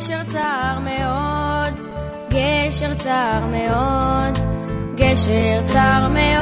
גשר 0.00 0.24
צר 0.26 0.78
מאוד, 0.84 1.80
גשר 2.30 2.94
צר 2.94 3.40
מאוד, 3.50 4.38
גשר 4.94 5.60
צר 5.66 6.08
מאוד, 6.08 6.39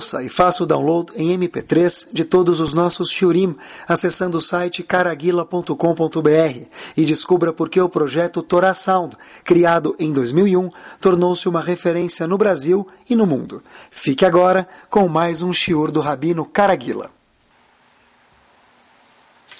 Ouça 0.00 0.22
e 0.22 0.30
faça 0.30 0.62
o 0.62 0.66
download 0.66 1.12
em 1.14 1.38
MP3 1.38 2.08
de 2.10 2.24
todos 2.24 2.58
os 2.58 2.72
nossos 2.72 3.10
shiurim 3.10 3.54
acessando 3.86 4.38
o 4.38 4.40
site 4.40 4.82
caraguila.com.br 4.82 6.66
e 6.96 7.04
descubra 7.04 7.52
por 7.52 7.68
que 7.68 7.78
o 7.78 7.88
projeto 7.88 8.42
Torah 8.42 8.72
Sound, 8.72 9.14
criado 9.44 9.94
em 9.98 10.10
2001, 10.10 10.70
tornou-se 11.02 11.46
uma 11.46 11.60
referência 11.60 12.26
no 12.26 12.38
Brasil 12.38 12.88
e 13.10 13.14
no 13.14 13.26
mundo. 13.26 13.62
Fique 13.90 14.24
agora 14.24 14.66
com 14.88 15.06
mais 15.06 15.42
um 15.42 15.52
shiur 15.52 15.92
do 15.92 16.00
Rabino 16.00 16.46
Caraguila. 16.46 17.10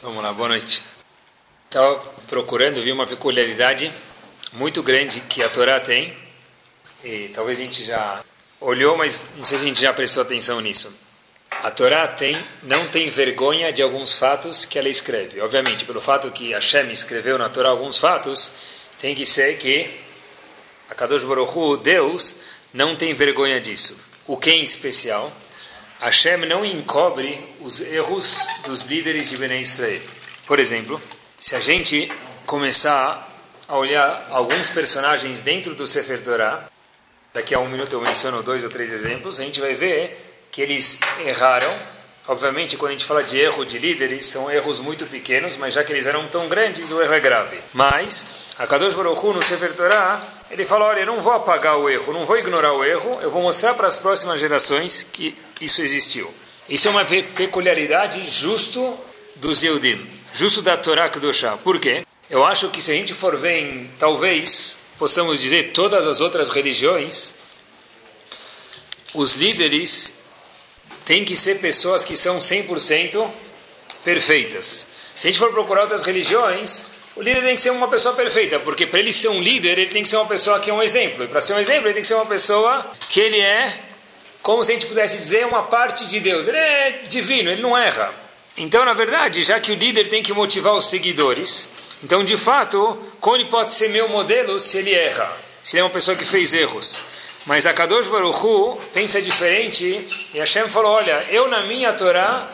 Vamos 0.01 0.23
lá, 0.23 0.32
boa 0.32 0.48
noite. 0.48 0.82
Estava 1.66 1.96
procurando, 2.27 2.80
vi 2.80 2.91
uma 2.91 3.07
peculiaridade 3.07 3.93
muito 4.54 4.82
grande 4.82 5.20
que 5.20 5.43
a 5.43 5.51
Torá 5.51 5.79
tem, 5.80 6.16
e 7.04 7.29
talvez 7.29 7.60
a 7.60 7.62
gente 7.62 7.84
já 7.84 8.24
olhou, 8.60 8.96
mas 8.96 9.24
não 9.37 9.45
sei 9.45 9.59
se 9.59 9.64
a 9.64 9.66
gente 9.69 9.80
já 9.80 9.92
prestou 9.92 10.23
atenção 10.23 10.60
nisso. 10.60 10.92
A 11.51 11.70
Torá 11.70 12.06
tem, 12.06 12.37
não 12.62 12.88
tem 12.88 13.10
vergonha 13.10 13.73
de 13.73 13.82
alguns 13.82 14.15
fatos 14.15 14.65
que 14.65 14.79
ela 14.79 14.88
escreve. 14.88 15.40
Obviamente, 15.40 15.85
pelo 15.85 16.01
fato 16.01 16.30
que 16.30 16.52
Hashem 16.52 16.90
escreveu 16.93 17.37
na 17.37 17.48
Torá 17.48 17.70
alguns 17.70 17.98
fatos, 17.98 18.52
tem 19.01 19.15
que 19.15 19.26
ser 19.26 19.59
que 19.59 19.90
a 20.88 20.95
Kadosh 20.95 21.24
Baruch 21.24 21.52
Hu, 21.57 21.76
Deus, 21.76 22.37
não 22.73 22.96
tem 22.96 23.12
vergonha 23.12 23.60
disso. 23.60 23.98
O 24.26 24.37
que 24.37 24.51
em 24.51 24.63
especial? 24.63 25.32
Hashem 25.98 26.46
não 26.46 26.65
encobre 26.65 27.46
os 27.60 27.80
erros 27.80 28.38
dos 28.65 28.85
líderes 28.85 29.29
de 29.29 29.37
Bnei 29.37 29.60
Israel. 29.60 30.01
Por 30.46 30.59
exemplo, 30.59 31.01
se 31.38 31.54
a 31.54 31.60
gente 31.60 32.10
começar 32.46 33.29
a 33.68 33.76
olhar 33.76 34.29
alguns 34.30 34.70
personagens 34.70 35.42
dentro 35.42 35.74
do 35.74 35.87
Sefer 35.87 36.23
Torah, 36.23 36.70
daqui 37.32 37.54
a 37.54 37.59
um 37.59 37.68
minuto 37.68 37.92
eu 37.92 38.00
menciono 38.00 38.42
dois 38.42 38.64
ou 38.64 38.70
três 38.70 38.92
exemplos, 38.92 39.40
a 39.40 39.45
gente 39.45 39.60
vai 39.60 39.74
ver 39.74 40.16
que 40.50 40.60
eles 40.60 40.98
erraram. 41.24 41.74
Obviamente, 42.28 42.76
quando 42.76 42.90
a 42.90 42.92
gente 42.92 43.04
fala 43.04 43.23
de 43.23 43.38
erro 43.38 43.64
de 43.64 43.78
líderes, 43.78 44.26
são 44.26 44.50
erros 44.50 44.78
muito 44.78 45.06
pequenos, 45.06 45.56
mas 45.56 45.74
já 45.74 45.82
que 45.82 45.92
eles 45.92 46.06
eram 46.06 46.28
tão 46.28 46.48
grandes, 46.48 46.92
o 46.92 47.01
erro 47.01 47.12
é 47.12 47.20
grave. 47.20 47.58
Mas, 47.73 48.24
a 48.58 48.66
Kadosh 48.66 48.95
Baruch 48.95 49.24
Hu, 49.24 49.32
no 49.32 49.42
Sefer 49.42 49.74
Torah, 49.74 50.23
ele 50.51 50.64
fala, 50.64 50.86
olha, 50.86 51.01
eu 51.01 51.06
não 51.06 51.20
vou 51.23 51.32
apagar 51.32 51.78
o 51.78 51.88
erro, 51.88 52.12
não 52.12 52.24
vou 52.24 52.36
ignorar 52.36 52.73
o 52.73 52.84
erro, 52.84 53.18
eu 53.23 53.30
vou 53.30 53.42
mostrar 53.42 53.74
para 53.74 53.86
as 53.86 53.96
próximas 53.96 54.38
gerações 54.38 55.02
que 55.02 55.36
isso 55.60 55.80
existiu. 55.80 56.32
Isso 56.68 56.86
é 56.86 56.90
uma 56.90 57.04
pe 57.04 57.23
peculiaridade 57.23 58.28
justo 58.30 58.98
dos 59.36 59.62
Yehudim, 59.62 60.06
justo 60.32 60.62
da 60.62 60.76
Torá 60.76 61.08
Kedoshá. 61.08 61.56
Por 61.56 61.80
quê? 61.80 62.04
Eu 62.28 62.45
acho 62.45 62.68
que 62.68 62.80
se 62.80 62.92
a 62.92 62.95
gente 62.95 63.12
for 63.12 63.36
ver 63.36 63.58
em, 63.58 63.90
talvez, 63.98 64.78
possamos 65.00 65.41
dizer, 65.41 65.72
todas 65.72 66.06
as 66.06 66.20
outras 66.20 66.50
religiões, 66.50 67.34
os 69.15 69.34
líderes 69.34 70.19
têm 71.06 71.25
que 71.25 71.34
ser 71.34 71.59
pessoas 71.59 72.04
que 72.04 72.15
são 72.15 72.37
100% 72.37 73.26
perfeitas. 74.04 74.87
Se 75.16 75.26
a 75.26 75.31
gente 75.31 75.38
for 75.38 75.50
procurar 75.53 75.82
outras 75.84 76.03
religiões, 76.03 76.84
o 77.16 77.22
líder 77.22 77.42
tem 77.42 77.54
que 77.54 77.62
ser 77.62 77.70
uma 77.70 77.88
pessoa 77.88 78.14
perfeita, 78.14 78.58
porque 78.60 78.86
para 78.86 79.00
ele 79.00 79.10
ser 79.10 79.28
um 79.28 79.41
líder, 79.41 79.78
ele 79.78 79.91
tem 79.91 80.02
que 80.02 80.08
ser 80.08 80.16
uma 80.16 80.26
pessoa 80.26 80.60
que 80.60 80.69
é 80.69 80.75
um 80.75 80.82
exemplo. 80.82 81.25
E 81.25 81.28
para 81.28 81.41
ser 81.41 81.54
um 81.54 81.58
exemplo, 81.58 81.86
ele 81.86 81.94
tem 81.94 82.02
que 82.02 82.08
ser 82.08 82.14
uma 82.14 82.26
pessoa 82.26 82.86
que 83.08 83.20
ele 83.20 83.41
é, 83.41 83.72
como 84.42 84.62
se 84.62 84.72
a 84.72 84.75
gente 84.75 84.86
pudesse 84.86 85.16
dizer, 85.16 85.46
uma 85.46 85.62
parte 85.62 86.06
de 86.08 86.20
Deus. 86.20 86.46
Ele 86.46 86.58
é 86.58 87.00
divino, 87.08 87.50
ele 87.50 87.62
não 87.62 87.76
erra. 87.76 88.12
Então, 88.54 88.84
na 88.84 88.92
verdade, 88.92 89.44
já 89.44 89.58
que 89.58 89.72
o 89.72 89.75
líder 89.75 90.10
tem 90.10 90.22
que 90.22 90.34
motivar 90.34 90.75
os 90.75 90.91
seguidores, 90.91 91.70
então, 92.03 92.25
de 92.25 92.37
fato, 92.37 92.99
ele 93.34 93.44
pode 93.47 93.75
ser 93.75 93.88
meu 93.88 94.09
modelo 94.09 94.59
se 94.59 94.78
ele 94.78 94.94
erra? 94.94 95.37
Se 95.62 95.77
ele 95.77 95.83
é 95.83 95.84
uma 95.84 95.91
pessoa 95.91 96.16
que 96.16 96.25
fez 96.25 96.55
erros. 96.55 97.03
Mas 97.44 97.66
a 97.66 97.72
Kadosh 97.72 98.09
Baruch 98.09 98.38
Hu 98.38 98.78
pensa 98.93 99.21
diferente 99.21 99.84
e 100.34 100.38
Hashem 100.38 100.69
falou, 100.69 100.93
olha, 100.93 101.25
eu 101.31 101.49
na 101.49 101.62
minha 101.62 101.93
Torá 101.93 102.50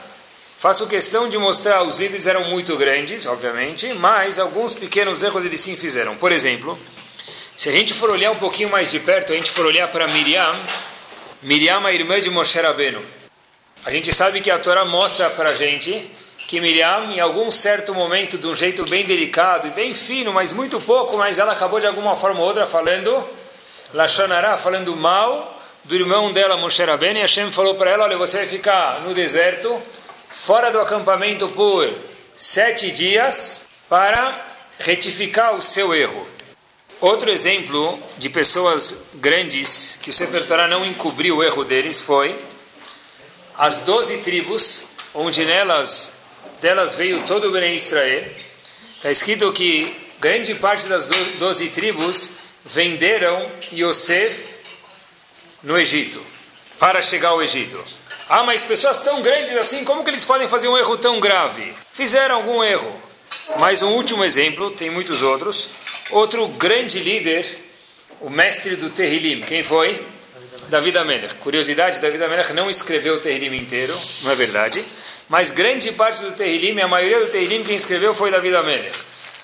faço 0.57 0.87
questão 0.87 1.29
de 1.29 1.37
mostrar, 1.39 1.83
os 1.83 1.99
líderes 1.99 2.27
eram 2.27 2.45
muito 2.45 2.77
grandes, 2.77 3.27
obviamente, 3.27 3.93
mas 3.95 4.39
alguns 4.39 4.75
pequenos 4.75 5.23
erros 5.23 5.45
eles 5.45 5.61
sim 5.61 5.77
fizeram. 5.77 6.17
Por 6.17 6.33
exemplo, 6.33 6.79
se 7.57 7.69
a 7.69 7.73
gente 7.73 7.95
for 7.95 8.11
olhar 8.11 8.31
um 8.31 8.37
pouquinho 8.37 8.71
mais 8.71 8.91
de 8.91 8.99
perto, 8.99 9.33
a 9.33 9.37
gente 9.37 9.51
for 9.51 9.67
olhar 9.67 9.89
para 9.89 10.09
Miriam, 10.09 10.55
Miriam 11.43 11.83
é 11.85 11.87
a 11.87 11.93
irmã 11.93 12.21
de 12.21 12.31
Moshe 12.31 12.59
Rabbeinu. 12.59 13.03
A 13.85 13.91
gente 13.91 14.13
sabe 14.15 14.41
que 14.41 14.51
a 14.51 14.59
Torá 14.59 14.85
mostra 14.85 15.31
para 15.31 15.51
a 15.51 15.55
gente 15.55 16.11
que 16.47 16.61
Miriam, 16.61 17.11
em 17.11 17.21
algum 17.21 17.51
certo 17.51 17.93
momento, 17.93 18.39
de 18.39 18.47
um 18.47 18.55
jeito 18.55 18.85
bem 18.85 19.05
delicado 19.05 19.67
e 19.67 19.71
bem 19.71 19.93
fino, 19.95 20.33
mas 20.33 20.53
muito 20.53 20.81
pouco, 20.81 21.17
mas 21.17 21.39
ela 21.39 21.53
acabou 21.53 21.81
de 21.81 21.87
alguma 21.87 22.15
forma 22.15 22.41
ou 22.41 22.47
outra 22.47 22.67
falando 22.67 23.29
Lashonará, 23.93 24.57
falando 24.57 24.95
mal 24.97 25.61
do 25.85 25.95
irmão 25.95 26.33
dela, 26.33 26.57
Moshe 26.57 26.85
Rabbeinu, 26.85 27.19
e 27.19 27.23
Hashem 27.23 27.51
falou 27.51 27.75
para 27.75 27.91
ela, 27.91 28.05
olha, 28.05 28.17
você 28.17 28.39
vai 28.39 28.47
ficar 28.47 29.01
no 29.01 29.15
deserto, 29.15 29.81
fora 30.29 30.71
do 30.71 30.81
acampamento 30.81 31.49
por 31.49 31.93
sete 32.37 32.91
dias, 32.91 33.67
para 33.89 34.47
retificar 34.79 35.55
o 35.55 35.63
seu 35.63 35.95
erro. 35.95 36.27
Outro 37.01 37.31
exemplo 37.31 37.99
de 38.19 38.29
pessoas 38.29 39.05
grandes 39.15 39.99
que 40.03 40.11
o 40.11 40.13
Sefer 40.13 40.47
Torah 40.47 40.67
não 40.67 40.85
encobriu 40.85 41.37
o 41.37 41.45
erro 41.45 41.65
deles 41.65 42.01
foi 42.01 42.37
as 43.57 43.81
doze 43.81 44.19
tribos, 44.19 44.87
onde 45.15 45.45
nelas 45.45 46.16
delas 46.61 46.95
veio 46.95 47.23
todo 47.27 47.49
o 47.49 47.53
Bnei 47.53 47.75
Israel. 47.75 48.25
Está 48.97 49.11
escrito 49.11 49.53
que 49.53 49.95
grande 50.21 50.55
parte 50.55 50.89
das 50.89 51.09
doze 51.39 51.69
tribos 51.69 52.31
venderam 52.65 53.51
Yosef 53.73 54.57
no 55.63 55.79
Egito, 55.79 56.23
para 56.79 57.03
chegar 57.03 57.31
ao 57.31 57.43
Egito. 57.43 57.83
Ah, 58.29 58.43
mas 58.43 58.65
pessoas 58.65 58.99
tão 59.01 59.23
grandes 59.23 59.57
assim, 59.57 59.85
como 59.85 60.03
que 60.03 60.11
eles 60.11 60.25
podem 60.25 60.49
fazer 60.49 60.69
um 60.69 60.77
erro 60.77 60.99
tão 60.99 61.21
grave? 61.21 61.73
Fizeram 61.93 62.37
algum 62.37 62.63
erro. 62.63 63.01
Mais 63.59 63.83
um 63.83 63.91
último 63.91 64.25
exemplo, 64.25 64.71
tem 64.73 64.91
muitos 64.91 65.23
outros. 65.23 65.69
Outro 66.11 66.47
grande 66.49 66.99
líder, 66.99 67.47
o 68.21 68.29
mestre 68.29 68.75
do 68.77 68.91
Terrilim, 68.91 69.43
quem 69.43 69.63
foi? 69.63 70.05
David 70.69 70.99
Amelech. 70.99 71.35
Curiosidade, 71.37 72.01
David 72.01 72.25
Amelech 72.25 72.53
não 72.53 72.69
escreveu 72.69 73.15
o 73.15 73.19
Terrilim 73.19 73.57
inteiro, 73.57 73.95
não 74.23 74.33
é 74.33 74.35
verdade? 74.35 74.85
Mas 75.29 75.51
grande 75.51 75.91
parte 75.93 76.23
do 76.23 76.33
Terrilim, 76.33 76.81
a 76.81 76.89
maioria 76.89 77.21
do 77.21 77.31
Terrilim, 77.31 77.65
quem 77.65 77.75
escreveu 77.75 78.15
foi 78.15 78.31
David 78.31 78.55
Amelech. 78.57 78.99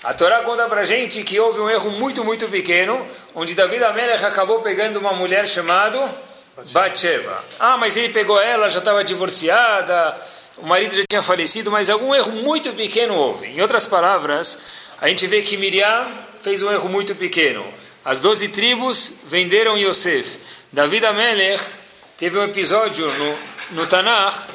A 0.04 0.14
Torá 0.14 0.42
conta 0.42 0.68
pra 0.68 0.84
gente 0.84 1.22
que 1.22 1.38
houve 1.38 1.60
um 1.60 1.68
erro 1.68 1.90
muito, 1.90 2.24
muito 2.24 2.48
pequeno, 2.48 3.06
onde 3.34 3.54
David 3.54 3.84
Amelech 3.84 4.24
acabou 4.24 4.60
pegando 4.60 4.98
uma 4.98 5.12
mulher 5.12 5.46
chamada 5.46 6.12
Batsheva. 6.70 7.44
Ah, 7.58 7.76
mas 7.76 7.96
ele 7.96 8.12
pegou 8.12 8.40
ela, 8.40 8.68
já 8.68 8.78
estava 8.78 9.02
divorciada, 9.02 10.16
o 10.56 10.66
marido 10.66 10.94
já 10.94 11.02
tinha 11.08 11.22
falecido, 11.22 11.70
mas 11.70 11.90
algum 11.90 12.14
erro 12.14 12.30
muito 12.30 12.72
pequeno 12.72 13.14
houve. 13.14 13.48
Em 13.48 13.60
outras 13.60 13.86
palavras, 13.86 14.58
a 15.00 15.08
gente 15.08 15.26
vê 15.26 15.42
que 15.42 15.56
Miriam 15.56 16.06
fez 16.42 16.62
um 16.62 16.70
erro 16.70 16.88
muito 16.88 17.14
pequeno. 17.14 17.64
As 18.04 18.20
doze 18.20 18.48
tribos 18.48 19.14
venderam 19.26 19.76
Yosef. 19.76 20.38
David 20.72 21.06
Amelech 21.06 21.62
teve 22.16 22.38
um 22.38 22.44
episódio 22.44 23.08
no, 23.10 23.38
no 23.82 23.86
Tanakh 23.86 24.46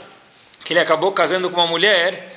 que 0.68 0.74
ele 0.74 0.82
acabou 0.82 1.14
casando 1.14 1.50
com 1.50 1.62
uma 1.62 1.68
mulher 1.68 2.30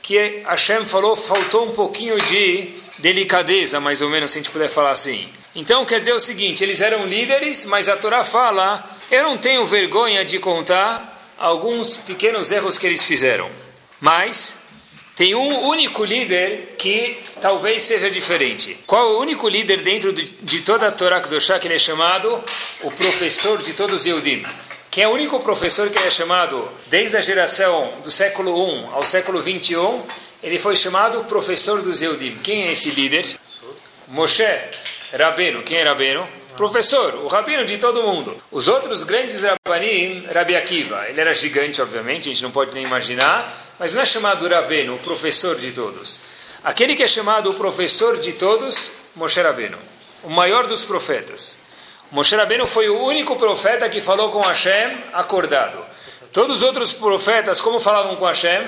que 0.00 0.42
Hashem 0.46 0.86
falou 0.86 1.14
faltou 1.14 1.68
um 1.68 1.70
pouquinho 1.70 2.18
de 2.22 2.70
delicadeza, 2.96 3.78
mais 3.78 4.00
ou 4.00 4.08
menos, 4.08 4.30
se 4.30 4.38
a 4.38 4.42
gente 4.42 4.50
puder 4.50 4.70
falar 4.70 4.92
assim. 4.92 5.28
Então 5.54 5.84
quer 5.84 5.98
dizer 5.98 6.14
o 6.14 6.18
seguinte: 6.18 6.64
eles 6.64 6.80
eram 6.80 7.04
líderes, 7.04 7.66
mas 7.66 7.90
a 7.90 7.96
Torá 7.98 8.24
fala, 8.24 8.82
eu 9.10 9.22
não 9.22 9.36
tenho 9.36 9.66
vergonha 9.66 10.24
de 10.24 10.38
contar 10.38 11.30
alguns 11.36 11.98
pequenos 11.98 12.50
erros 12.50 12.78
que 12.78 12.86
eles 12.86 13.04
fizeram. 13.04 13.50
Mas 14.00 14.62
tem 15.14 15.34
um 15.34 15.66
único 15.66 16.06
líder 16.06 16.76
que 16.78 17.18
talvez 17.38 17.82
seja 17.82 18.10
diferente. 18.10 18.78
Qual 18.86 19.10
é 19.10 19.12
o 19.12 19.20
único 19.20 19.46
líder 19.46 19.82
dentro 19.82 20.10
de, 20.10 20.60
toda 20.62 20.88
a 20.88 20.90
Torá 20.90 21.20
Kedoshá 21.20 21.58
que 21.58 21.68
ele 21.68 21.74
é 21.74 21.78
chamado 21.78 22.42
o 22.80 22.90
professor 22.90 23.60
de 23.60 23.74
todos 23.74 24.00
os 24.00 24.06
Yehudim? 24.06 24.42
Quem 24.96 25.04
é 25.04 25.08
o 25.08 25.10
único 25.10 25.38
professor 25.40 25.90
que 25.90 25.98
é 25.98 26.10
chamado 26.10 26.66
desde 26.86 27.18
a 27.18 27.20
geração 27.20 27.92
do 28.02 28.10
século 28.10 28.56
I 28.56 28.86
ao 28.94 29.04
século 29.04 29.42
21? 29.42 30.02
Ele 30.42 30.58
foi 30.58 30.74
chamado 30.74 31.22
professor 31.24 31.82
dos 31.82 32.00
Yehudim. 32.00 32.38
Quem 32.42 32.62
é 32.62 32.72
esse 32.72 32.92
líder? 32.92 33.38
Moshe 34.08 34.42
Rabbeinu. 35.12 35.62
Quem 35.64 35.76
é 35.76 35.82
Rabbeinu? 35.82 36.26
Professor, 36.56 37.14
o 37.16 37.26
rabino 37.26 37.66
de 37.66 37.76
todo 37.76 38.04
mundo. 38.04 38.34
Os 38.50 38.68
outros 38.68 39.02
grandes 39.02 39.42
rabanim, 39.42 40.26
Rabi 40.32 40.56
Akiva, 40.56 41.06
ele 41.10 41.20
era 41.20 41.34
gigante, 41.34 41.82
obviamente, 41.82 42.30
a 42.30 42.32
gente 42.32 42.42
não 42.42 42.50
pode 42.50 42.72
nem 42.72 42.82
imaginar, 42.82 43.74
mas 43.78 43.92
não 43.92 44.00
é 44.00 44.06
chamado 44.06 44.48
Rabeno, 44.48 44.94
o 44.94 44.98
professor 44.98 45.56
de 45.56 45.72
todos. 45.72 46.22
Aquele 46.64 46.96
que 46.96 47.02
é 47.02 47.06
chamado 47.06 47.50
o 47.50 47.54
professor 47.54 48.16
de 48.16 48.32
todos, 48.32 48.92
Moshe 49.14 49.42
Rabbeinu, 49.42 49.76
o 50.22 50.30
maior 50.30 50.66
dos 50.66 50.86
profetas. 50.86 51.65
Moshe 52.12 52.36
Rabbeinu 52.36 52.66
foi 52.66 52.88
o 52.88 53.02
único 53.02 53.34
profeta 53.36 53.88
que 53.88 54.00
falou 54.00 54.30
com 54.30 54.40
Hashem 54.40 55.04
acordado. 55.12 55.84
Todos 56.32 56.58
os 56.58 56.62
outros 56.62 56.92
profetas, 56.92 57.60
como 57.60 57.80
falavam 57.80 58.14
com 58.16 58.26
Hashem? 58.26 58.62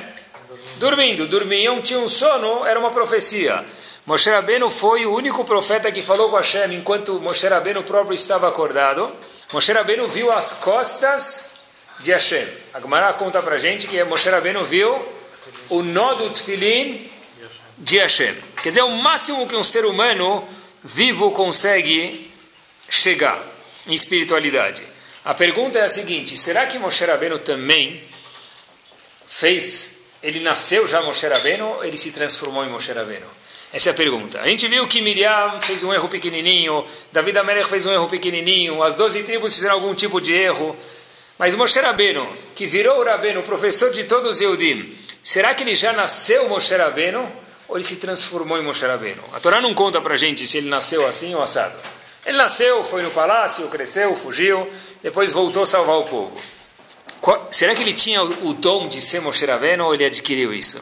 Dormindo, 0.78 1.26
dormiam, 1.28 1.80
tinham 1.80 2.08
sono, 2.08 2.64
era 2.66 2.78
uma 2.80 2.90
profecia. 2.90 3.64
Moshe 4.04 4.28
Rabbeinu 4.28 4.70
foi 4.70 5.06
o 5.06 5.14
único 5.14 5.44
profeta 5.44 5.92
que 5.92 6.02
falou 6.02 6.30
com 6.30 6.36
Hashem 6.36 6.74
enquanto 6.74 7.20
Moshe 7.20 7.46
Rabbeinu 7.46 7.82
próprio 7.82 8.14
estava 8.14 8.48
acordado. 8.48 9.06
Moshe 9.52 9.72
Rabbeinu 9.72 10.08
viu 10.08 10.32
as 10.32 10.54
costas 10.54 11.50
de 12.00 12.10
Hashem. 12.10 12.46
A 12.74 13.12
conta 13.12 13.40
para 13.40 13.58
gente 13.58 13.86
que 13.86 14.02
Moshe 14.04 14.28
Rabbeinu 14.28 14.64
viu 14.64 14.98
o 15.68 15.82
nó 15.82 16.14
do 16.14 16.30
Tfilin 16.30 17.08
de 17.76 17.98
Hashem. 17.98 18.34
Quer 18.62 18.70
dizer, 18.70 18.82
o 18.82 18.90
máximo 18.90 19.46
que 19.46 19.54
um 19.54 19.62
ser 19.62 19.84
humano 19.84 20.46
vivo 20.82 21.30
consegue 21.30 22.27
chegar 22.88 23.44
em 23.86 23.94
espiritualidade. 23.94 24.82
A 25.24 25.34
pergunta 25.34 25.78
é 25.78 25.84
a 25.84 25.88
seguinte: 25.88 26.36
será 26.36 26.66
que 26.66 26.78
Moshe 26.78 27.04
Rabbeinu 27.04 27.38
também 27.38 28.02
fez, 29.26 29.98
ele 30.22 30.40
nasceu 30.40 30.86
já 30.86 31.02
Moshe 31.02 31.26
Rabbeinu 31.26 31.66
ou 31.66 31.84
ele 31.84 31.96
se 31.96 32.12
transformou 32.12 32.64
em 32.64 32.68
Moshe 32.68 32.92
Rabbeinu? 32.92 33.26
Essa 33.70 33.90
é 33.90 33.92
a 33.92 33.94
pergunta. 33.94 34.40
A 34.40 34.48
gente 34.48 34.66
viu 34.66 34.86
que 34.86 35.02
Miriam 35.02 35.60
fez 35.60 35.84
um 35.84 35.92
erro 35.92 36.08
pequenininho, 36.08 36.84
David 37.12 37.36
Amelech 37.38 37.68
fez 37.68 37.84
um 37.84 37.92
erro 37.92 38.08
pequenininho, 38.08 38.82
as 38.82 38.94
doze 38.94 39.22
tribos 39.22 39.54
fizeram 39.54 39.74
algum 39.74 39.94
tipo 39.94 40.20
de 40.20 40.32
erro. 40.32 40.74
Mas 41.38 41.54
Moshe 41.54 41.78
Rabbeinu, 41.78 42.26
que 42.54 42.66
virou 42.66 43.00
o 43.00 43.04
Rabbeinu, 43.04 43.42
professor 43.42 43.90
de 43.90 44.04
todos 44.04 44.36
os 44.36 44.40
Eudim, 44.40 44.96
será 45.22 45.54
que 45.54 45.62
ele 45.62 45.74
já 45.74 45.92
nasceu 45.92 46.48
Moshe 46.48 46.74
Rabbeinu 46.74 47.30
ou 47.68 47.76
ele 47.76 47.84
se 47.84 47.96
transformou 47.96 48.58
em 48.58 48.62
Moshe 48.62 48.86
Rabbeinu? 48.86 49.22
A 49.34 49.40
Torá 49.40 49.60
não 49.60 49.74
conta 49.74 50.00
para 50.00 50.16
gente 50.16 50.46
se 50.46 50.56
ele 50.56 50.68
nasceu 50.68 51.06
assim 51.06 51.34
ou 51.34 51.42
assado. 51.42 51.76
Ele 52.28 52.36
nasceu, 52.36 52.84
foi 52.84 53.00
no 53.00 53.10
palácio, 53.10 53.66
cresceu, 53.68 54.14
fugiu, 54.14 54.70
depois 55.02 55.32
voltou 55.32 55.62
a 55.62 55.66
salvar 55.66 55.96
o 55.96 56.04
povo. 56.04 56.38
Qual, 57.22 57.48
será 57.50 57.74
que 57.74 57.80
ele 57.80 57.94
tinha 57.94 58.22
o, 58.22 58.52
dom 58.52 58.86
de 58.86 59.00
ser 59.00 59.22
Moshe 59.22 59.46
Rabbeinu 59.46 59.86
ou 59.86 59.94
ele 59.94 60.04
adquiriu 60.04 60.52
isso? 60.52 60.78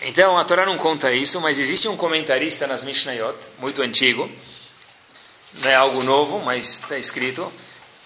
Então, 0.00 0.38
a 0.38 0.44
Torá 0.44 0.64
não 0.64 0.78
conta 0.78 1.12
isso, 1.12 1.38
mas 1.38 1.60
existe 1.60 1.86
um 1.86 1.98
comentarista 1.98 2.66
nas 2.66 2.82
Mishnayot, 2.82 3.36
muito 3.58 3.82
antigo, 3.82 4.26
não 5.60 5.68
é 5.68 5.74
algo 5.74 6.02
novo, 6.02 6.38
mas 6.38 6.80
está 6.80 6.96
escrito. 6.96 7.52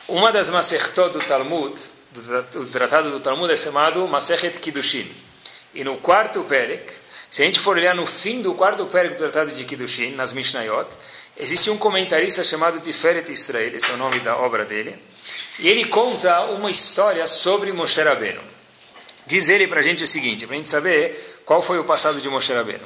Uma 0.08 0.32
das 0.32 0.50
Masertot 0.50 1.12
do 1.12 1.20
Talmud, 1.20 1.78
do, 2.10 2.42
do 2.64 2.66
tratado 2.66 3.12
do 3.12 3.20
Talmud, 3.20 3.52
é 3.52 3.56
chamado 3.56 4.04
Masechet 4.08 4.58
Kiddushin. 4.58 5.08
E 5.72 5.84
no 5.84 5.98
quarto 5.98 6.42
Perek, 6.42 6.92
se 7.30 7.40
a 7.40 7.44
gente 7.44 7.60
for 7.60 7.76
olhar 7.76 7.94
no 7.94 8.04
fim 8.04 8.42
do 8.42 8.52
quarto 8.54 8.84
Perek 8.86 9.14
do 9.14 9.18
tratado 9.18 9.52
de 9.52 9.64
Kiddushin, 9.64 10.16
nas 10.16 10.32
Mishnayot, 10.32 10.88
existe 11.38 11.70
um 11.70 11.78
comentarista 11.78 12.42
chamado 12.42 12.80
Tiferet 12.80 13.30
Israel, 13.30 13.74
esse 13.74 13.90
é 13.90 13.94
o 13.94 13.96
nome 13.96 14.18
da 14.20 14.36
obra 14.36 14.64
dele, 14.64 14.96
e 15.58 15.68
ele 15.68 15.84
conta 15.84 16.46
uma 16.46 16.70
história 16.70 17.26
sobre 17.26 17.72
Moshe 17.72 18.02
Rabbeinu. 18.02 18.40
Diz 19.26 19.48
ele 19.48 19.68
para 19.68 19.80
a 19.80 19.82
gente 19.82 20.02
o 20.02 20.06
seguinte, 20.06 20.46
para 20.46 20.56
a 20.56 20.58
gente 20.58 20.70
saber 20.70 21.40
qual 21.44 21.62
foi 21.62 21.78
o 21.78 21.84
passado 21.84 22.20
de 22.20 22.28
Moshe 22.28 22.52
Rabbeinu? 22.52 22.84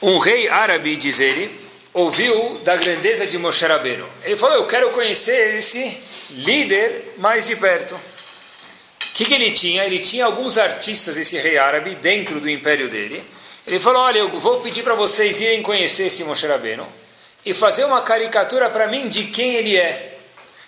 Um 0.00 0.18
rei 0.18 0.48
árabe, 0.48 0.96
diz 0.96 1.18
ele, 1.18 1.50
ouviu 1.92 2.60
da 2.64 2.76
grandeza 2.76 3.26
de 3.26 3.36
Moshe 3.38 3.64
Rabbeinu. 3.64 4.08
Ele 4.22 4.36
falou, 4.36 4.56
eu 4.56 4.66
quero 4.66 4.90
conhecer 4.90 5.56
esse 5.56 5.98
líder 6.30 7.14
mais 7.18 7.46
de 7.46 7.56
perto. 7.56 7.94
O 7.94 9.14
que, 9.14 9.24
que 9.24 9.34
ele 9.34 9.50
tinha? 9.52 9.84
Ele 9.84 9.98
tinha 9.98 10.24
alguns 10.24 10.56
artistas, 10.56 11.16
esse 11.16 11.36
rei 11.38 11.58
árabe, 11.58 11.94
dentro 11.96 12.40
do 12.40 12.48
império 12.48 12.88
dele. 12.88 13.24
Ele 13.66 13.78
falou, 13.78 14.02
olha, 14.02 14.18
eu 14.18 14.28
vou 14.40 14.60
pedir 14.60 14.82
para 14.82 14.94
vocês 14.94 15.40
irem 15.40 15.62
conhecer 15.62 16.06
esse 16.06 16.24
Moshe 16.24 16.46
Rabbeinu 16.46 17.01
e 17.44 17.52
fazer 17.52 17.84
uma 17.84 18.02
caricatura 18.02 18.70
para 18.70 18.86
mim 18.86 19.08
de 19.08 19.24
quem 19.24 19.54
ele 19.54 19.76
é. 19.76 20.18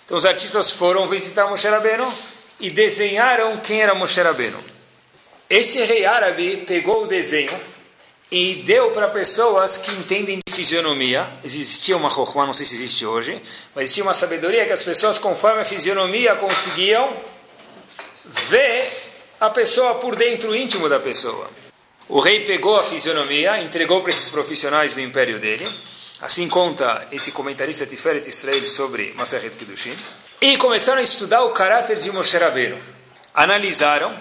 Então 0.05 0.17
os 0.17 0.25
artistas 0.25 0.71
foram 0.71 1.07
visitar 1.07 1.47
Moshe 1.47 1.67
Rabbeinu 1.67 2.11
e 2.59 2.69
desenharam 2.69 3.57
quem 3.57 3.81
era 3.81 3.95
Moshe 3.95 4.21
Rabbeinu. 4.21 4.59
Esse 5.49 5.83
rei 5.83 6.05
árabe 6.05 6.57
pegou 6.65 7.03
o 7.03 7.07
desenho 7.07 7.57
e 8.31 8.63
deu 8.65 8.91
para 8.91 9.07
pessoas 9.07 9.77
que 9.77 9.91
entendem 9.91 10.39
de 10.45 10.53
fisionomia. 10.53 11.27
Existia 11.43 11.95
uma 11.95 12.09
rohma, 12.09 12.47
não 12.47 12.53
sei 12.53 12.65
se 12.65 12.75
existe 12.75 13.05
hoje, 13.05 13.41
mas 13.73 13.83
existia 13.83 14.03
uma 14.03 14.13
sabedoria 14.13 14.65
que 14.65 14.73
as 14.73 14.83
pessoas, 14.83 15.17
conforme 15.17 15.61
a 15.61 15.65
fisionomia, 15.65 16.35
conseguiam 16.35 17.15
ver 18.49 18.91
a 19.39 19.49
pessoa 19.49 19.95
por 19.95 20.15
dentro, 20.15 20.55
íntimo 20.55 20.89
da 20.89 20.99
pessoa. 20.99 21.49
O 22.07 22.19
rei 22.19 22.41
pegou 22.41 22.77
a 22.77 22.83
fisionomia, 22.83 23.61
entregou 23.61 24.01
para 24.01 24.09
esses 24.09 24.29
profissionais 24.29 24.93
do 24.93 25.01
império 25.01 25.39
dele. 25.39 25.67
Assim 26.25 26.49
conta 26.49 27.07
esse 27.11 27.31
comentarista 27.31 27.85
Tiferet 27.85 28.27
Israel 28.27 28.65
sobre 28.65 29.13
Maseret 29.15 29.55
Kiddushin. 29.55 29.95
E 30.41 30.57
começaram 30.57 30.97
a 30.97 31.03
estudar 31.03 31.43
o 31.43 31.51
caráter 31.51 31.99
de 31.99 32.11
Moshe 32.11 32.35
Rabbeinu. 32.35 32.79
Analisaram 33.31 34.11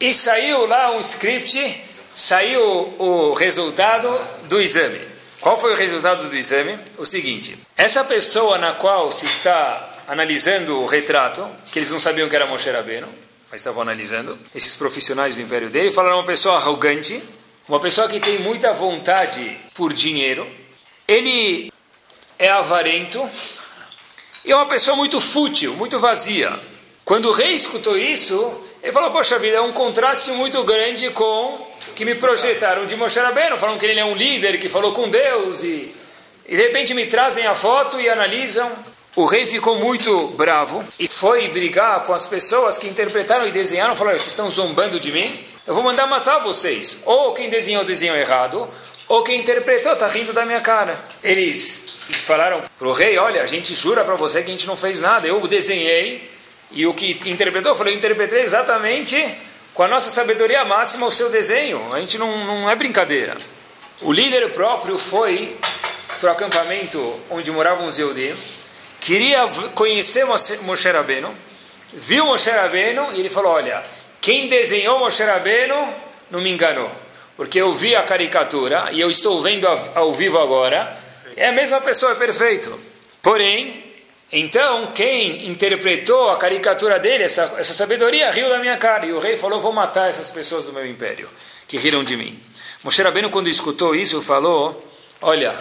e 0.00 0.14
saiu 0.14 0.66
lá 0.66 0.92
um 0.92 1.00
script, 1.00 1.84
saiu 2.14 2.62
o 2.98 3.34
resultado 3.34 4.18
do 4.48 4.58
exame. 4.58 4.98
Qual 5.38 5.58
foi 5.58 5.74
o 5.74 5.76
resultado 5.76 6.26
do 6.26 6.34
exame? 6.34 6.78
O 6.96 7.04
seguinte: 7.04 7.58
essa 7.76 8.02
pessoa 8.02 8.56
na 8.56 8.72
qual 8.72 9.12
se 9.12 9.26
está 9.26 10.04
analisando 10.08 10.80
o 10.80 10.86
retrato, 10.86 11.46
que 11.70 11.78
eles 11.78 11.90
não 11.90 12.00
sabiam 12.00 12.30
que 12.30 12.34
era 12.34 12.46
Moshe 12.46 12.70
Rabbeinu, 12.70 13.08
mas 13.50 13.60
estavam 13.60 13.82
analisando, 13.82 14.38
esses 14.54 14.74
profissionais 14.74 15.36
do 15.36 15.42
império 15.42 15.68
dele 15.68 15.92
falaram 15.92 16.16
uma 16.16 16.24
pessoa 16.24 16.56
arrogante, 16.56 17.22
uma 17.68 17.78
pessoa 17.78 18.08
que 18.08 18.20
tem 18.20 18.38
muita 18.38 18.72
vontade 18.72 19.54
por 19.74 19.92
dinheiro, 19.92 20.50
ele 21.06 21.72
é 22.38 22.48
avarento 22.48 23.28
e 24.44 24.52
é 24.52 24.56
uma 24.56 24.66
pessoa 24.66 24.96
muito 24.96 25.20
fútil, 25.20 25.74
muito 25.74 25.98
vazia. 25.98 26.52
Quando 27.04 27.26
o 27.26 27.32
rei 27.32 27.52
escutou 27.52 27.96
isso, 27.96 28.62
ele 28.82 28.92
falou, 28.92 29.10
poxa 29.10 29.38
vida, 29.38 29.56
é 29.56 29.60
um 29.60 29.72
contraste 29.72 30.30
muito 30.32 30.62
grande 30.64 31.10
com 31.10 31.66
que 31.94 32.04
me 32.04 32.14
projetaram 32.14 32.84
de 32.84 32.96
Moshe 32.96 33.18
Rabbeinu, 33.18 33.56
falam 33.56 33.78
que 33.78 33.86
ele 33.86 33.98
é 33.98 34.04
um 34.04 34.14
líder 34.14 34.58
que 34.58 34.68
falou 34.68 34.92
com 34.92 35.08
Deus 35.08 35.62
e, 35.62 35.94
e 36.46 36.56
de 36.56 36.62
repente 36.62 36.94
me 36.94 37.06
trazem 37.06 37.46
a 37.46 37.54
foto 37.54 38.00
e 38.00 38.08
analisam. 38.08 38.70
O 39.16 39.24
rei 39.24 39.46
ficou 39.46 39.76
muito 39.78 40.28
bravo 40.36 40.84
e 40.98 41.08
foi 41.08 41.48
brigar 41.48 42.04
com 42.04 42.12
as 42.12 42.26
pessoas 42.26 42.76
que 42.76 42.86
interpretaram 42.86 43.48
e 43.48 43.50
desenharam, 43.50 43.96
falaram, 43.96 44.18
vocês 44.18 44.30
estão 44.30 44.50
zombando 44.50 45.00
de 45.00 45.10
mim? 45.10 45.32
Eu 45.66 45.74
vou 45.74 45.82
mandar 45.82 46.06
matar 46.06 46.38
vocês. 46.40 46.98
Ou 47.06 47.32
quem 47.32 47.48
desenhou 47.48 47.82
desenhou 47.82 48.16
errado, 48.16 48.68
ou 49.08 49.22
quem 49.22 49.40
interpretou 49.40 49.92
está 49.92 50.06
rindo 50.06 50.32
da 50.32 50.44
minha 50.44 50.60
cara. 50.60 50.98
Eles 51.22 51.96
falaram 52.24 52.62
para 52.78 52.88
o 52.88 52.92
rei, 52.92 53.18
olha, 53.18 53.42
a 53.42 53.46
gente 53.46 53.74
jura 53.74 54.04
para 54.04 54.14
você 54.14 54.42
que 54.42 54.48
a 54.48 54.52
gente 54.52 54.66
não 54.66 54.76
fez 54.76 55.00
nada, 55.00 55.26
eu 55.26 55.40
desenhei 55.46 56.30
e 56.70 56.86
o 56.86 56.94
que 56.94 57.18
interpretou, 57.26 57.74
falei, 57.74 57.94
eu 57.94 57.98
interpretei 57.98 58.42
exatamente 58.42 59.16
com 59.72 59.82
a 59.82 59.88
nossa 59.88 60.10
sabedoria 60.10 60.64
máxima 60.64 61.06
o 61.06 61.10
seu 61.10 61.28
desenho. 61.30 61.92
A 61.92 62.00
gente 62.00 62.18
não, 62.18 62.44
não 62.44 62.70
é 62.70 62.74
brincadeira. 62.74 63.36
O 64.00 64.12
líder 64.12 64.50
próprio 64.52 64.98
foi 64.98 65.56
para 66.20 66.30
o 66.30 66.32
acampamento 66.32 67.20
onde 67.30 67.50
moravam 67.50 67.86
os 67.86 67.98
Eudim, 67.98 68.34
queria 69.00 69.46
conhecer 69.74 70.24
Moshe 70.24 70.90
Rabbeinu, 70.90 71.34
viu 71.92 72.26
Moshe 72.26 72.50
Rabbeinu 72.50 73.12
e 73.12 73.20
ele 73.20 73.28
falou, 73.28 73.52
olha, 73.52 73.82
quem 74.20 74.48
desenhou 74.48 74.98
Moshe 74.98 75.22
Rabbeinu 75.22 75.94
não 76.30 76.40
me 76.40 76.50
enganou, 76.50 76.90
porque 77.36 77.60
eu 77.60 77.74
vi 77.74 77.94
a 77.94 78.02
caricatura 78.02 78.88
e 78.92 79.00
eu 79.00 79.10
estou 79.10 79.42
vendo 79.42 79.66
ao 79.66 80.12
vivo 80.14 80.38
agora, 80.38 80.98
é 81.36 81.48
a 81.48 81.52
mesma 81.52 81.80
pessoa, 81.80 82.12
é 82.12 82.14
perfeito. 82.14 82.78
Porém, 83.20 83.84
então, 84.32 84.92
quem 84.92 85.46
interpretou 85.48 86.30
a 86.30 86.36
caricatura 86.36 86.98
dele, 86.98 87.24
essa, 87.24 87.54
essa 87.58 87.74
sabedoria, 87.74 88.30
riu 88.30 88.48
da 88.48 88.58
minha 88.58 88.76
cara. 88.76 89.06
E 89.06 89.12
o 89.12 89.18
rei 89.18 89.36
falou: 89.36 89.60
Vou 89.60 89.72
matar 89.72 90.08
essas 90.08 90.30
pessoas 90.30 90.64
do 90.64 90.72
meu 90.72 90.86
império, 90.86 91.28
que 91.68 91.76
riram 91.76 92.02
de 92.02 92.16
mim. 92.16 92.40
Moshe 92.82 93.02
Rabbeinu, 93.02 93.30
quando 93.30 93.48
escutou 93.48 93.94
isso, 93.94 94.20
falou: 94.22 94.84
Olha, 95.20 95.54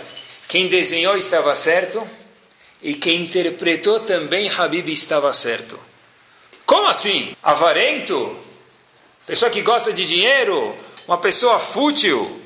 quem 0.48 0.68
desenhou 0.68 1.16
estava 1.16 1.56
certo, 1.56 2.08
e 2.82 2.96
quem 2.96 3.22
interpretou 3.22 4.00
também, 4.00 4.50
Habib, 4.50 4.90
estava 4.90 5.32
certo. 5.34 5.80
Como 6.66 6.88
assim? 6.88 7.36
Avarento? 7.44 8.36
Pessoa 9.28 9.52
que 9.52 9.62
gosta 9.62 9.94
de 9.94 10.06
dinheiro? 10.06 10.76
Uma 11.08 11.18
pessoa 11.18 11.60
fútil? 11.60 12.42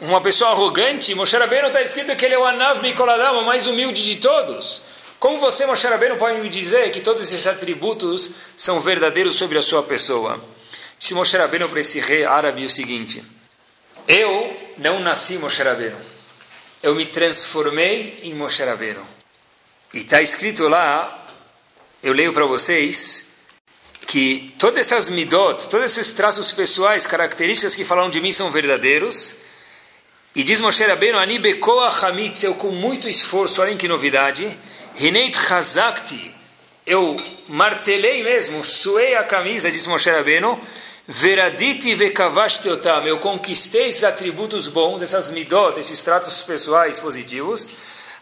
Uma 0.00 0.20
pessoa 0.20 0.50
arrogante? 0.50 1.14
Moshe 1.14 1.36
Rabbeinu 1.36 1.68
está 1.68 1.80
escrito 1.80 2.14
que 2.16 2.24
ele 2.24 2.34
é 2.34 2.38
o 2.38 2.44
Anav 2.44 2.80
Mikoladam, 2.82 3.40
o 3.40 3.44
mais 3.44 3.66
humilde 3.66 4.02
de 4.02 4.16
todos. 4.16 4.82
Como 5.18 5.38
você, 5.38 5.66
Moshe 5.66 5.86
Rabbeinu, 5.86 6.16
pode 6.16 6.40
me 6.40 6.48
dizer 6.48 6.90
que 6.90 7.00
todos 7.00 7.22
esses 7.22 7.46
atributos 7.46 8.30
são 8.56 8.80
verdadeiros 8.80 9.34
sobre 9.34 9.58
a 9.58 9.62
sua 9.62 9.82
pessoa? 9.82 10.42
Se 10.98 11.14
Moshe 11.14 11.36
Rabbeinu 11.36 11.68
para 11.68 11.80
esse 11.80 12.00
rei 12.00 12.24
árabe 12.24 12.64
o 12.64 12.70
seguinte, 12.70 13.22
eu 14.08 14.56
não 14.78 14.98
nasci 15.00 15.36
Moshe 15.38 15.62
Rabbeinu, 15.62 15.96
eu 16.82 16.94
me 16.94 17.06
transformei 17.06 18.20
em 18.22 18.34
Moshe 18.34 18.62
Rabbeinu. 18.62 19.02
E 19.92 19.98
está 19.98 20.22
escrito 20.22 20.68
lá, 20.68 21.26
eu 22.02 22.12
leio 22.12 22.32
para 22.32 22.46
vocês, 22.46 23.29
que 24.10 24.52
todas 24.58 24.80
essas 24.80 25.08
midot, 25.08 25.68
todos 25.68 25.86
esses 25.86 26.12
traços 26.12 26.50
pessoais, 26.50 27.06
características 27.06 27.76
que 27.76 27.84
falam 27.84 28.10
de 28.10 28.20
mim 28.20 28.32
são 28.32 28.50
verdadeiros. 28.50 29.36
E 30.34 30.42
diz 30.42 30.60
Moshe 30.60 30.84
Rabbeinu, 30.84 31.16
Ani 31.16 31.38
bekoa 31.38 31.88
hamitz, 31.88 32.42
eu 32.42 32.54
com 32.54 32.72
muito 32.72 33.08
esforço, 33.08 33.62
olhem 33.62 33.76
que 33.76 33.86
novidade, 33.86 34.58
Hineit 34.98 35.38
chazakti, 35.38 36.34
eu 36.84 37.14
martelei 37.46 38.24
mesmo, 38.24 38.64
suei 38.64 39.14
a 39.14 39.22
camisa, 39.22 39.70
diz 39.70 39.86
Moshe 39.86 40.10
Rabbeinu, 40.10 40.60
veraditi 41.06 41.94
vekavashti 41.94 42.68
otam, 42.68 43.06
eu 43.06 43.18
conquistei 43.18 43.90
esses 43.90 44.02
atributos 44.02 44.66
bons, 44.66 45.02
essas 45.02 45.30
midot, 45.30 45.78
esses 45.78 46.02
tratos 46.02 46.42
pessoais 46.42 46.98
positivos, 46.98 47.68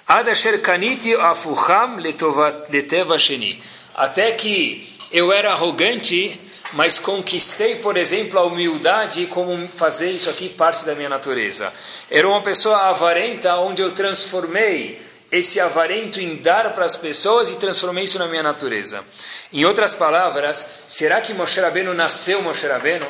adasher 0.07 0.61
kaniti 0.61 1.14
afucham 1.14 1.97
leteva 1.97 3.18
sheni, 3.18 3.62
até 3.95 4.33
que 4.33 4.98
eu 5.11 5.33
era 5.33 5.53
arrogante, 5.53 6.41
mas 6.73 6.99
conquistei, 6.99 7.77
por 7.77 7.97
exemplo, 7.97 8.38
a 8.38 8.45
humildade 8.45 9.27
como 9.27 9.67
fazer 9.69 10.11
isso 10.11 10.29
aqui 10.29 10.49
parte 10.49 10.85
da 10.85 10.95
minha 10.95 11.09
natureza. 11.09 11.73
Era 12.11 12.29
uma 12.29 12.43
pessoa 12.43 12.88
avarenta, 12.88 13.57
onde 13.57 13.81
eu 13.81 13.93
transformei 13.93 15.00
esse 15.31 15.61
avarento 15.61 16.21
em 16.21 16.37
dar 16.37 16.73
para 16.73 16.85
as 16.85 16.97
pessoas 16.97 17.50
e 17.50 17.57
transformei 17.57 18.05
isso 18.05 18.19
na 18.19 18.27
minha 18.27 18.43
natureza. 18.43 19.05
Em 19.53 19.65
outras 19.65 19.95
palavras, 19.95 20.67
será 20.87 21.21
que 21.21 21.35
Moshe 21.35 21.61
Rabbeinu 21.61 21.95
nasceu 21.95 22.43
Moshe 22.43 22.67
Rabbeinu? 22.67 23.07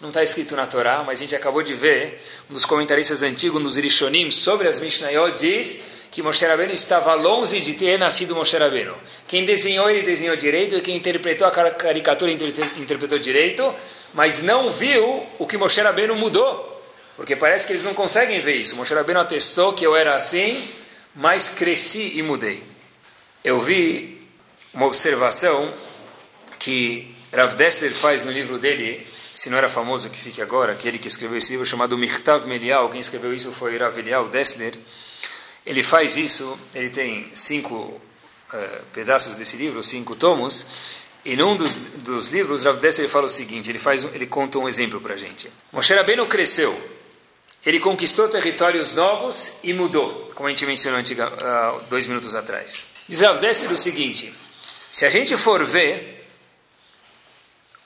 Não 0.00 0.08
está 0.08 0.22
escrito 0.22 0.54
na 0.54 0.66
Torá, 0.66 1.02
mas 1.04 1.18
a 1.18 1.22
gente 1.22 1.34
acabou 1.34 1.62
de 1.62 1.74
ver, 1.74 2.24
um 2.48 2.52
dos 2.52 2.64
comentaristas 2.64 3.22
antigos, 3.22 3.60
dos 3.60 3.76
Irishonim, 3.76 4.30
sobre 4.30 4.68
as 4.68 4.78
Mishnayot, 4.78 5.36
diz 5.36 5.97
que 6.10 6.22
Moshe 6.22 6.44
Rabbeinu 6.46 6.72
estava 6.72 7.14
longe 7.14 7.60
de 7.60 7.74
ter 7.74 7.98
nascido 7.98 8.34
Moshe 8.34 8.56
Rabbeinu. 8.56 8.94
Quem 9.26 9.44
desenhou, 9.44 9.90
ele 9.90 10.02
desenhou 10.02 10.36
direito, 10.36 10.76
e 10.76 10.80
quem 10.80 10.96
interpretou 10.96 11.46
a 11.46 11.50
caricatura, 11.50 12.30
interpretou 12.30 13.18
direito, 13.18 13.74
mas 14.14 14.42
não 14.42 14.70
viu 14.70 15.26
o 15.38 15.46
que 15.46 15.58
Moshe 15.58 15.80
Rabbeinu 15.80 16.14
mudou. 16.16 16.82
Porque 17.16 17.36
parece 17.36 17.66
que 17.66 17.72
eles 17.72 17.84
não 17.84 17.94
conseguem 17.94 18.40
ver 18.40 18.54
isso. 18.54 18.76
Moshe 18.76 18.94
Rabbeinu 18.94 19.20
atestou 19.20 19.72
que 19.72 19.84
eu 19.84 19.94
era 19.94 20.14
assim, 20.14 20.66
mas 21.14 21.48
cresci 21.48 22.16
e 22.16 22.22
mudei. 22.22 22.62
Eu 23.44 23.60
vi 23.60 24.22
uma 24.72 24.86
observação 24.86 25.72
que 26.58 27.14
Rav 27.34 27.54
Dessler 27.54 27.92
faz 27.92 28.24
no 28.24 28.32
livro 28.32 28.58
dele, 28.58 29.06
se 29.34 29.50
não 29.50 29.58
era 29.58 29.68
famoso 29.68 30.08
que 30.10 30.18
fique 30.18 30.40
agora, 30.40 30.72
aquele 30.72 30.98
que 30.98 31.08
escreveu 31.08 31.36
esse 31.36 31.50
livro 31.50 31.66
chamado 31.66 31.98
Mirtav 31.98 32.46
Melial, 32.46 32.88
quem 32.88 33.00
escreveu 33.00 33.34
isso 33.34 33.52
foi 33.52 33.76
Rav 33.76 33.98
Elial 33.98 34.28
Dessler. 34.28 34.74
Ele 35.68 35.82
faz 35.82 36.16
isso, 36.16 36.58
ele 36.74 36.88
tem 36.88 37.30
cinco 37.34 37.74
uh, 37.76 38.00
pedaços 38.90 39.36
desse 39.36 39.58
livro, 39.58 39.82
cinco 39.82 40.16
tomos, 40.16 41.04
e 41.22 41.36
num 41.36 41.54
dos, 41.54 41.76
dos 41.76 42.30
livros, 42.30 42.64
Rav 42.64 42.80
Dessler 42.80 43.06
fala 43.06 43.26
o 43.26 43.28
seguinte, 43.28 43.70
ele, 43.70 43.78
faz, 43.78 44.02
ele 44.14 44.26
conta 44.26 44.58
um 44.58 44.66
exemplo 44.66 44.98
para 44.98 45.12
a 45.12 45.16
gente. 45.18 45.52
Moshe 45.70 45.92
Rabbeinu 45.92 46.26
cresceu, 46.26 46.74
ele 47.66 47.78
conquistou 47.80 48.30
territórios 48.30 48.94
novos 48.94 49.58
e 49.62 49.74
mudou, 49.74 50.32
como 50.34 50.46
a 50.46 50.50
gente 50.50 50.64
mencionou 50.64 50.98
antiga, 50.98 51.28
uh, 51.28 51.82
dois 51.90 52.06
minutos 52.06 52.34
atrás. 52.34 52.86
Diz 53.06 53.20
Rav 53.20 53.38
Dessler 53.38 53.70
o 53.70 53.76
seguinte: 53.76 54.34
se 54.90 55.04
a 55.04 55.10
gente 55.10 55.36
for 55.36 55.62
ver, 55.66 56.26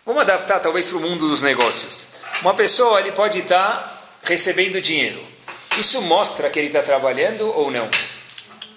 vamos 0.07 0.23
adaptar 0.23 0.61
talvez 0.61 0.87
para 0.87 0.99
o 0.99 1.01
mundo 1.01 1.29
dos 1.29 1.43
negócios. 1.43 2.07
Uma 2.43 2.55
pessoa 2.55 3.01
ele 3.01 3.11
pode 3.11 3.41
estar 3.41 4.21
recebendo 4.23 4.81
dinheiro. 4.81 5.32
Isso 5.79 6.01
mostra 6.03 6.51
que 6.51 6.59
ele 6.59 6.69
está 6.69 6.83
trabalhando 6.83 7.47
ou 7.57 7.71
não? 7.71 7.89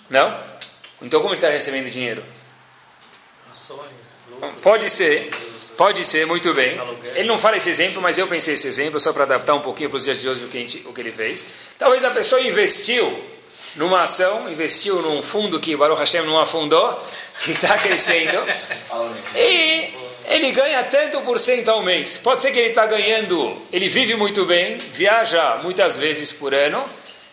Não? 0.09 0.43
Então 1.01 1.19
como 1.19 1.33
ele 1.33 1.37
está 1.37 1.49
recebendo 1.49 1.89
dinheiro? 1.89 2.23
Pode 4.61 4.89
ser. 4.89 5.31
Pode 5.77 6.05
ser, 6.05 6.25
muito 6.25 6.53
bem. 6.53 6.79
Ele 7.15 7.27
não 7.27 7.37
fala 7.37 7.57
esse 7.57 7.69
exemplo, 7.69 8.01
mas 8.01 8.17
eu 8.17 8.27
pensei 8.27 8.53
esse 8.53 8.67
exemplo 8.67 8.97
só 8.99 9.11
para 9.11 9.23
adaptar 9.23 9.53
um 9.55 9.59
pouquinho 9.59 9.89
para 9.89 9.97
os 9.97 10.05
dias 10.05 10.21
de 10.21 10.29
hoje 10.29 10.45
o 10.45 10.47
que, 10.47 10.59
gente, 10.59 10.87
o 10.87 10.93
que 10.93 11.01
ele 11.01 11.11
fez. 11.11 11.73
Talvez 11.77 12.03
a 12.05 12.11
pessoa 12.11 12.41
investiu 12.41 13.21
numa 13.75 14.03
ação, 14.03 14.49
investiu 14.49 15.01
num 15.01 15.21
fundo 15.21 15.59
que 15.59 15.75
Baruch 15.75 15.99
Hashem 15.99 16.25
não 16.25 16.39
afundou, 16.39 16.97
que 17.43 17.51
está 17.51 17.77
crescendo, 17.77 18.39
e 19.35 19.93
ele 20.27 20.51
ganha 20.51 20.83
tanto 20.83 21.21
por 21.21 21.39
cento 21.39 21.69
ao 21.69 21.83
mês. 21.83 22.17
Pode 22.17 22.41
ser 22.41 22.51
que 22.51 22.59
ele 22.59 22.69
está 22.69 22.85
ganhando, 22.85 23.53
ele 23.71 23.87
vive 23.89 24.15
muito 24.15 24.45
bem, 24.45 24.77
viaja 24.77 25.59
muitas 25.63 25.97
vezes 25.97 26.31
por 26.31 26.53
ano, 26.53 26.83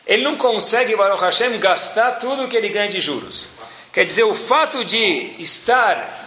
ele 0.07 0.23
não 0.23 0.37
consegue, 0.37 0.97
Baruch 0.97 1.23
Hashem, 1.23 1.59
gastar 1.59 2.13
tudo 2.13 2.49
que 2.49 2.57
ele 2.57 2.69
ganha 2.69 2.89
de 2.89 3.01
juros. 3.01 3.51
Quer 3.93 4.05
dizer, 4.05 4.25
o 4.25 4.35
fato 4.35 4.85
de 4.85 5.35
estar 5.39 6.23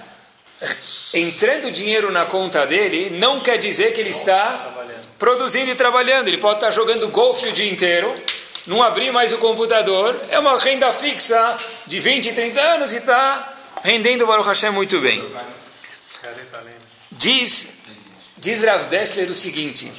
entrando 1.14 1.72
dinheiro 1.72 2.12
na 2.12 2.26
conta 2.26 2.66
dele 2.66 3.10
não 3.20 3.40
quer 3.40 3.58
dizer 3.58 3.94
que 3.94 4.00
ele 4.00 4.10
está 4.10 4.74
produzindo 5.20 5.72
e 5.72 5.76
trabalhando. 5.76 6.28
Ele 6.28 6.38
pode 6.38 6.56
estar 6.56 6.72
jogando 6.72 7.08
golfe 7.10 7.48
o 7.48 7.52
dia 7.52 7.70
inteiro, 7.70 8.14
não 8.66 8.82
abrir 8.82 9.12
mais 9.12 9.34
o 9.34 9.38
computador. 9.38 10.20
É 10.30 10.40
uma 10.40 10.58
renda 10.60 10.92
fixa 10.94 11.58
de 11.88 12.00
20, 12.00 12.34
30 12.34 12.62
anos 12.62 12.94
e 12.94 12.98
está 12.98 13.54
rendendo 13.84 14.26
Baruch 14.26 14.48
Hashem 14.48 14.72
muito 14.72 15.00
bem. 15.00 15.24
Diz, 17.12 17.74
diz 18.38 18.63
Rav 18.63 18.88
Dessler 18.88 19.29
o 19.29 19.36
seguinte, 19.36 19.91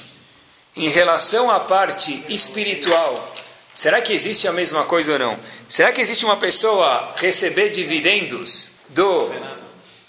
em 0.76 0.88
relação 0.88 1.50
à 1.50 1.60
parte 1.60 2.24
espiritual, 2.28 3.34
será 3.74 4.00
que 4.02 4.12
existe 4.12 4.46
a 4.46 4.52
mesma 4.52 4.84
coisa 4.84 5.14
ou 5.14 5.18
não? 5.18 5.38
Será 5.68 5.92
que 5.92 6.00
existe 6.00 6.24
uma 6.24 6.36
pessoa 6.36 7.14
receber 7.16 7.70
dividendos 7.70 8.72
do 8.90 9.30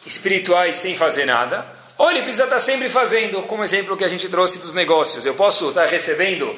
espirituais 0.07 0.77
sem 0.77 0.95
fazer 0.95 1.25
nada, 1.25 1.65
ou 1.97 2.09
ele 2.09 2.21
precisa 2.21 2.45
estar 2.45 2.59
sempre 2.59 2.89
fazendo, 2.89 3.41
como 3.43 3.63
exemplo 3.63 3.97
que 3.97 4.03
a 4.03 4.07
gente 4.07 4.29
trouxe 4.29 4.59
dos 4.59 4.74
negócios. 4.74 5.25
Eu 5.25 5.33
posso 5.33 5.69
estar 5.69 5.86
recebendo 5.86 6.55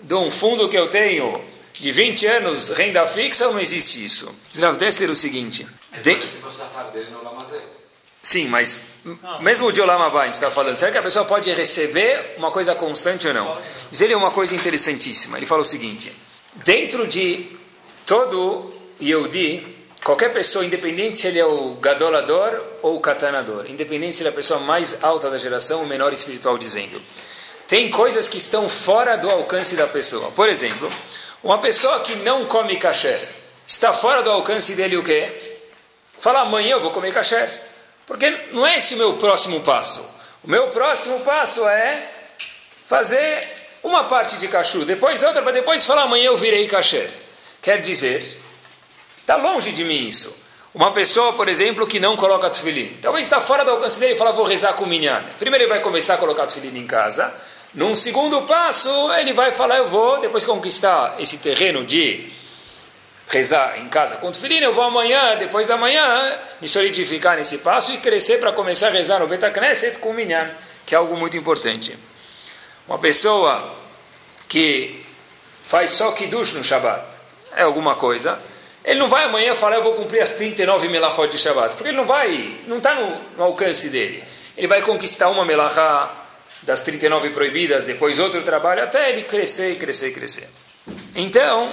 de 0.00 0.14
um 0.14 0.30
fundo 0.30 0.68
que 0.68 0.76
eu 0.76 0.88
tenho 0.88 1.42
de 1.72 1.90
20 1.90 2.26
anos 2.26 2.68
renda 2.70 3.06
fixa 3.06 3.46
ou 3.48 3.54
não 3.54 3.60
existe 3.60 4.04
isso? 4.04 4.34
Rav 4.60 4.76
Dessler 4.76 5.10
o 5.10 5.14
seguinte. 5.14 5.66
De... 6.02 6.18
Sim, 8.22 8.46
mas 8.46 8.92
mesmo 9.40 9.66
o 9.66 9.72
de 9.72 9.80
Olam 9.80 10.00
Abba, 10.00 10.20
a 10.20 10.24
gente 10.26 10.34
está 10.34 10.50
falando, 10.50 10.76
será 10.76 10.92
que 10.92 10.98
a 10.98 11.02
pessoa 11.02 11.24
pode 11.24 11.50
receber 11.52 12.34
uma 12.36 12.52
coisa 12.52 12.74
constante 12.74 13.26
ou 13.26 13.34
não? 13.34 13.58
Diz 13.90 14.00
ele 14.00 14.14
uma 14.14 14.30
coisa 14.30 14.54
interessantíssima. 14.54 15.36
Ele 15.36 15.46
fala 15.46 15.62
o 15.62 15.64
seguinte: 15.64 16.12
dentro 16.64 17.06
de 17.08 17.48
todo 18.06 18.72
Yehudi, 19.00 19.66
qualquer 20.04 20.32
pessoa, 20.32 20.64
independente 20.64 21.18
se 21.18 21.26
ele 21.26 21.40
é 21.40 21.44
o 21.44 21.74
gadolador 21.80 22.60
ou 22.80 22.96
o 22.96 23.00
katanador, 23.00 23.66
independente 23.68 24.14
se 24.14 24.22
ele 24.22 24.28
é 24.28 24.32
a 24.32 24.34
pessoa 24.34 24.60
mais 24.60 25.02
alta 25.02 25.28
da 25.28 25.36
geração 25.36 25.80
ou 25.80 25.86
menor 25.86 26.12
espiritual 26.12 26.56
dizendo, 26.56 27.02
tem 27.66 27.90
coisas 27.90 28.28
que 28.28 28.38
estão 28.38 28.68
fora 28.68 29.16
do 29.16 29.28
alcance 29.28 29.74
da 29.74 29.88
pessoa. 29.88 30.30
Por 30.30 30.48
exemplo, 30.48 30.88
uma 31.42 31.58
pessoa 31.58 32.00
que 32.00 32.14
não 32.16 32.44
come 32.44 32.76
kasher, 32.76 33.18
está 33.66 33.92
fora 33.92 34.22
do 34.22 34.30
alcance 34.30 34.74
dele 34.74 34.96
o 34.96 35.02
quê? 35.02 35.58
Fala, 36.18 36.42
amanhã 36.42 36.72
eu 36.72 36.80
vou 36.80 36.92
comer 36.92 37.12
kasher. 37.12 37.71
Porque 38.12 38.28
não 38.52 38.66
é 38.66 38.76
esse 38.76 38.92
o 38.92 38.98
meu 38.98 39.14
próximo 39.14 39.60
passo. 39.60 40.06
O 40.44 40.50
meu 40.50 40.68
próximo 40.68 41.20
passo 41.20 41.66
é 41.66 42.10
fazer 42.84 43.40
uma 43.82 44.04
parte 44.04 44.36
de 44.36 44.48
cachu, 44.48 44.84
depois 44.84 45.22
outra, 45.22 45.40
para 45.40 45.52
depois 45.52 45.86
falar 45.86 46.02
amanhã 46.02 46.26
eu 46.26 46.36
virei 46.36 46.68
kasher. 46.68 47.08
Quer 47.62 47.80
dizer, 47.80 48.38
está 49.18 49.36
longe 49.36 49.72
de 49.72 49.82
mim 49.82 50.08
isso. 50.08 50.36
Uma 50.74 50.92
pessoa, 50.92 51.32
por 51.32 51.48
exemplo, 51.48 51.86
que 51.86 51.98
não 51.98 52.14
coloca 52.14 52.50
tefilim. 52.50 52.98
Talvez 53.00 53.24
está 53.24 53.40
fora 53.40 53.64
do 53.64 53.70
alcance 53.70 53.98
dele 53.98 54.12
e 54.12 54.18
fala, 54.18 54.32
vou 54.32 54.44
rezar 54.44 54.74
com 54.74 54.84
minyan. 54.84 55.24
Primeiro 55.38 55.64
ele 55.64 55.70
vai 55.70 55.80
começar 55.80 56.12
a 56.12 56.18
colocar 56.18 56.44
tefilim 56.44 56.80
em 56.80 56.86
casa. 56.86 57.32
Num 57.72 57.94
segundo 57.94 58.42
passo, 58.42 58.90
ele 59.14 59.32
vai 59.32 59.52
falar, 59.52 59.78
eu 59.78 59.88
vou, 59.88 60.20
depois 60.20 60.44
conquistar 60.44 61.16
esse 61.18 61.38
terreno 61.38 61.82
de 61.82 62.30
rezar 63.32 63.78
em 63.78 63.88
casa 63.88 64.16
com 64.16 64.30
tefilim, 64.30 64.58
eu 64.58 64.74
vou 64.74 64.84
amanhã, 64.84 65.36
depois 65.36 65.66
da 65.66 65.78
manhã, 65.78 66.38
me 66.60 66.68
solidificar 66.68 67.36
nesse 67.36 67.58
passo 67.58 67.90
e 67.92 67.96
crescer 67.96 68.38
para 68.38 68.52
começar 68.52 68.88
a 68.88 68.90
rezar 68.90 69.20
no 69.20 69.26
Betacneset 69.26 69.98
com 69.98 70.10
o 70.10 70.14
minyan, 70.14 70.50
que 70.84 70.94
é 70.94 70.98
algo 70.98 71.16
muito 71.16 71.34
importante. 71.34 71.98
Uma 72.86 72.98
pessoa 72.98 73.74
que 74.46 75.02
faz 75.64 75.92
só 75.92 76.12
kiddush 76.12 76.52
no 76.52 76.62
Shabbat, 76.62 77.06
é 77.56 77.62
alguma 77.62 77.94
coisa, 77.94 78.38
ele 78.84 78.98
não 78.98 79.08
vai 79.08 79.24
amanhã 79.24 79.54
falar, 79.54 79.76
eu 79.76 79.82
vou 79.82 79.94
cumprir 79.94 80.20
as 80.20 80.32
39 80.32 80.88
melachot 80.88 81.28
de 81.28 81.38
Shabbat, 81.38 81.76
porque 81.76 81.88
ele 81.88 81.96
não 81.96 82.04
vai, 82.04 82.58
não 82.66 82.78
está 82.78 82.94
no, 82.94 83.18
no, 83.38 83.44
alcance 83.44 83.88
dele. 83.88 84.22
Ele 84.58 84.66
vai 84.66 84.82
conquistar 84.82 85.30
uma 85.30 85.44
melachá 85.44 86.10
das 86.64 86.82
39 86.82 87.30
proibidas, 87.30 87.86
depois 87.86 88.18
outro 88.18 88.42
trabalho, 88.42 88.82
até 88.82 89.10
ele 89.10 89.22
crescer 89.22 89.76
crescer 89.78 90.10
crescer. 90.12 90.50
Então, 91.14 91.72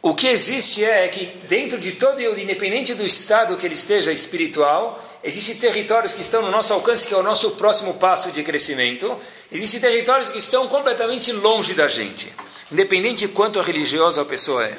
o 0.00 0.14
que 0.14 0.28
existe 0.28 0.84
é 0.84 1.08
que 1.08 1.26
dentro 1.48 1.78
de 1.78 1.92
todo 1.92 2.20
Yehudi, 2.20 2.42
independente 2.42 2.94
do 2.94 3.04
estado 3.04 3.56
que 3.56 3.66
ele 3.66 3.74
esteja 3.74 4.12
espiritual, 4.12 5.02
existem 5.24 5.56
territórios 5.56 6.12
que 6.12 6.20
estão 6.20 6.40
no 6.40 6.50
nosso 6.50 6.72
alcance, 6.72 7.06
que 7.06 7.12
é 7.12 7.16
o 7.16 7.22
nosso 7.22 7.52
próximo 7.52 7.94
passo 7.94 8.30
de 8.30 8.44
crescimento. 8.44 9.18
Existem 9.50 9.80
territórios 9.80 10.30
que 10.30 10.38
estão 10.38 10.68
completamente 10.68 11.32
longe 11.32 11.74
da 11.74 11.88
gente, 11.88 12.32
independente 12.70 13.26
de 13.26 13.32
quanto 13.32 13.60
religiosa 13.60 14.22
a 14.22 14.24
pessoa 14.24 14.64
é. 14.64 14.78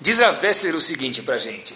Diz 0.00 0.18
Rav 0.18 0.40
Dessler 0.40 0.74
o 0.74 0.80
seguinte 0.80 1.20
para 1.20 1.34
a 1.34 1.38
gente. 1.38 1.74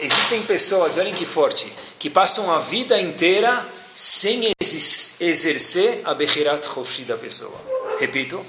Existem 0.00 0.42
pessoas, 0.42 0.96
olhem 0.96 1.14
que 1.14 1.26
forte, 1.26 1.68
que 1.98 2.10
passam 2.10 2.50
a 2.52 2.58
vida 2.58 3.00
inteira 3.00 3.66
sem 3.94 4.52
exercer 5.20 6.00
a 6.04 6.14
Bechirat 6.14 6.66
Choshi 6.66 7.02
da 7.02 7.16
pessoa. 7.16 7.60
Repito, 7.98 8.44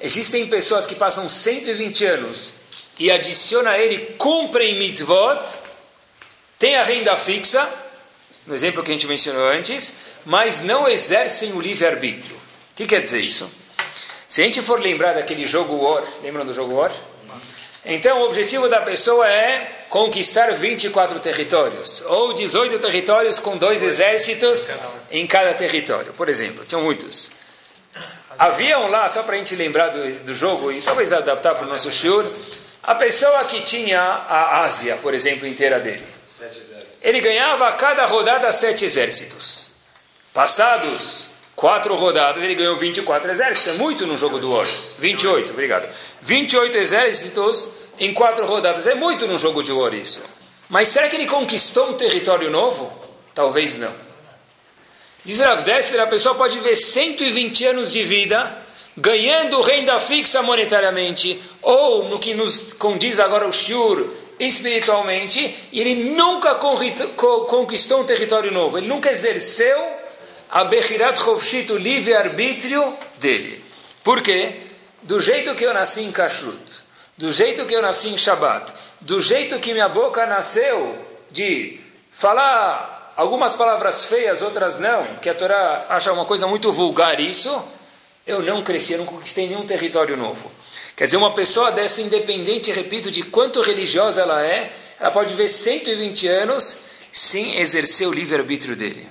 existem 0.00 0.46
pessoas 0.48 0.86
que 0.86 0.94
passam 0.94 1.28
120 1.28 2.04
anos 2.06 2.63
e 2.98 3.10
adiciona 3.10 3.70
a 3.70 3.78
ele, 3.78 4.14
cumprem 4.18 4.78
mitzvot, 4.78 5.42
tem 6.58 6.76
a 6.76 6.84
renda 6.84 7.16
fixa, 7.16 7.68
no 8.46 8.54
exemplo 8.54 8.82
que 8.82 8.90
a 8.90 8.94
gente 8.94 9.06
mencionou 9.06 9.48
antes, 9.48 9.94
mas 10.24 10.62
não 10.62 10.88
exercem 10.88 11.52
o 11.52 11.60
livre-arbítrio. 11.60 12.36
O 12.36 12.74
que 12.74 12.86
quer 12.86 13.02
dizer 13.02 13.20
isso? 13.20 13.50
Se 14.28 14.42
a 14.42 14.44
gente 14.44 14.62
for 14.62 14.80
lembrar 14.80 15.12
daquele 15.12 15.46
jogo 15.46 15.76
War, 15.76 16.04
lembram 16.22 16.44
do 16.44 16.52
jogo 16.52 16.74
War? 16.74 16.92
Então, 17.86 18.22
o 18.22 18.24
objetivo 18.24 18.66
da 18.66 18.80
pessoa 18.80 19.28
é 19.28 19.84
conquistar 19.90 20.50
24 20.52 21.20
territórios, 21.20 22.02
ou 22.06 22.32
18 22.32 22.78
territórios 22.78 23.38
com 23.38 23.58
dois 23.58 23.82
exércitos 23.82 24.66
em 25.10 25.26
cada 25.26 25.52
território. 25.52 26.12
Por 26.14 26.30
exemplo, 26.30 26.64
tinham 26.64 26.82
muitos. 26.82 27.30
Haviam 28.38 28.88
lá, 28.88 29.06
só 29.06 29.22
para 29.22 29.34
a 29.34 29.38
gente 29.38 29.54
lembrar 29.54 29.88
do, 29.88 30.24
do 30.24 30.34
jogo 30.34 30.72
e 30.72 30.80
talvez 30.80 31.12
adaptar 31.12 31.54
para 31.54 31.66
o 31.66 31.70
nosso 31.70 31.92
shiur, 31.92 32.24
a 32.86 32.94
pessoa 32.94 33.44
que 33.44 33.62
tinha 33.62 34.00
a 34.00 34.62
Ásia, 34.62 34.96
por 34.96 35.14
exemplo, 35.14 35.46
inteira 35.46 35.80
dele. 35.80 36.04
Ele 37.02 37.20
ganhava 37.20 37.68
a 37.68 37.72
cada 37.72 38.04
rodada 38.04 38.50
sete 38.52 38.84
exércitos. 38.84 39.74
Passados 40.32 41.30
quatro 41.56 41.94
rodadas, 41.94 42.42
ele 42.42 42.54
ganhou 42.54 42.76
24 42.76 43.30
exércitos. 43.30 43.74
É 43.74 43.76
muito 43.78 44.06
no 44.06 44.18
jogo 44.18 44.38
do 44.38 44.52
War. 44.52 44.66
28, 44.98 45.50
obrigado. 45.50 45.88
28 46.20 46.76
exércitos 46.76 47.68
em 47.98 48.12
quatro 48.12 48.44
rodadas. 48.44 48.86
É 48.86 48.94
muito 48.94 49.26
no 49.26 49.38
jogo 49.38 49.62
de 49.62 49.72
War 49.72 49.94
isso. 49.94 50.22
Mas 50.68 50.88
será 50.88 51.08
que 51.08 51.16
ele 51.16 51.26
conquistou 51.26 51.90
um 51.90 51.94
território 51.94 52.50
novo? 52.50 52.92
Talvez 53.34 53.76
não. 53.76 53.92
Diz 55.24 55.38
Rav 55.38 55.62
Dessler, 55.62 56.02
a 56.02 56.06
pessoa 56.06 56.34
pode 56.34 56.58
viver 56.58 56.76
120 56.76 57.66
anos 57.66 57.92
de 57.92 58.04
vida 58.04 58.63
ganhando 58.96 59.60
renda 59.60 59.98
fixa 59.98 60.42
monetariamente, 60.42 61.40
ou 61.62 62.08
no 62.08 62.18
que 62.18 62.34
nos 62.34 62.72
condiz 62.72 63.18
agora 63.18 63.46
o 63.46 63.52
Shur, 63.52 64.06
espiritualmente, 64.38 65.68
e 65.72 65.80
ele 65.80 66.14
nunca 66.14 66.56
conquistou 66.56 68.00
um 68.00 68.04
território 68.04 68.50
novo, 68.52 68.78
ele 68.78 68.88
nunca 68.88 69.10
exerceu 69.10 69.76
a 70.50 70.64
Bechirat 70.64 71.18
Chovshit, 71.18 71.72
o 71.72 71.76
livre-arbítrio 71.76 72.96
dele. 73.18 73.64
Por 74.02 74.22
quê? 74.22 74.54
Do 75.02 75.20
jeito 75.20 75.54
que 75.54 75.64
eu 75.64 75.74
nasci 75.74 76.02
em 76.02 76.12
Kashrut, 76.12 76.82
do 77.16 77.32
jeito 77.32 77.66
que 77.66 77.74
eu 77.74 77.82
nasci 77.82 78.08
em 78.08 78.18
Shabbat, 78.18 78.72
do 79.00 79.20
jeito 79.20 79.58
que 79.58 79.72
minha 79.72 79.88
boca 79.88 80.26
nasceu 80.26 80.98
de 81.30 81.80
falar 82.10 83.12
algumas 83.16 83.54
palavras 83.54 84.04
feias, 84.06 84.42
outras 84.42 84.78
não, 84.78 85.16
que 85.20 85.28
a 85.28 85.34
Torá 85.34 85.86
acha 85.88 86.12
uma 86.12 86.24
coisa 86.24 86.46
muito 86.46 86.72
vulgar 86.72 87.20
isso, 87.20 87.50
eu 88.26 88.42
não 88.42 88.62
cresci, 88.62 88.92
eu 88.94 88.98
não 88.98 89.06
conquistei 89.06 89.46
nenhum 89.46 89.66
território 89.66 90.16
novo. 90.16 90.50
Quer 90.96 91.04
dizer, 91.04 91.16
uma 91.16 91.34
pessoa 91.34 91.72
dessa, 91.72 92.00
independente, 92.00 92.70
repito, 92.72 93.10
de 93.10 93.22
quanto 93.22 93.60
religiosa 93.60 94.22
ela 94.22 94.44
é, 94.44 94.72
ela 94.98 95.10
pode 95.10 95.30
viver 95.30 95.48
120 95.48 96.28
anos 96.28 96.78
sem 97.12 97.58
exercer 97.60 98.08
o 98.08 98.12
livre-arbítrio 98.12 98.74
dele. 98.76 99.08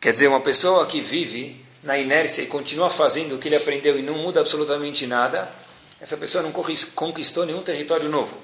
Quer 0.00 0.12
dizer, 0.12 0.28
uma 0.28 0.40
pessoa 0.40 0.86
que 0.86 1.00
vive 1.00 1.64
na 1.82 1.98
inércia 1.98 2.42
e 2.42 2.46
continua 2.46 2.88
fazendo 2.88 3.34
o 3.34 3.38
que 3.38 3.48
ele 3.48 3.56
aprendeu 3.56 3.98
e 3.98 4.02
não 4.02 4.14
muda 4.14 4.40
absolutamente 4.40 5.06
nada, 5.06 5.50
essa 6.00 6.16
pessoa 6.16 6.42
não 6.42 6.52
conquistou 6.52 7.44
nenhum 7.44 7.62
território 7.62 8.08
novo. 8.08 8.38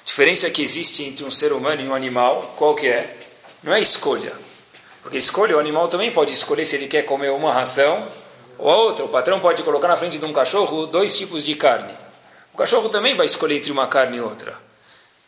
A 0.00 0.04
diferença 0.04 0.48
que 0.50 0.62
existe 0.62 1.02
entre 1.02 1.24
um 1.24 1.30
ser 1.30 1.52
humano 1.52 1.82
e 1.82 1.88
um 1.88 1.94
animal, 1.94 2.54
qual 2.56 2.74
que 2.74 2.86
é? 2.86 3.16
Não 3.62 3.74
é 3.74 3.80
escolha. 3.80 4.32
Porque 5.02 5.18
escolha, 5.18 5.56
o 5.56 5.60
animal 5.60 5.88
também 5.88 6.10
pode 6.10 6.32
escolher 6.32 6.64
se 6.64 6.76
ele 6.76 6.88
quer 6.88 7.02
comer 7.02 7.30
uma 7.30 7.52
ração 7.52 8.10
ou 8.60 8.86
outra. 8.86 9.04
O 9.04 9.08
patrão 9.08 9.40
pode 9.40 9.62
colocar 9.62 9.88
na 9.88 9.96
frente 9.96 10.18
de 10.18 10.24
um 10.24 10.32
cachorro 10.32 10.86
dois 10.86 11.16
tipos 11.16 11.44
de 11.44 11.54
carne. 11.54 11.92
O 12.52 12.56
cachorro 12.56 12.88
também 12.88 13.16
vai 13.16 13.26
escolher 13.26 13.56
entre 13.56 13.72
uma 13.72 13.86
carne 13.86 14.18
e 14.18 14.20
outra. 14.20 14.56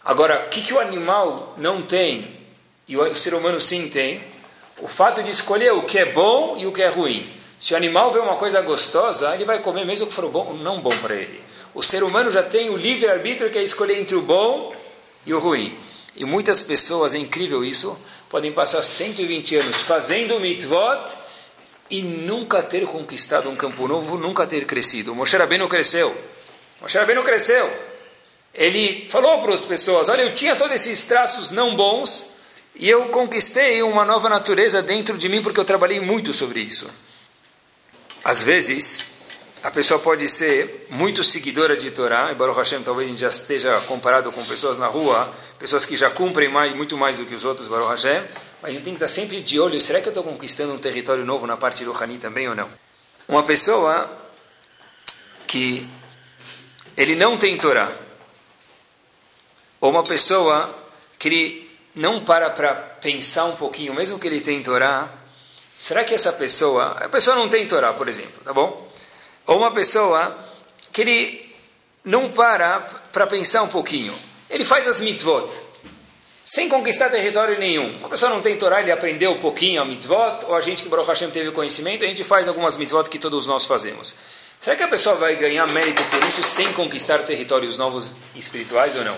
Agora, 0.04 0.46
o 0.46 0.48
que, 0.48 0.62
que 0.62 0.74
o 0.74 0.80
animal 0.80 1.54
não 1.56 1.82
tem 1.82 2.28
e 2.86 2.96
o 2.96 3.14
ser 3.14 3.34
humano 3.34 3.60
sim 3.60 3.88
tem? 3.88 4.22
O 4.80 4.88
fato 4.88 5.22
de 5.22 5.30
escolher 5.30 5.72
o 5.72 5.82
que 5.82 5.98
é 5.98 6.04
bom 6.04 6.56
e 6.58 6.66
o 6.66 6.72
que 6.72 6.82
é 6.82 6.88
ruim. 6.88 7.24
Se 7.58 7.72
o 7.72 7.76
animal 7.76 8.10
vê 8.10 8.18
uma 8.18 8.34
coisa 8.34 8.60
gostosa, 8.60 9.32
ele 9.34 9.44
vai 9.44 9.60
comer 9.60 9.86
mesmo 9.86 10.08
que 10.08 10.12
for 10.12 10.28
bom, 10.28 10.54
não 10.54 10.80
bom 10.80 10.96
para 10.98 11.14
ele. 11.14 11.40
O 11.72 11.82
ser 11.82 12.02
humano 12.02 12.30
já 12.30 12.42
tem 12.42 12.68
o 12.68 12.76
livre-arbítrio 12.76 13.50
que 13.50 13.58
é 13.58 13.62
escolher 13.62 14.00
entre 14.00 14.16
o 14.16 14.22
bom 14.22 14.74
e 15.24 15.32
o 15.32 15.38
ruim. 15.38 15.78
E 16.16 16.24
muitas 16.24 16.60
pessoas, 16.60 17.14
é 17.14 17.18
incrível 17.18 17.64
isso, 17.64 17.96
podem 18.28 18.50
passar 18.50 18.82
120 18.82 19.56
anos 19.56 19.80
fazendo 19.82 20.40
mitzvot 20.40 21.21
e 21.92 22.00
nunca 22.00 22.62
ter 22.62 22.86
conquistado 22.86 23.50
um 23.50 23.54
campo 23.54 23.86
novo, 23.86 24.16
nunca 24.16 24.46
ter 24.46 24.64
crescido. 24.64 25.12
O 25.12 25.14
Moshe 25.14 25.36
Rabbeinu 25.36 25.68
cresceu. 25.68 26.16
Moshe 26.80 26.96
Rabbeinu 26.96 27.22
cresceu. 27.22 27.70
Ele 28.54 29.06
falou 29.10 29.42
para 29.42 29.52
as 29.52 29.66
pessoas, 29.66 30.08
olha, 30.08 30.22
eu 30.22 30.34
tinha 30.34 30.56
todos 30.56 30.74
esses 30.74 31.04
traços 31.04 31.50
não 31.50 31.76
bons 31.76 32.28
e 32.74 32.88
eu 32.88 33.10
conquistei 33.10 33.82
uma 33.82 34.06
nova 34.06 34.30
natureza 34.30 34.80
dentro 34.80 35.18
de 35.18 35.28
mim 35.28 35.42
porque 35.42 35.60
eu 35.60 35.66
trabalhei 35.66 36.00
muito 36.00 36.32
sobre 36.32 36.60
isso. 36.60 36.90
Às 38.24 38.42
vezes, 38.42 39.04
a 39.62 39.70
pessoa 39.70 40.00
pode 40.00 40.28
ser 40.28 40.86
muito 40.90 41.22
seguidora 41.22 41.76
de 41.76 41.90
Torá, 41.92 42.32
e 42.32 42.34
Baruch 42.34 42.58
Hashem 42.58 42.82
talvez 42.82 43.08
a 43.08 43.12
gente 43.12 43.20
já 43.20 43.28
esteja 43.28 43.80
comparado 43.82 44.32
com 44.32 44.44
pessoas 44.44 44.76
na 44.76 44.88
rua, 44.88 45.32
pessoas 45.56 45.86
que 45.86 45.94
já 45.96 46.10
cumprem 46.10 46.48
mais, 46.48 46.74
muito 46.74 46.98
mais 46.98 47.18
do 47.18 47.26
que 47.26 47.34
os 47.34 47.44
outros, 47.44 47.68
Baruch 47.68 47.90
Hashem, 47.90 48.24
mas 48.60 48.70
a 48.70 48.74
gente 48.74 48.82
tem 48.82 48.92
que 48.92 49.04
estar 49.04 49.08
sempre 49.08 49.40
de 49.40 49.60
olho, 49.60 49.80
será 49.80 50.00
que 50.00 50.08
eu 50.08 50.10
estou 50.10 50.24
conquistando 50.24 50.72
um 50.72 50.78
território 50.78 51.24
novo 51.24 51.46
na 51.46 51.56
parte 51.56 51.84
do 51.84 51.92
Hani 51.92 52.18
também 52.18 52.48
ou 52.48 52.56
não? 52.56 52.68
Uma 53.28 53.44
pessoa 53.44 54.10
que 55.46 55.88
ele 56.96 57.14
não 57.14 57.36
tem 57.36 57.56
Torá, 57.56 57.90
ou 59.80 59.90
uma 59.90 60.02
pessoa 60.02 60.76
que 61.20 61.28
ele 61.28 61.70
não 61.94 62.24
para 62.24 62.50
para 62.50 62.74
pensar 62.74 63.44
um 63.44 63.54
pouquinho, 63.54 63.94
mesmo 63.94 64.18
que 64.18 64.26
ele 64.26 64.40
tem 64.40 64.60
Torá, 64.60 65.08
será 65.78 66.02
que 66.02 66.14
essa 66.14 66.32
pessoa, 66.32 66.96
a 67.00 67.08
pessoa 67.08 67.36
não 67.36 67.48
tem 67.48 67.64
Torá, 67.68 67.92
por 67.92 68.08
exemplo, 68.08 68.42
tá 68.42 68.52
bom? 68.52 68.90
Ou 69.46 69.58
uma 69.58 69.72
pessoa 69.72 70.36
que 70.92 71.00
ele 71.00 71.54
não 72.04 72.30
para 72.30 72.80
para 73.12 73.26
pensar 73.26 73.62
um 73.62 73.68
pouquinho, 73.68 74.14
ele 74.48 74.64
faz 74.64 74.86
as 74.86 75.00
mitzvot, 75.00 75.48
sem 76.44 76.68
conquistar 76.68 77.08
território 77.10 77.58
nenhum. 77.58 77.96
Uma 77.98 78.08
pessoa 78.08 78.30
não 78.30 78.40
tem 78.40 78.56
Torá, 78.56 78.80
ele 78.80 78.90
aprendeu 78.90 79.32
um 79.32 79.38
pouquinho 79.38 79.80
a 79.80 79.84
mitzvot, 79.84 80.44
ou 80.46 80.54
a 80.54 80.60
gente 80.60 80.82
que 80.82 80.88
Baruch 80.88 81.08
Hashem 81.08 81.30
teve 81.30 81.50
conhecimento, 81.52 82.04
a 82.04 82.08
gente 82.08 82.24
faz 82.24 82.48
algumas 82.48 82.76
mitzvot 82.76 83.08
que 83.08 83.18
todos 83.18 83.46
nós 83.46 83.64
fazemos. 83.64 84.14
Será 84.60 84.76
que 84.76 84.82
a 84.82 84.88
pessoa 84.88 85.16
vai 85.16 85.34
ganhar 85.36 85.66
mérito 85.66 86.02
por 86.04 86.22
isso 86.24 86.42
sem 86.42 86.72
conquistar 86.72 87.18
territórios 87.20 87.76
novos 87.76 88.14
espirituais 88.36 88.94
ou 88.94 89.04
não? 89.04 89.16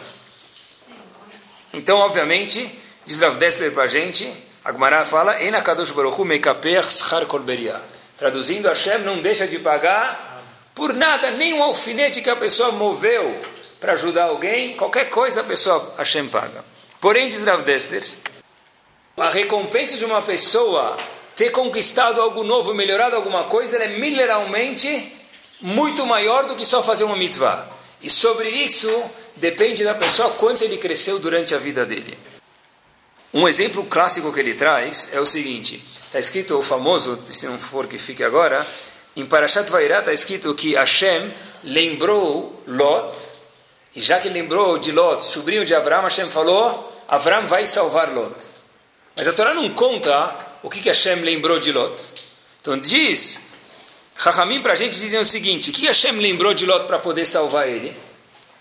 Então, 1.72 1.98
obviamente, 1.98 2.78
diz 3.04 3.20
Rav 3.20 3.36
Dessler 3.36 3.72
para 3.72 3.82
a 3.82 3.86
gente, 3.86 4.30
a 4.64 4.72
Gemara 4.72 5.04
fala, 5.04 5.42
Enakadosh 5.42 5.90
Baruch 5.90 6.18
Hu 6.18 6.24
mekaper 6.24 6.90
schar 6.90 7.26
kol 7.26 7.40
Traduzindo, 8.16 8.68
Hashem 8.68 8.98
não 8.98 9.20
deixa 9.20 9.46
de 9.46 9.58
pagar 9.58 10.42
por 10.74 10.92
nada, 10.92 11.30
nem 11.32 11.54
um 11.54 11.62
alfinete 11.62 12.20
que 12.20 12.30
a 12.30 12.36
pessoa 12.36 12.72
moveu 12.72 13.40
para 13.78 13.92
ajudar 13.92 14.24
alguém, 14.24 14.76
qualquer 14.76 15.10
coisa 15.10 15.40
a 15.40 15.44
pessoa 15.44 15.94
Hashem 15.96 16.28
paga. 16.28 16.64
Porém, 17.00 17.28
diz 17.28 17.44
Rav 17.44 17.62
Dessler, 17.62 18.02
a 19.16 19.28
recompensa 19.28 19.96
de 19.96 20.04
uma 20.04 20.22
pessoa 20.22 20.96
ter 21.36 21.50
conquistado 21.50 22.20
algo 22.20 22.42
novo, 22.42 22.72
melhorado 22.72 23.14
alguma 23.14 23.44
coisa, 23.44 23.76
ela 23.76 23.84
é 23.84 23.98
mineralmente 23.98 25.12
muito 25.60 26.06
maior 26.06 26.46
do 26.46 26.56
que 26.56 26.64
só 26.64 26.82
fazer 26.82 27.04
uma 27.04 27.16
mitzvah. 27.16 27.68
E 28.00 28.10
sobre 28.10 28.48
isso 28.48 28.90
depende 29.36 29.84
da 29.84 29.94
pessoa 29.94 30.30
quanto 30.30 30.62
ele 30.62 30.78
cresceu 30.78 31.18
durante 31.18 31.54
a 31.54 31.58
vida 31.58 31.86
dele. 31.86 32.16
Um 33.34 33.48
exemplo 33.48 33.82
clássico 33.86 34.32
que 34.32 34.38
ele 34.38 34.54
traz 34.54 35.08
é 35.12 35.18
o 35.18 35.26
seguinte: 35.26 35.84
está 36.00 36.20
escrito 36.20 36.56
o 36.56 36.62
famoso, 36.62 37.20
se 37.24 37.48
não 37.48 37.58
for 37.58 37.88
que 37.88 37.98
fique 37.98 38.22
agora, 38.22 38.64
em 39.16 39.26
Parashat 39.26 39.68
Vairá 39.72 39.98
está 39.98 40.12
escrito 40.12 40.54
que 40.54 40.76
Hashem 40.76 41.32
lembrou 41.64 42.62
Lot, 42.64 43.12
e 43.92 44.00
já 44.00 44.20
que 44.20 44.28
lembrou 44.28 44.78
de 44.78 44.92
Lot, 44.92 45.24
sobrinho 45.24 45.64
de 45.64 45.74
Abraão, 45.74 46.04
Hashem 46.04 46.30
falou: 46.30 46.96
Abraão 47.08 47.48
vai 47.48 47.66
salvar 47.66 48.14
Lot. 48.14 48.36
Mas 49.16 49.26
a 49.26 49.32
Torá 49.32 49.52
não 49.52 49.68
conta 49.70 50.38
o 50.62 50.70
que, 50.70 50.80
que 50.80 50.88
Hashem 50.88 51.16
lembrou 51.16 51.58
de 51.58 51.72
Lot. 51.72 52.00
Então 52.60 52.78
diz, 52.78 53.40
Rahamim 54.14 54.62
para 54.62 54.74
a 54.74 54.76
gente 54.76 54.96
dizem 54.96 55.18
o 55.18 55.24
seguinte: 55.24 55.70
o 55.70 55.72
que 55.72 55.86
Hashem 55.86 56.12
lembrou 56.18 56.54
de 56.54 56.66
Lot 56.66 56.86
para 56.86 57.00
poder 57.00 57.24
salvar 57.24 57.68
ele? 57.68 57.96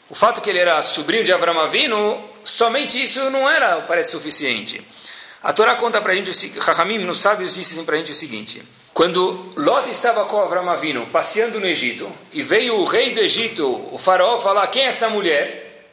O 0.10 0.16
fato 0.16 0.42
que 0.42 0.50
ele 0.50 0.58
era 0.58 0.82
sobrinho 0.82 1.24
de 1.24 1.32
Avram 1.32 1.60
Avinu, 1.60 2.33
somente 2.44 3.02
isso 3.02 3.30
não 3.30 3.50
era, 3.50 3.82
parece, 3.82 4.12
suficiente. 4.12 4.86
A 5.42 5.52
Torá 5.52 5.76
conta 5.76 6.02
para 6.02 6.14
a 6.14 6.16
gente, 6.16 6.60
Rahamim, 6.60 7.00
nos 7.00 7.20
sábios, 7.20 7.56
disse 7.56 7.82
para 7.84 7.96
a 7.96 7.98
gente 7.98 8.12
o 8.12 8.16
seguinte: 8.16 8.64
quando 8.94 9.54
Lot 9.58 9.90
estava 9.90 10.26
com 10.26 10.40
Avram 10.40 10.70
Avinu 10.70 11.08
passeando 11.08 11.60
no 11.60 11.66
Egito, 11.66 12.10
e 12.32 12.42
veio 12.42 12.78
o 12.78 12.86
rei 12.86 13.12
do 13.12 13.20
Egito, 13.20 13.90
o 13.92 13.98
faraó, 13.98 14.38
falar: 14.40 14.68
quem 14.68 14.84
é 14.84 14.88
essa 14.88 15.10
mulher? 15.10 15.90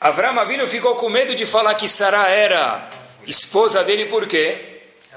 Avram 0.00 0.38
Avinu 0.38 0.66
ficou 0.66 0.96
com 0.96 1.08
medo 1.10 1.34
de 1.34 1.44
falar 1.44 1.74
que 1.74 1.88
Sarah 1.88 2.28
era 2.28 2.90
esposa 3.26 3.84
dele, 3.84 4.06
por 4.06 4.26
quê? 4.26 4.66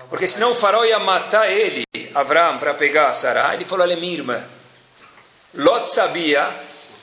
porque 0.09 0.27
senão 0.27 0.51
o 0.51 0.55
faraó 0.55 0.83
ia 0.83 0.99
matar 0.99 1.49
ele, 1.49 1.83
Avram, 2.13 2.59
para 2.59 2.73
pegar 2.73 3.07
a 3.07 3.13
Sarah. 3.13 3.53
Ele 3.53 3.65
falou: 3.65 3.85
Olha, 3.85 3.95
minha 3.95 4.13
irmã. 4.13 4.45
Lot 5.55 5.89
sabia 5.89 6.49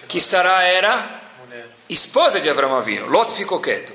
que 0.08 0.20
Sarah 0.20 0.62
era 0.62 1.19
esposa 1.92 2.40
de 2.40 2.48
Avram 2.48 2.74
Avinu. 2.74 3.06
Lot 3.06 3.32
ficou 3.34 3.60
quieto. 3.60 3.92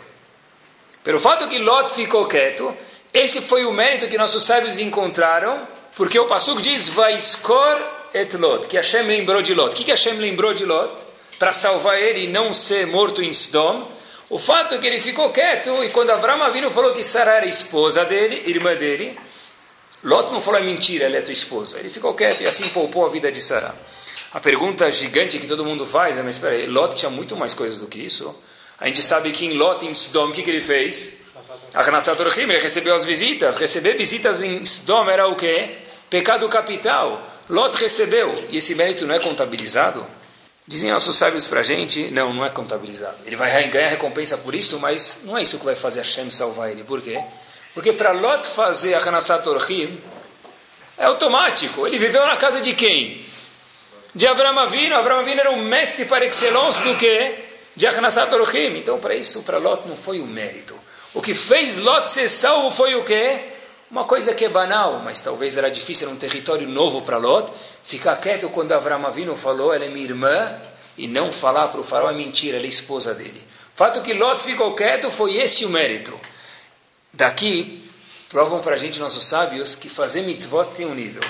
Pelo 1.04 1.20
fato 1.20 1.48
que 1.48 1.60
Lot 1.60 1.92
ficou 1.92 2.28
quieto, 2.28 2.76
esse 3.14 3.42
foi 3.42 3.66
o 3.66 3.72
mérito 3.72 4.08
que 4.08 4.18
nossos 4.18 4.44
sábios 4.44 4.80
encontraram, 4.80 5.68
porque 5.96 6.20
o 6.20 6.26
Pasuk 6.26 6.62
diz: 6.62 6.90
Vaiskor 6.90 8.10
et 8.14 8.34
Lot, 8.36 8.68
que 8.68 8.76
Hashem 8.76 9.04
lembrou 9.04 9.42
de 9.42 9.54
Lot. 9.54 9.74
O 9.74 9.86
que 9.86 9.92
Hashem 9.92 10.18
lembrou 10.18 10.54
de 10.54 10.66
Lot? 10.66 11.04
Para 11.40 11.52
salvar 11.52 12.00
ele 12.00 12.26
e 12.26 12.28
não 12.28 12.52
ser 12.54 12.88
morto 12.88 13.22
em 13.22 13.32
Sodom. 13.32 13.92
O 14.30 14.40
fato 14.40 14.76
é 14.76 14.78
que 14.80 14.88
ele 14.88 15.00
ficou 15.00 15.30
quieto 15.30 15.84
e 15.84 15.90
quando 15.90 16.10
Avram 16.10 16.42
Avinu 16.42 16.72
falou 16.72 16.94
que 16.94 17.04
Sarah 17.04 17.36
era 17.36 17.46
esposa 17.46 18.04
dele, 18.06 18.50
irmã 18.50 18.76
dele, 18.76 19.18
Lot 20.04 20.32
não 20.32 20.42
falou 20.42 20.60
é 20.60 20.64
mentira, 20.64 21.06
ela 21.06 21.18
é 21.18 21.22
tua 21.22 21.34
esposa. 21.34 21.80
Ele 21.80 21.90
ficou 21.90 22.14
quieto 22.14 22.42
e 22.42 22.48
assim 22.48 22.68
poupou 22.70 23.06
a 23.06 23.10
vida 23.10 23.32
de 23.32 23.42
Sarah. 23.42 23.76
A 24.36 24.40
pergunta 24.42 24.92
gigante 24.92 25.40
que 25.40 25.48
todo 25.48 25.64
mundo 25.64 25.86
faz 25.86 26.18
é, 26.18 26.22
mas 26.22 26.36
espera 26.36 26.56
aí, 26.56 26.66
Lot 26.66 26.94
tinha 26.94 27.10
muito 27.10 27.38
mais 27.38 27.54
coisas 27.54 27.80
do 27.80 27.88
que 27.88 28.02
isso. 28.02 28.36
A 28.78 28.86
gente 28.86 29.02
sabe 29.02 29.32
que 29.32 29.46
em 29.46 29.54
Lot, 29.54 29.86
em 29.86 29.94
Sodom, 29.94 30.28
o 30.28 30.34
que, 30.34 30.44
que 30.44 30.50
ele 30.50 30.60
fez? 30.60 31.20
Achnasat 31.74 32.22
Orchim, 32.22 32.42
ele 32.42 32.58
recebeu 32.58 32.94
as 32.94 33.06
visitas. 33.06 33.56
Receber 33.56 33.94
visitas 33.94 34.44
em 34.44 34.66
Sodom 34.66 35.10
era 35.10 35.26
o 35.26 35.38
quê? 35.38 35.78
Pecado 36.10 36.50
capital. 36.50 37.26
Lot 37.50 37.78
recebeu. 37.78 38.46
E 38.50 38.58
esse 38.58 38.76
mérito 38.76 39.08
não 39.08 39.16
é 39.16 39.20
contabilizado? 39.20 40.06
Dizem 40.68 40.92
nossos 40.92 41.16
sábios 41.16 41.48
para 41.48 41.62
a 41.62 41.64
gente, 41.64 42.12
não, 42.12 42.34
não 42.34 42.44
é 42.44 42.50
contabilizado. 42.50 43.16
Ele 43.26 43.38
vai 43.38 43.70
ganhar 43.70 43.88
recompensa 43.88 44.38
por 44.40 44.54
isso, 44.54 44.78
mas 44.80 45.22
não 45.24 45.38
é 45.38 45.44
isso 45.44 45.58
que 45.58 45.64
vai 45.64 45.76
fazer 45.76 46.00
Hashem 46.00 46.30
salvar 46.30 46.72
ele. 46.72 46.84
Por 46.84 47.02
quê? 47.02 47.24
Porque 47.74 47.94
para 47.94 48.12
Lot 48.12 48.46
fazer 48.50 48.96
a 48.96 49.00
Hanasat 49.00 49.48
Orchim, 49.48 49.98
é 50.98 51.06
automático. 51.06 51.88
Ele 51.88 51.98
viveu 51.98 52.26
na 52.28 52.36
casa 52.36 52.60
de 52.60 52.74
quem? 52.74 53.24
De 54.16 54.26
Avram 54.26 54.58
Avinu. 54.58 54.96
Avram 54.96 55.20
Avinu 55.20 55.42
era 55.42 55.52
o 55.52 55.58
mestre 55.58 56.06
par 56.06 56.24
excellence 56.24 56.82
do 56.82 56.96
que? 56.96 57.36
De 57.76 57.86
Achnasat 57.86 58.34
Orchim. 58.34 58.78
Então, 58.78 58.98
para 58.98 59.14
isso, 59.14 59.44
para 59.44 59.58
Lot 59.58 59.86
não 59.88 59.98
foi 59.98 60.22
o 60.22 60.26
mérito. 60.26 60.74
O 61.14 61.22
que 61.22 61.34
fez 61.34 61.80
Lot 61.80 62.10
ser 62.10 62.30
salvo 62.30 62.72
foi 62.72 62.96
o 62.96 63.04
quê? 63.04 63.42
Uma 63.92 64.06
coisa 64.06 64.34
que 64.34 64.46
é 64.46 64.50
banal, 64.50 65.02
mas 65.04 65.20
talvez 65.22 65.58
era 65.58 65.70
difícil, 65.70 66.08
era 66.08 66.16
um 66.16 66.20
território 66.20 66.68
novo 66.68 67.02
para 67.02 67.18
Lot. 67.18 67.52
Ficar 67.84 68.16
quieto 68.16 68.50
quando 68.50 68.72
Avram 68.72 69.06
Avinu 69.06 69.36
falou, 69.36 69.74
ela 69.74 69.86
é 69.86 69.90
minha 69.90 70.06
irmã, 70.06 70.60
e 70.98 71.08
não 71.08 71.32
falar 71.32 71.68
para 71.68 71.82
o 71.82 71.84
faraó 71.84 72.10
é 72.10 72.14
mentira, 72.14 72.58
ela 72.58 72.66
é 72.66 72.70
esposa 72.70 73.14
dele. 73.14 73.46
Fato 73.74 74.02
que 74.02 74.14
Lot 74.14 74.42
ficou 74.42 74.74
quieto 74.74 75.12
foi 75.12 75.38
esse 75.38 75.66
o 75.66 75.70
mérito. 75.70 76.18
Daqui, 77.12 77.90
provam 78.30 78.62
para 78.62 78.76
a 78.76 78.78
gente, 78.78 79.00
nossos 79.00 79.26
sábios, 79.26 79.76
que 79.76 79.90
fazer 79.90 80.22
mitzvot 80.22 80.74
tem 80.76 80.86
um 80.86 80.96
nível. 80.96 81.24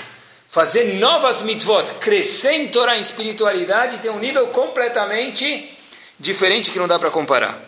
Fazer 0.56 0.94
novas 0.94 1.42
mitzvot, 1.42 1.96
crescer 2.00 2.52
em 2.52 2.68
Torá, 2.68 2.96
em 2.96 3.00
espiritualidade, 3.02 3.98
tem 3.98 4.10
um 4.10 4.18
nível 4.18 4.46
completamente 4.46 5.70
diferente 6.18 6.70
que 6.70 6.78
não 6.78 6.88
dá 6.88 6.98
para 6.98 7.10
comparar. 7.10 7.60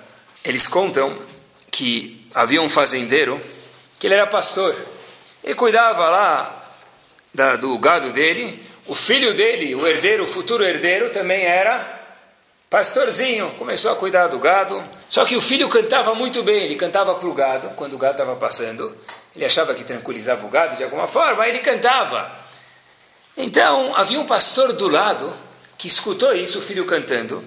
Eles 0.42 0.66
contam 0.66 1.18
que 1.70 2.26
havia 2.34 2.62
um 2.62 2.68
fazendeiro, 2.70 3.38
que 3.98 4.06
ele 4.06 4.14
era 4.14 4.26
pastor. 4.26 4.74
Ele 5.44 5.54
cuidava 5.54 6.08
lá 6.08 6.64
da, 7.34 7.56
do 7.56 7.78
gado 7.78 8.10
dele. 8.10 8.66
O 8.86 8.94
filho 8.94 9.34
dele, 9.34 9.74
o 9.74 9.86
herdeiro, 9.86 10.24
o 10.24 10.26
futuro 10.26 10.64
herdeiro, 10.64 11.10
também 11.10 11.44
era 11.44 12.00
pastorzinho. 12.70 13.50
Começou 13.58 13.92
a 13.92 13.96
cuidar 13.96 14.28
do 14.28 14.38
gado. 14.38 14.82
Só 15.10 15.26
que 15.26 15.36
o 15.36 15.42
filho 15.42 15.68
cantava 15.68 16.14
muito 16.14 16.42
bem. 16.42 16.64
Ele 16.64 16.74
cantava 16.74 17.14
para 17.16 17.28
o 17.28 17.34
gado, 17.34 17.68
quando 17.76 17.92
o 17.92 17.98
gado 17.98 18.14
estava 18.14 18.34
passando. 18.34 18.96
Ele 19.36 19.44
achava 19.44 19.74
que 19.74 19.84
tranquilizava 19.84 20.46
o 20.46 20.48
gado 20.48 20.74
de 20.74 20.84
alguma 20.84 21.06
forma, 21.06 21.42
aí 21.42 21.50
ele 21.50 21.58
cantava. 21.58 22.47
Então, 23.40 23.94
havia 23.94 24.18
um 24.18 24.26
pastor 24.26 24.72
do 24.72 24.88
lado 24.88 25.32
que 25.78 25.86
escutou 25.86 26.34
isso, 26.34 26.58
o 26.58 26.62
filho 26.62 26.84
cantando. 26.84 27.44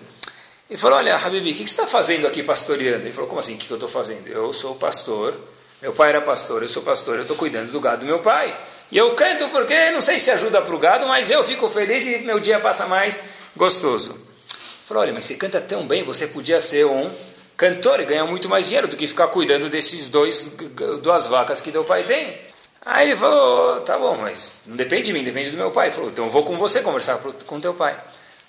E 0.70 0.78
falou: 0.78 0.98
Olha, 0.98 1.18
Habibi, 1.18 1.52
o 1.52 1.54
que 1.54 1.60
você 1.60 1.64
está 1.66 1.86
fazendo 1.86 2.26
aqui 2.26 2.42
pastoreando? 2.42 3.04
Ele 3.04 3.12
falou: 3.12 3.28
Como 3.28 3.42
assim? 3.42 3.56
O 3.56 3.58
que 3.58 3.70
eu 3.70 3.76
estou 3.76 3.90
fazendo? 3.90 4.26
Eu 4.30 4.54
sou 4.54 4.74
pastor, 4.74 5.38
meu 5.82 5.92
pai 5.92 6.10
era 6.10 6.22
pastor, 6.22 6.62
eu 6.62 6.70
sou 6.70 6.82
pastor, 6.82 7.18
eu 7.18 7.24
estou 7.24 7.36
cuidando 7.36 7.70
do 7.74 7.80
gado 7.82 8.00
do 8.00 8.06
meu 8.06 8.20
pai. 8.20 8.58
E 8.90 8.98
eu 8.98 9.14
canto 9.16 9.50
porque 9.50 9.92
não 9.92 10.02
sei 10.02 10.18
se 10.18 10.32
ajuda 10.32 10.62
para 10.62 10.74
o 10.74 10.80
gado, 10.80 11.06
mas 11.08 11.30
eu 11.30 11.44
fico 11.44 11.68
feliz 11.68 12.06
e 12.06 12.20
meu 12.20 12.40
dia 12.40 12.58
passa 12.62 12.88
mais 12.88 13.22
gostoso. 13.54 14.12
Ele 14.12 14.88
falou: 14.88 15.04
Olha, 15.04 15.12
mas 15.12 15.26
você 15.26 15.36
canta 15.36 15.60
tão 15.60 15.86
bem, 15.86 16.04
você 16.04 16.26
podia 16.26 16.62
ser 16.62 16.86
um 16.86 17.12
cantor 17.58 18.00
e 18.00 18.06
ganhar 18.06 18.26
muito 18.26 18.48
mais 18.48 18.66
dinheiro 18.66 18.88
do 18.88 18.96
que 18.96 19.06
ficar 19.08 19.28
cuidando 19.28 19.70
desses 19.70 20.08
dois 20.08 20.54
duas 21.02 21.28
vacas 21.28 21.60
que 21.60 21.70
teu 21.70 21.84
pai 21.84 22.04
tem. 22.04 22.50
Aí 22.86 23.08
ele 23.08 23.16
falou: 23.16 23.82
Tá 23.82 23.98
bom, 23.98 24.18
mas 24.18 24.64
não 24.66 24.76
depende 24.76 25.04
de 25.04 25.14
mim, 25.14 25.24
depende 25.24 25.52
do 25.52 25.58
meu 25.58 25.72
pai. 25.72 25.88
Ele 25.88 25.96
falou: 25.96 26.10
Então 26.10 26.26
eu 26.26 26.32
vou 26.32 26.44
com 26.44 26.58
você 26.58 26.82
conversar 26.82 27.20
com 27.46 27.60
teu 27.60 27.74
pai. 27.74 28.00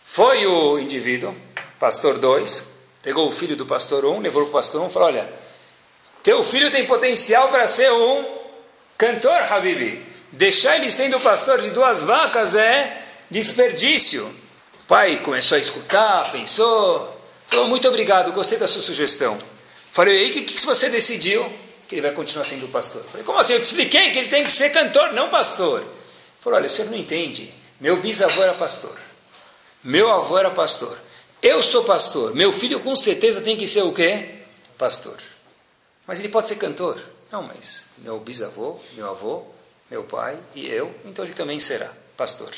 Foi 0.05 0.47
o 0.47 0.79
indivíduo 0.79 1.35
pastor 1.79 2.19
2, 2.19 2.67
pegou 3.03 3.27
o 3.29 3.33
filho 3.33 3.57
do 3.57 3.67
pastor 3.67 4.05
1, 4.05 4.15
um, 4.15 4.21
levou 4.21 4.43
para 4.43 4.51
o 4.51 4.53
pastor 4.53 4.83
1 4.83 4.85
um, 4.87 4.91
falou: 4.91 5.09
Olha, 5.09 5.33
teu 6.23 6.43
filho 6.43 6.71
tem 6.71 6.87
potencial 6.87 7.49
para 7.49 7.67
ser 7.67 7.93
um 7.93 8.25
cantor, 8.97 9.43
Habibi. 9.53 10.07
Deixar 10.31 10.77
ele 10.77 10.91
sendo 10.91 11.21
pastor 11.21 11.61
de 11.61 11.71
duas 11.71 12.03
vacas 12.03 12.55
é 12.55 13.03
desperdício. 13.31 14.25
O 14.25 14.87
pai 14.87 15.19
começou 15.19 15.57
a 15.57 15.61
escutar, 15.61 16.31
pensou, 16.33 17.21
falou: 17.49 17.69
Muito 17.69 17.87
obrigado, 17.87 18.33
gostei 18.33 18.59
da 18.59 18.67
sua 18.67 18.81
sugestão. 18.81 19.37
Falei: 19.91 20.27
E 20.27 20.31
o 20.31 20.33
que, 20.33 20.43
que 20.43 20.65
você 20.65 20.89
decidiu? 20.89 21.45
Que 21.89 21.95
ele 21.95 22.03
vai 22.03 22.13
continuar 22.13 22.45
sendo 22.45 22.69
pastor. 22.69 23.03
Falei: 23.05 23.25
Como 23.25 23.39
assim? 23.39 23.55
Eu 23.55 23.61
te 23.61 23.65
expliquei 23.65 24.11
que 24.11 24.19
ele 24.19 24.29
tem 24.29 24.45
que 24.45 24.53
ser 24.53 24.71
cantor, 24.71 25.13
não 25.13 25.29
pastor. 25.29 25.81
Ele 25.81 25.91
falou: 26.41 26.59
Olha, 26.59 26.67
o 26.67 26.71
senhor 26.71 26.91
não 26.91 26.99
entende. 26.99 27.53
Meu 27.81 28.01
bisavô 28.01 28.43
era 28.43 28.55
pastor. 28.55 28.97
Meu 29.83 30.11
avô 30.11 30.39
era 30.39 30.51
pastor. 30.51 30.97
Eu 31.43 31.63
sou 31.63 31.85
pastor. 31.85 32.35
Meu 32.35 32.53
filho 32.53 32.81
com 32.81 32.95
certeza 32.95 33.41
tem 33.41 33.57
que 33.57 33.67
ser 33.67 33.83
o 33.83 33.93
quê? 33.93 34.43
Pastor. 34.79 35.17
Mas 36.07 36.21
ele 36.21 36.29
pode 36.29 36.49
ser 36.49 36.57
cantor. 36.57 37.01
Não, 37.31 37.43
mas 37.43 37.87
meu 37.99 38.21
bisavô, 38.21 38.79
meu 38.95 39.09
avô, 39.09 39.45
meu 39.91 40.05
pai 40.05 40.39
e 40.55 40.67
eu, 40.67 40.95
então 41.05 41.25
ele 41.25 41.35
também 41.35 41.59
será 41.59 41.91
pastor. 42.17 42.51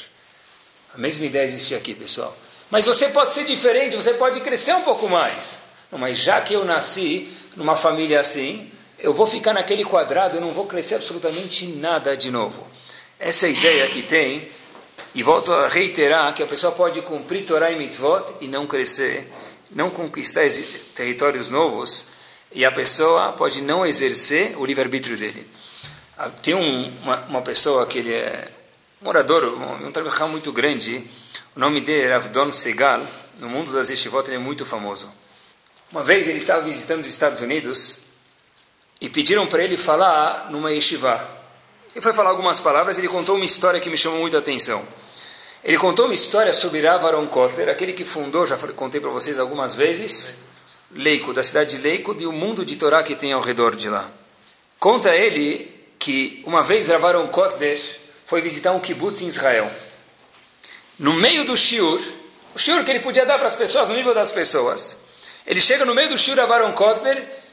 A 0.93 0.99
mesma 0.99 1.25
ideia 1.27 1.45
existe 1.45 1.75
aqui, 1.75 1.95
pessoal. 1.95 2.37
Mas 2.71 2.85
você 2.85 3.09
pode 3.09 3.33
ser 3.33 3.45
diferente, 3.45 3.97
você 3.97 4.15
pode 4.15 4.41
crescer 4.41 4.75
um 4.75 4.83
pouco 4.83 5.09
mais. 5.09 5.63
Não, 5.91 5.99
mas 5.99 6.19
já 6.19 6.41
que 6.41 6.55
eu 6.55 6.65
nasci 6.65 7.33
numa 7.57 7.77
família 7.77 8.21
assim, 8.21 8.71
eu 9.05 9.13
vou 9.13 9.27
ficar 9.27 9.53
naquele 9.53 9.85
quadrado, 9.85 10.39
eu 10.39 10.41
não 10.41 10.53
vou 10.53 10.65
crescer 10.65 10.95
absolutamente 10.95 11.67
nada 11.67 12.17
de 12.17 12.31
novo. 12.31 12.67
Essa 13.19 13.47
é 13.47 13.51
ideia 13.51 13.87
que 13.89 14.03
tem 14.03 14.49
e 15.15 15.23
volto 15.23 15.53
a 15.53 15.69
reiterar 15.69 16.35
que 16.35 16.43
a 16.43 16.47
pessoa 16.47 16.73
pode 16.73 17.03
cumprir 17.03 17.45
Torah 17.45 17.71
e 17.71 17.77
mitzvot 17.77 18.33
e 18.41 18.49
não 18.49 18.67
crescer, 18.67 19.31
não 19.71 19.91
conquistar 19.91 20.49
territórios 20.95 21.51
novos, 21.51 22.07
e 22.51 22.65
a 22.65 22.73
pessoa 22.73 23.33
pode 23.33 23.61
não 23.61 23.85
exercer 23.85 24.59
o 24.59 24.65
livre-arbítrio 24.65 25.19
dele. 25.19 25.47
Ah, 26.17 26.31
tem 26.31 26.55
um, 26.55 26.91
uma, 27.03 27.17
uma, 27.27 27.43
pessoa 27.43 27.87
que 27.87 27.99
ele 27.99 28.13
é 28.13 28.49
morador, 29.03 29.45
um, 29.45 29.93
trabalhador 29.93 30.29
muito 30.29 30.51
grande, 30.51 31.05
o 31.55 31.61
nome 31.61 31.81
dele 31.83 32.05
era 32.05 32.17
Avdon 32.17 32.51
Segal, 32.51 33.07
no 33.39 33.51
mundo 33.51 33.71
das 33.73 33.91
yeshivot 33.91 34.27
ele 34.29 34.37
é 34.37 34.39
muito 34.39 34.65
famoso. 34.65 35.13
Uma 35.93 36.03
vez 36.03 36.27
ele 36.27 36.39
estava 36.39 36.63
visitando 36.63 37.01
os 37.01 37.07
Estados 37.07 37.41
Unidos 37.41 38.04
e 39.05 39.09
pediram 39.11 39.47
para 39.47 39.63
ele 39.63 39.77
falar 39.77 40.51
numa 40.51 40.73
yeshiva. 40.73 41.21
Ele 41.93 42.01
foi 42.01 42.15
falar 42.15 42.31
algumas 42.31 42.59
palavras 42.59 42.97
e 42.97 43.03
ele 43.03 43.09
contou 43.09 43.37
uma 43.37 43.45
história 43.45 43.79
que 43.79 43.91
me 43.91 43.99
chamou 43.99 44.19
muita 44.19 44.39
atenção. 44.39 44.83
Ele 45.63 45.77
contou 45.77 46.07
uma 46.07 46.15
história 46.15 46.55
sobre 46.55 46.81
Rav 46.81 47.05
Aron 47.05 47.27
Kotler, 47.27 47.69
aquele 47.69 47.93
que 47.93 48.03
fundou, 48.03 48.47
já 48.47 48.57
contei 48.57 49.03
para 49.03 49.11
vocês 49.11 49.39
algumas 49.39 49.75
vezes, 49.75 50.39
Leico, 50.91 51.35
da 51.35 51.43
cidade 51.43 51.77
de 51.77 51.83
Leico, 51.83 52.17
e 52.19 52.27
o 52.27 52.33
mundo 52.33 52.65
de 52.65 52.77
Torá 52.77 53.03
que 53.03 53.15
tem 53.15 53.35
ao 53.35 53.43
redor 53.43 53.77
de 53.77 53.91
lá. 53.91 54.11
Conta 54.79 55.15
ele 55.15 55.71
que 55.99 56.43
uma 56.47 56.63
vez 56.63 56.89
Rav 56.89 57.05
Aron 57.05 57.27
Kotler 57.27 57.79
foi 58.25 58.41
visitar 58.41 58.73
um 58.73 58.81
kibbutz 58.81 59.21
em 59.21 59.27
Israel. 59.27 59.71
No 60.99 61.13
meio 61.13 61.45
do 61.45 61.55
shiur, 61.59 62.01
o 62.55 62.59
shiur 62.59 62.83
que 62.85 62.91
ele 62.91 63.01
podia 63.01 63.27
dar 63.27 63.37
para 63.37 63.49
as 63.49 63.57
pessoas, 63.57 63.87
no 63.91 63.95
nível 63.95 64.15
das 64.15 64.33
pessoas, 64.33 64.97
ele 65.47 65.61
chega 65.61 65.85
no 65.85 65.95
meio 65.95 66.09
do 66.09 66.17
shiur 66.17 66.39
Rav 66.39 66.51
Aron 66.51 66.73
Kotler 66.73 67.44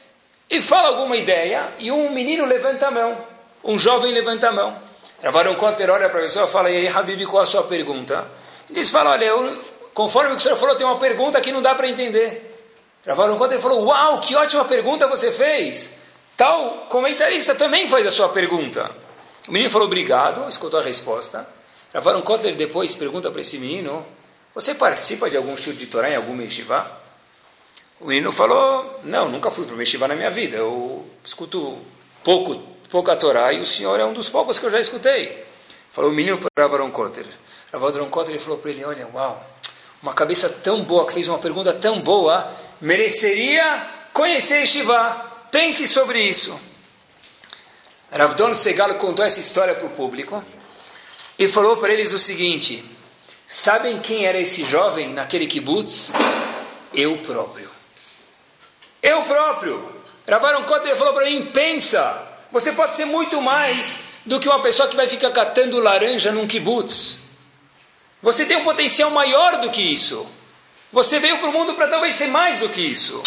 e 0.52 0.60
fala 0.60 0.88
alguma 0.88 1.16
ideia, 1.16 1.72
e 1.78 1.90
um 1.90 2.10
menino 2.10 2.44
levanta 2.44 2.88
a 2.88 2.90
mão, 2.90 3.16
um 3.64 3.78
jovem 3.78 4.12
levanta 4.12 4.50
a 4.50 4.52
mão. 4.52 4.76
Ravaron 5.22 5.54
Kotler 5.54 5.88
olha 5.88 6.10
para 6.10 6.18
a 6.18 6.22
pessoa 6.22 6.44
e 6.44 6.50
fala, 6.50 6.70
e 6.70 6.76
aí, 6.76 6.88
Habib, 6.88 7.24
qual 7.24 7.42
a 7.42 7.46
sua 7.46 7.62
pergunta? 7.62 8.26
Eles 8.68 8.90
falam, 8.90 9.12
olha, 9.12 9.24
eu, 9.24 9.64
conforme 9.94 10.32
o 10.32 10.36
que 10.36 10.40
o 10.40 10.42
senhor 10.42 10.56
falou, 10.56 10.76
tem 10.76 10.86
uma 10.86 10.98
pergunta 10.98 11.40
que 11.40 11.50
não 11.50 11.62
dá 11.62 11.74
para 11.74 11.88
entender. 11.88 12.70
Ravaron 13.06 13.38
Kotler 13.38 13.60
falou, 13.60 13.86
uau, 13.86 14.20
que 14.20 14.36
ótima 14.36 14.66
pergunta 14.66 15.06
você 15.06 15.32
fez. 15.32 16.00
Tal 16.36 16.86
comentarista 16.90 17.54
também 17.54 17.86
faz 17.86 18.06
a 18.06 18.10
sua 18.10 18.28
pergunta. 18.28 18.90
O 19.48 19.52
menino 19.52 19.70
falou, 19.70 19.86
obrigado, 19.86 20.46
escutou 20.50 20.80
a 20.80 20.82
resposta. 20.82 21.48
Ravaron 21.94 22.20
Kotler 22.20 22.54
depois 22.56 22.94
pergunta 22.94 23.30
para 23.30 23.40
esse 23.40 23.56
menino, 23.56 24.06
você 24.54 24.74
participa 24.74 25.30
de 25.30 25.36
algum 25.38 25.54
estudo 25.54 25.76
de 25.76 25.86
Torá 25.86 26.10
em 26.10 26.16
algum 26.16 26.38
yeshiva? 26.42 27.00
O 28.02 28.08
menino 28.08 28.32
falou, 28.32 29.00
não, 29.04 29.28
nunca 29.28 29.50
fui 29.50 29.64
para 29.64 29.76
yeshiva 29.76 30.08
na 30.08 30.16
minha 30.16 30.30
vida. 30.30 30.56
Eu 30.56 31.06
escuto 31.24 31.78
pouco 32.24 32.60
pouca 32.90 33.16
Torá 33.16 33.52
e 33.54 33.60
o 33.60 33.64
senhor 33.64 33.98
é 33.98 34.04
um 34.04 34.12
dos 34.12 34.28
poucos 34.28 34.58
que 34.58 34.66
eu 34.66 34.70
já 34.70 34.78
escutei. 34.78 35.46
Falou 35.90 36.10
o 36.10 36.14
menino 36.14 36.36
para 36.36 36.50
Ravaron 36.64 36.90
Kotter. 36.90 37.24
Ravaron 37.72 38.10
Kotter 38.10 38.38
falou 38.38 38.58
para 38.58 38.70
ele, 38.70 38.84
olha, 38.84 39.08
uau, 39.14 39.42
uma 40.02 40.12
cabeça 40.12 40.48
tão 40.48 40.82
boa, 40.82 41.06
que 41.06 41.14
fez 41.14 41.28
uma 41.28 41.38
pergunta 41.38 41.72
tão 41.72 42.00
boa, 42.00 42.52
mereceria 42.80 43.88
conhecer 44.12 44.66
Shiva. 44.66 45.30
Pense 45.50 45.86
sobre 45.86 46.20
isso. 46.20 46.58
Ravdon 48.10 48.54
Segal 48.54 48.94
contou 48.96 49.24
essa 49.24 49.40
história 49.40 49.74
para 49.74 49.86
o 49.86 49.90
público 49.90 50.44
e 51.38 51.46
falou 51.46 51.76
para 51.76 51.92
eles 51.92 52.12
o 52.12 52.18
seguinte: 52.18 52.84
Sabem 53.46 53.98
quem 54.00 54.26
era 54.26 54.38
esse 54.38 54.64
jovem 54.64 55.12
naquele 55.12 55.46
kibbutz? 55.46 56.12
Eu 56.92 57.18
próprio. 57.18 57.61
Eu 59.02 59.24
próprio. 59.24 59.92
Ravaron 60.28 60.62
Kotter 60.64 60.96
falou 60.96 61.12
para 61.12 61.26
mim: 61.26 61.46
pensa, 61.46 62.28
você 62.50 62.72
pode 62.72 62.94
ser 62.94 63.06
muito 63.06 63.42
mais 63.42 64.00
do 64.24 64.38
que 64.38 64.48
uma 64.48 64.62
pessoa 64.62 64.88
que 64.88 64.96
vai 64.96 65.06
ficar 65.06 65.30
catando 65.30 65.80
laranja 65.80 66.30
num 66.30 66.46
kibbutz. 66.46 67.18
Você 68.22 68.46
tem 68.46 68.56
um 68.56 68.62
potencial 68.62 69.10
maior 69.10 69.58
do 69.58 69.70
que 69.70 69.82
isso. 69.82 70.26
Você 70.92 71.18
veio 71.18 71.38
para 71.38 71.48
o 71.48 71.52
mundo 71.52 71.74
para 71.74 71.88
talvez 71.88 72.14
ser 72.14 72.28
mais 72.28 72.58
do 72.58 72.68
que 72.68 72.80
isso. 72.80 73.20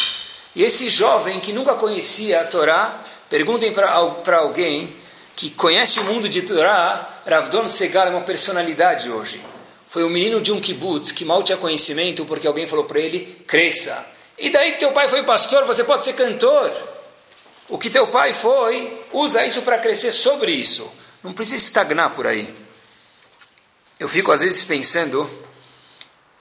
E 0.56 0.64
esse 0.64 0.88
jovem 0.88 1.40
que 1.40 1.52
nunca 1.52 1.74
conhecia 1.74 2.40
a 2.40 2.44
Torá, 2.46 3.02
perguntem 3.30 3.74
para 3.74 4.38
alguém 4.38 4.96
que 5.36 5.50
conhece 5.50 6.00
o 6.00 6.06
mundo 6.06 6.30
de 6.30 6.44
Torá, 6.44 7.22
Ravdon 7.28 7.68
Segal 7.68 8.08
é 8.08 8.12
uma 8.12 8.22
personalidade 8.22 9.12
hoje. 9.12 9.42
Foi 9.88 10.06
um 10.06 10.10
menino 10.10 10.40
de 10.40 10.54
um 10.54 10.62
kibbutz 10.62 11.12
que 11.12 11.26
mal 11.26 11.44
tinha 11.44 11.58
conhecimento 11.58 12.24
porque 12.24 12.48
alguém 12.48 12.66
falou 12.66 12.86
para 12.86 13.00
ele, 13.00 13.44
cresça. 13.46 14.15
E 14.38 14.50
daí 14.50 14.72
que 14.72 14.80
teu 14.80 14.92
pai 14.92 15.08
foi 15.08 15.24
pastor, 15.24 15.66
você 15.66 15.84
pode 15.84 16.04
ser 16.04 16.14
cantor. 16.14 16.72
O 17.70 17.78
que 17.78 17.90
teu 17.90 18.08
pai 18.08 18.34
foi, 18.34 19.06
usa 19.12 19.46
isso 19.46 19.62
para 19.62 19.80
crescer 19.80 20.12
sobre 20.12 20.52
isso. 20.52 20.92
Não 21.24 21.34
precisa 21.34 21.58
estagnar 21.58 22.12
por 22.12 22.28
aí. 22.28 22.54
Eu 24.00 24.08
fico 24.08 24.32
às 24.32 24.42
vezes 24.42 24.64
pensando 24.64 25.30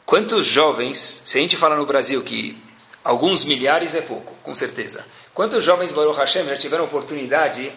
quantos 0.05 0.45
jovens, 0.45 1.23
se 1.25 1.39
a 1.39 1.41
gente 1.41 1.57
fala 1.57 1.77
no 1.77 1.87
Brasil 1.87 2.23
que 2.23 2.61
alguns 3.03 3.45
milhares 3.45 3.95
é 3.95 4.01
pouco, 4.01 4.35
com 4.43 4.55
certeza. 4.55 5.05
Quantos 5.33 5.63
jovens 5.63 5.93
Baruch 5.93 6.19
Hashem 6.19 6.47
já 6.47 6.57
tiveram 6.57 6.85
oportunidade 6.85 7.73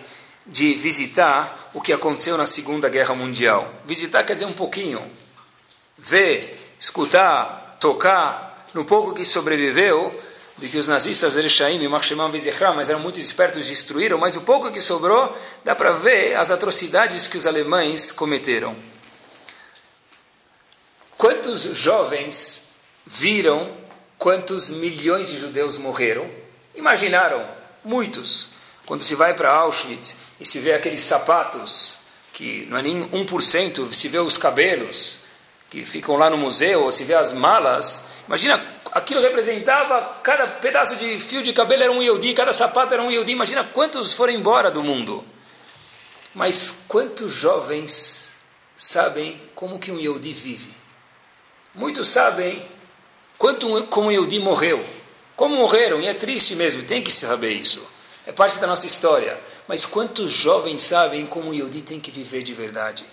de 0.45 0.73
visitar 0.73 1.69
o 1.73 1.82
que 1.82 1.93
aconteceu 1.93 2.38
na 2.38 2.45
Segunda 2.45 2.89
Guerra 2.89 3.13
Mundial? 3.13 3.71
Visitar 3.86 4.23
quer 4.23 4.34
dizer 4.34 4.45
um 4.45 4.53
pouquinho. 4.53 5.01
Ver, 5.97 6.75
escutar, 6.80 7.77
tocar, 7.80 8.47
no 8.78 8.86
pouco 8.86 9.12
que 9.12 9.26
sobreviveu, 9.26 10.13
de 10.56 10.70
que 10.70 10.78
os 10.78 10.88
nazistas 10.88 11.36
Ereshaim 11.36 11.82
e 11.82 11.88
Machshemam 11.88 12.32
Vizechram, 12.32 12.76
mas 12.76 12.90
eram 12.90 13.00
muito 13.00 13.20
espertos, 13.20 13.66
destruíram, 13.66 14.20
mas 14.20 14.38
o 14.38 14.42
pouco 14.42 14.72
que 14.72 14.80
sobrou, 14.80 15.36
dá 15.66 15.76
para 15.76 15.92
ver 15.94 16.36
as 16.36 16.52
atrocidades 16.52 17.28
que 17.28 17.38
os 17.38 17.48
alemães 17.48 18.12
cometeram. 18.12 18.76
Quantos 21.18 21.63
jovens 21.63 22.68
viram 23.04 23.76
quantos 24.16 24.70
milhões 24.70 25.30
de 25.30 25.40
judeus 25.40 25.80
morreram? 25.80 26.30
Imaginaram, 26.76 27.50
muitos. 27.84 28.50
Quando 28.86 29.02
se 29.04 29.16
vai 29.16 29.34
para 29.34 29.52
Auschwitz 29.52 30.18
e 30.40 30.46
se 30.46 30.60
vê 30.60 30.74
aqueles 30.74 31.02
sapatos, 31.02 32.02
que 32.32 32.68
não 32.70 32.78
é 32.78 32.84
nem 32.84 33.10
1%, 33.10 33.92
se 33.92 34.08
vê 34.08 34.20
os 34.20 34.38
cabelos 34.38 35.22
que 35.70 35.84
ficam 35.84 36.16
lá 36.16 36.30
no 36.30 36.38
museu, 36.38 36.84
ou 36.84 36.92
se 36.92 37.04
vê 37.04 37.13
as 37.13 37.34
malas, 37.34 38.16
imagina 38.28 38.63
aquilo 38.92 39.22
representava, 39.22 40.20
cada 40.24 40.48
pedaço 40.48 40.96
de 40.96 41.20
fio 41.20 41.42
de 41.42 41.54
cabelo 41.54 41.84
era 41.84 41.92
um 41.92 42.02
Yehudi, 42.02 42.34
cada 42.34 42.54
sapato 42.54 42.94
era 42.94 43.04
um 43.04 43.12
Yehudi. 43.12 43.32
Imagina 43.32 43.63
quantos 43.63 44.13
foram 44.13 44.34
embora 44.34 44.72
do 44.72 44.84
mundo. 44.84 45.24
Mas 46.34 46.84
quantos 46.88 47.32
jovens 47.32 48.36
sabem 48.76 49.42
como 49.56 49.80
que 49.80 49.92
um 49.92 50.00
Yehudi 50.00 50.34
vive? 50.34 50.76
Muitos 51.74 52.10
sabem 52.10 52.68
quanto 53.38 53.84
como 53.86 54.08
um 54.08 54.12
Yehudi 54.12 54.40
morreu. 54.40 54.84
Como 55.36 55.56
morreram, 55.56 56.02
e 56.02 56.08
é 56.08 56.13
triste 56.13 56.56
mesmo, 56.56 56.84
tem 56.84 57.02
que 57.02 57.12
saber 57.12 57.52
isso. 57.52 57.88
É 58.26 58.32
parte 58.32 58.58
da 58.58 58.68
nossa 58.68 58.88
história. 58.88 59.40
Mas 59.68 59.86
quantos 59.86 60.32
jovens 60.32 60.82
sabem 60.82 61.26
como 61.28 61.52
o 61.52 61.54
Yehudi 61.54 61.82
tem 61.82 62.00
que 62.00 62.10
viver 62.10 62.42
de 62.42 62.54
verdade? 62.54 63.06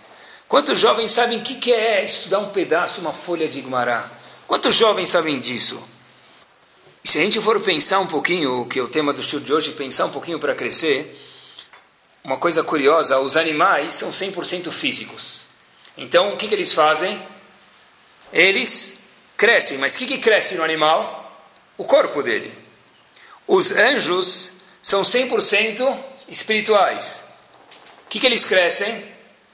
Quantos 0.48 0.79
jovens 0.79 1.11
sabem 1.11 1.38
o 1.38 1.42
que, 1.42 1.57
que 1.57 1.72
é 1.72 2.05
estudar 2.05 2.38
um 2.38 2.50
pedaço, 2.50 3.00
uma 3.00 3.12
folha 3.12 3.48
de 3.48 3.59
Igmará? 3.59 4.11
Quantos 4.46 4.74
jovens 4.74 5.09
sabem 5.09 5.38
disso? 5.38 5.83
E 7.02 7.09
se 7.09 7.18
a 7.18 7.22
gente 7.22 7.40
for 7.40 7.61
pensar 7.61 8.00
um 8.00 8.07
pouquinho, 8.07 8.62
o 8.62 8.66
que 8.66 8.78
é 8.78 8.83
o 8.83 8.88
tema 8.88 9.12
do 9.12 9.20
estudo 9.20 9.44
de 9.44 9.52
hoje, 9.52 9.72
pensar 9.72 10.07
um 10.07 10.11
pouquinho 10.11 10.38
para 10.38 10.54
crescer, 10.54 11.18
uma 12.22 12.38
coisa 12.38 12.62
curiosa, 12.62 13.18
os 13.18 13.37
animais 13.37 13.94
são 13.94 14.11
100% 14.11 14.70
físicos. 14.72 15.48
Então, 15.96 16.33
o 16.33 16.37
que, 16.37 16.48
que 16.48 16.54
eles 16.54 16.72
fazem? 16.72 17.20
Eles 18.33 18.98
crescem, 19.37 19.78
mas 19.78 19.94
o 19.94 19.98
que, 19.98 20.07
que 20.07 20.18
cresce 20.18 20.54
no 20.57 20.64
animal? 20.64 21.22
O 21.76 21.85
corpo 21.85 22.22
dele. 22.22 22.57
Os 23.46 23.72
anjos 23.72 24.52
são 24.83 25.02
100% 25.02 25.96
espirituais. 26.28 27.24
O 28.07 28.09
que, 28.09 28.18
que 28.18 28.26
eles 28.26 28.44
crescem? 28.44 29.04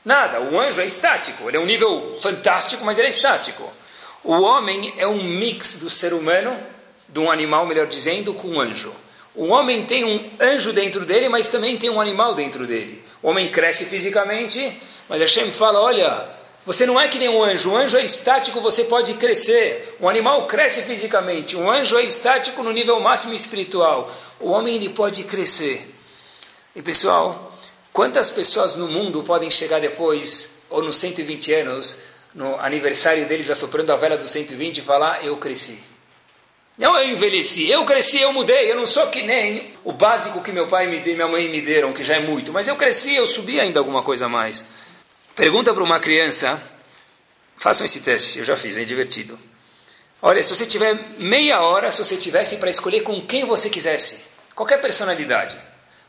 Nada. 0.04 0.40
O 0.40 0.58
anjo 0.58 0.80
é 0.80 0.86
estático. 0.86 1.48
Ele 1.48 1.56
é 1.56 1.60
um 1.60 1.66
nível 1.66 2.18
fantástico, 2.22 2.84
mas 2.84 2.98
ele 2.98 3.08
é 3.08 3.10
estático. 3.10 3.79
O 4.22 4.32
homem 4.32 4.92
é 4.98 5.06
um 5.06 5.22
mix 5.22 5.78
do 5.78 5.88
ser 5.88 6.12
humano, 6.12 6.56
de 7.08 7.18
um 7.18 7.30
animal, 7.30 7.66
melhor 7.66 7.86
dizendo, 7.86 8.34
com 8.34 8.48
um 8.48 8.60
anjo. 8.60 8.92
O 9.34 9.46
homem 9.46 9.84
tem 9.84 10.04
um 10.04 10.30
anjo 10.38 10.72
dentro 10.72 11.04
dele, 11.04 11.28
mas 11.28 11.48
também 11.48 11.76
tem 11.76 11.88
um 11.88 12.00
animal 12.00 12.34
dentro 12.34 12.66
dele. 12.66 13.02
O 13.22 13.28
homem 13.28 13.48
cresce 13.48 13.84
fisicamente, 13.84 14.76
mas 15.08 15.20
Hashem 15.20 15.50
fala: 15.50 15.80
olha, 15.80 16.28
você 16.66 16.84
não 16.84 17.00
é 17.00 17.08
que 17.08 17.18
nem 17.18 17.28
um 17.28 17.42
anjo. 17.42 17.70
O 17.70 17.76
anjo 17.76 17.96
é 17.96 18.04
estático, 18.04 18.60
você 18.60 18.84
pode 18.84 19.14
crescer. 19.14 19.96
O 19.98 20.08
animal 20.08 20.46
cresce 20.46 20.82
fisicamente. 20.82 21.56
O 21.56 21.70
anjo 21.70 21.96
é 21.96 22.02
estático 22.02 22.62
no 22.62 22.72
nível 22.72 23.00
máximo 23.00 23.32
espiritual. 23.32 24.10
O 24.38 24.50
homem 24.50 24.76
ele 24.76 24.90
pode 24.90 25.24
crescer. 25.24 25.94
E 26.76 26.82
pessoal, 26.82 27.56
quantas 27.92 28.30
pessoas 28.30 28.76
no 28.76 28.88
mundo 28.88 29.22
podem 29.22 29.50
chegar 29.50 29.80
depois, 29.80 30.64
ou 30.68 30.82
nos 30.82 30.96
120 30.96 31.54
anos, 31.54 32.09
no 32.34 32.58
aniversário 32.60 33.26
deles, 33.26 33.50
assoprando 33.50 33.92
a 33.92 33.96
vela 33.96 34.16
dos 34.16 34.30
120 34.30 34.78
e 34.78 34.82
falar: 34.82 35.24
Eu 35.24 35.36
cresci. 35.36 35.90
Não 36.80 36.96
eu 36.96 37.10
envelheci, 37.10 37.70
eu 37.70 37.84
cresci, 37.84 38.22
eu 38.22 38.32
mudei, 38.32 38.72
eu 38.72 38.76
não 38.76 38.86
sou 38.86 39.08
que 39.08 39.20
nem 39.20 39.74
o 39.84 39.92
básico 39.92 40.42
que 40.42 40.50
meu 40.50 40.66
pai 40.66 40.86
me 40.86 40.98
deu, 40.98 41.14
minha 41.14 41.28
mãe 41.28 41.46
me 41.46 41.60
deram, 41.60 41.92
que 41.92 42.02
já 42.02 42.14
é 42.14 42.20
muito, 42.20 42.54
mas 42.54 42.68
eu 42.68 42.76
cresci, 42.76 43.14
eu 43.14 43.26
subi 43.26 43.60
ainda 43.60 43.78
alguma 43.78 44.02
coisa 44.02 44.24
a 44.24 44.28
mais. 44.30 44.64
Pergunta 45.36 45.74
para 45.74 45.82
uma 45.82 46.00
criança, 46.00 46.58
façam 47.58 47.84
esse 47.84 48.00
teste, 48.00 48.38
eu 48.38 48.46
já 48.46 48.56
fiz, 48.56 48.78
é 48.78 48.84
divertido. 48.84 49.38
Olha, 50.22 50.42
se 50.42 50.54
você 50.54 50.64
tiver 50.64 50.98
meia 51.18 51.60
hora, 51.60 51.90
se 51.90 52.02
você 52.02 52.16
tivesse 52.16 52.56
para 52.56 52.70
escolher 52.70 53.02
com 53.02 53.20
quem 53.20 53.44
você 53.44 53.68
quisesse, 53.68 54.28
qualquer 54.54 54.80
personalidade, 54.80 55.58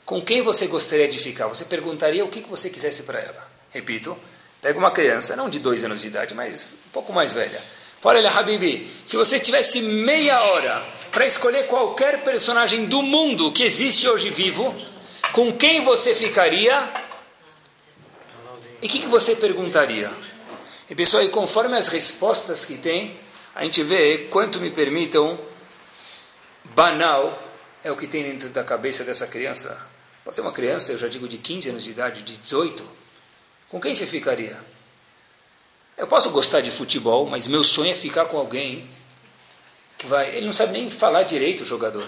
com 0.06 0.22
quem 0.22 0.42
você 0.42 0.68
gostaria 0.68 1.08
de 1.08 1.20
ficar, 1.20 1.48
você 1.48 1.66
perguntaria 1.66 2.24
o 2.24 2.30
que 2.30 2.42
você 2.42 2.70
quisesse 2.70 3.04
para 3.04 3.20
ela. 3.20 3.50
Repito, 3.72 4.18
Pega 4.62 4.78
uma 4.78 4.91
criança, 4.91 5.36
não 5.36 5.50
de 5.50 5.58
dois 5.58 5.84
anos 5.84 6.02
de 6.02 6.08
idade, 6.08 6.36
mas 6.36 6.76
um 6.88 6.89
pouco 6.91 7.12
mais 7.12 7.34
velha. 7.34 7.60
Fala, 8.00 8.19
olha, 8.19 8.30
Habibi, 8.30 8.88
se 9.06 9.17
você 9.17 9.39
tivesse 9.39 9.82
meia 9.82 10.41
hora 10.43 10.88
para 11.12 11.26
escolher 11.26 11.65
qualquer 11.65 12.24
personagem 12.24 12.86
do 12.86 13.02
mundo 13.02 13.52
que 13.52 13.63
existe 13.63 14.08
hoje 14.08 14.30
vivo, 14.30 14.76
com 15.34 15.52
quem 15.52 15.84
você 15.84 16.13
ficaria? 16.13 16.91
E 18.82 18.86
o 18.86 18.89
que, 18.89 19.00
que, 19.00 19.08
você 19.08 19.36
perguntaria? 19.36 20.12
E 20.89 20.95
pessoal, 20.95 21.24
e 21.24 21.30
conforme 21.30 21.76
as 21.76 21.88
respostas 21.88 22.63
que 22.63 22.78
tem, 22.78 23.19
a 23.56 23.63
gente 23.63 23.82
vê 23.82 24.28
quanto 24.30 24.60
me 24.60 24.69
permitam, 24.69 25.39
banal 26.76 27.41
é 27.84 27.91
o 27.91 27.95
que 27.95 28.08
tem 28.08 28.24
dentro 28.24 28.50
da 28.50 28.63
cabeça 28.63 29.04
dessa 29.04 29.26
criança. 29.26 29.88
Pode 30.24 30.36
ser 30.36 30.41
uma 30.41 30.52
criança, 30.52 30.91
eu 30.91 30.97
já 30.97 31.08
digo 31.08 31.28
de 31.28 31.38
15 31.38 31.69
anos 31.69 31.84
de 31.84 31.91
idade, 31.91 32.21
de 32.21 32.38
18 32.38 33.01
com 33.72 33.80
quem 33.80 33.96
você 33.96 34.06
ficaria? 34.06 34.60
Eu 35.98 36.06
posso 36.06 36.30
gostar 36.30 36.60
de 36.60 36.70
futebol, 36.70 37.26
mas 37.26 37.48
meu 37.48 37.64
sonho 37.64 37.92
é 37.92 37.96
ficar 37.96 38.26
com 38.26 38.38
alguém 38.38 38.90
que 39.98 40.06
vai. 40.06 40.36
Ele 40.36 40.46
não 40.46 40.52
sabe 40.52 40.74
nem 40.74 40.90
falar 40.90 41.24
direito 41.24 41.62
o 41.62 41.66
jogador. 41.66 42.08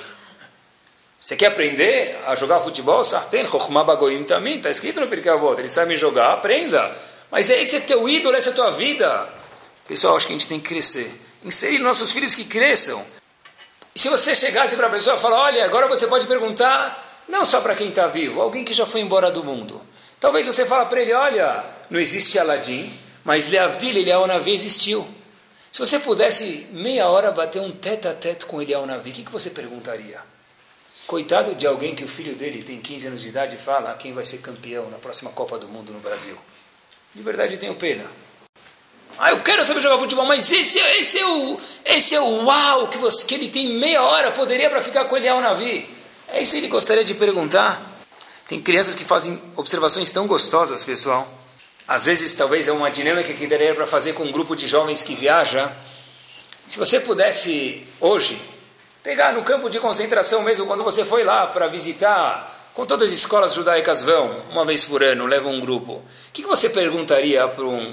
Você 1.22 1.38
quer 1.38 1.46
aprender 1.46 2.20
a 2.28 2.36
jogar 2.36 2.60
futebol? 2.60 3.02
Sarten, 3.02 3.48
Chokhmah 3.48 3.86
Bagoim 3.86 4.26
também, 4.26 4.58
está 4.58 4.70
escrito 4.70 5.00
no 5.00 5.08
Pirkei 5.08 5.32
Avot. 5.32 5.58
Eles 5.58 5.72
sabem 5.72 5.96
jogar, 5.96 6.34
aprenda. 6.34 6.94
Mas 7.32 7.50
esse 7.50 7.78
é 7.78 7.80
teu 7.80 8.10
ídolo, 8.10 8.36
essa 8.36 8.50
é 8.50 8.54
tua 8.54 8.72
vida. 8.72 9.30
Pessoal, 9.88 10.18
acho 10.18 10.28
que 10.28 10.34
a 10.34 10.38
gente 10.38 10.50
tem 10.50 10.60
que 10.60 10.68
crescer. 10.68 11.10
Inserir 11.46 11.80
nossos 11.80 12.12
filhos 12.12 12.36
que 12.36 12.44
cresçam. 12.44 13.02
E 13.96 14.00
se 14.00 14.10
você 14.10 14.36
chegasse 14.36 14.76
para 14.76 14.88
a 14.88 14.90
pessoa 14.90 15.16
e 15.16 15.20
falar, 15.20 15.44
olha, 15.44 15.64
agora 15.64 15.88
você 15.88 16.08
pode 16.08 16.28
perguntar, 16.28 17.24
não 17.30 17.46
só 17.46 17.62
para 17.62 17.74
quem 17.74 17.88
está 17.88 18.08
vivo, 18.08 18.42
alguém 18.42 18.66
que 18.66 18.74
já 18.74 18.86
foi 18.86 19.00
embora 19.00 19.32
do 19.32 19.46
mundo. 19.46 19.82
Talvez 20.24 20.46
você 20.46 20.66
fale 20.66 20.86
para 20.86 21.02
ele, 21.02 21.12
olha, 21.12 21.66
não 21.90 22.00
existe 22.00 22.40
Aladim, 22.40 22.90
mas 23.26 23.50
Leavdil, 23.50 23.90
Eliyahu 23.90 24.26
Navi 24.26 24.54
existiu. 24.54 25.06
Se 25.70 25.80
você 25.80 26.00
pudesse 26.00 26.70
meia 26.72 27.10
hora 27.10 27.30
bater 27.30 27.62
um 27.62 27.74
tete 27.74 28.08
a 28.08 28.14
tete 28.14 28.46
com 28.46 28.62
Eliyahu 28.62 28.86
Navi, 28.86 29.10
o 29.10 29.14
que, 29.14 29.24
que 29.26 29.32
você 29.34 29.50
perguntaria? 29.50 30.22
Coitado 31.06 31.54
de 31.54 31.68
alguém 31.68 31.94
que 31.94 32.06
o 32.06 32.08
filho 32.08 32.36
dele 32.36 32.64
tem 32.64 32.80
15 32.80 33.08
anos 33.08 33.22
de 33.22 33.28
idade 33.28 33.58
e 33.58 33.60
fala 33.60 33.94
quem 33.96 34.14
vai 34.14 34.24
ser 34.24 34.38
campeão 34.38 34.90
na 34.90 34.98
próxima 34.98 35.30
Copa 35.32 35.60
do 35.60 35.68
Mundo 35.68 35.92
no 35.92 36.00
Brasil. 36.00 36.38
De 37.14 37.22
verdade, 37.22 37.56
eu 37.56 37.60
tenho 37.60 37.76
pena. 37.76 38.06
Ah, 39.20 39.32
eu 39.32 39.44
quero 39.44 39.66
saber 39.66 39.82
jogar 39.82 39.98
futebol, 39.98 40.26
mas 40.26 40.50
esse, 40.54 40.80
esse, 40.80 41.20
é, 41.20 41.28
o, 41.28 41.60
esse 41.84 42.16
é 42.16 42.22
o 42.22 42.46
uau 42.46 42.88
que, 42.88 42.98
você, 42.98 43.26
que 43.26 43.36
ele 43.36 43.50
tem 43.50 43.74
meia 43.74 44.02
hora, 44.02 44.32
poderia 44.32 44.70
para 44.70 44.82
ficar 44.82 45.04
com 45.04 45.18
ele 45.18 45.28
ao 45.28 45.42
navio. 45.42 45.86
É 46.30 46.42
isso 46.42 46.54
que 46.54 46.60
ele 46.60 46.70
gostaria 46.70 47.04
de 47.04 47.14
perguntar. 47.14 47.93
Tem 48.54 48.62
crianças 48.62 48.94
que 48.94 49.04
fazem 49.04 49.42
observações 49.56 50.12
tão 50.12 50.28
gostosas, 50.28 50.84
pessoal. 50.84 51.28
Às 51.88 52.06
vezes, 52.06 52.36
talvez 52.36 52.68
é 52.68 52.72
uma 52.72 52.92
dinâmica 52.92 53.34
que 53.34 53.48
daria 53.48 53.74
para 53.74 53.88
fazer 53.88 54.14
com 54.14 54.26
um 54.26 54.32
grupo 54.32 54.56
de 54.56 54.68
jovens 54.68 55.02
que 55.02 55.16
viaja. 55.16 55.72
Se 56.68 56.78
você 56.78 57.00
pudesse, 57.00 57.84
hoje, 58.00 58.40
pegar 59.02 59.34
no 59.34 59.42
campo 59.42 59.72
de 59.72 59.80
concentração 59.80 60.44
mesmo, 60.44 60.68
quando 60.68 60.84
você 60.84 61.04
foi 61.04 61.24
lá 61.24 61.48
para 61.48 61.66
visitar, 61.66 62.70
com 62.76 62.86
todas 62.86 63.12
as 63.12 63.18
escolas 63.18 63.56
judaicas 63.56 64.04
vão, 64.04 64.44
uma 64.52 64.64
vez 64.64 64.84
por 64.84 65.04
ano, 65.04 65.26
levam 65.26 65.52
um 65.52 65.60
grupo. 65.60 65.94
O 65.94 66.04
que 66.32 66.44
você 66.44 66.70
perguntaria 66.70 67.48
para 67.48 67.66
um 67.66 67.92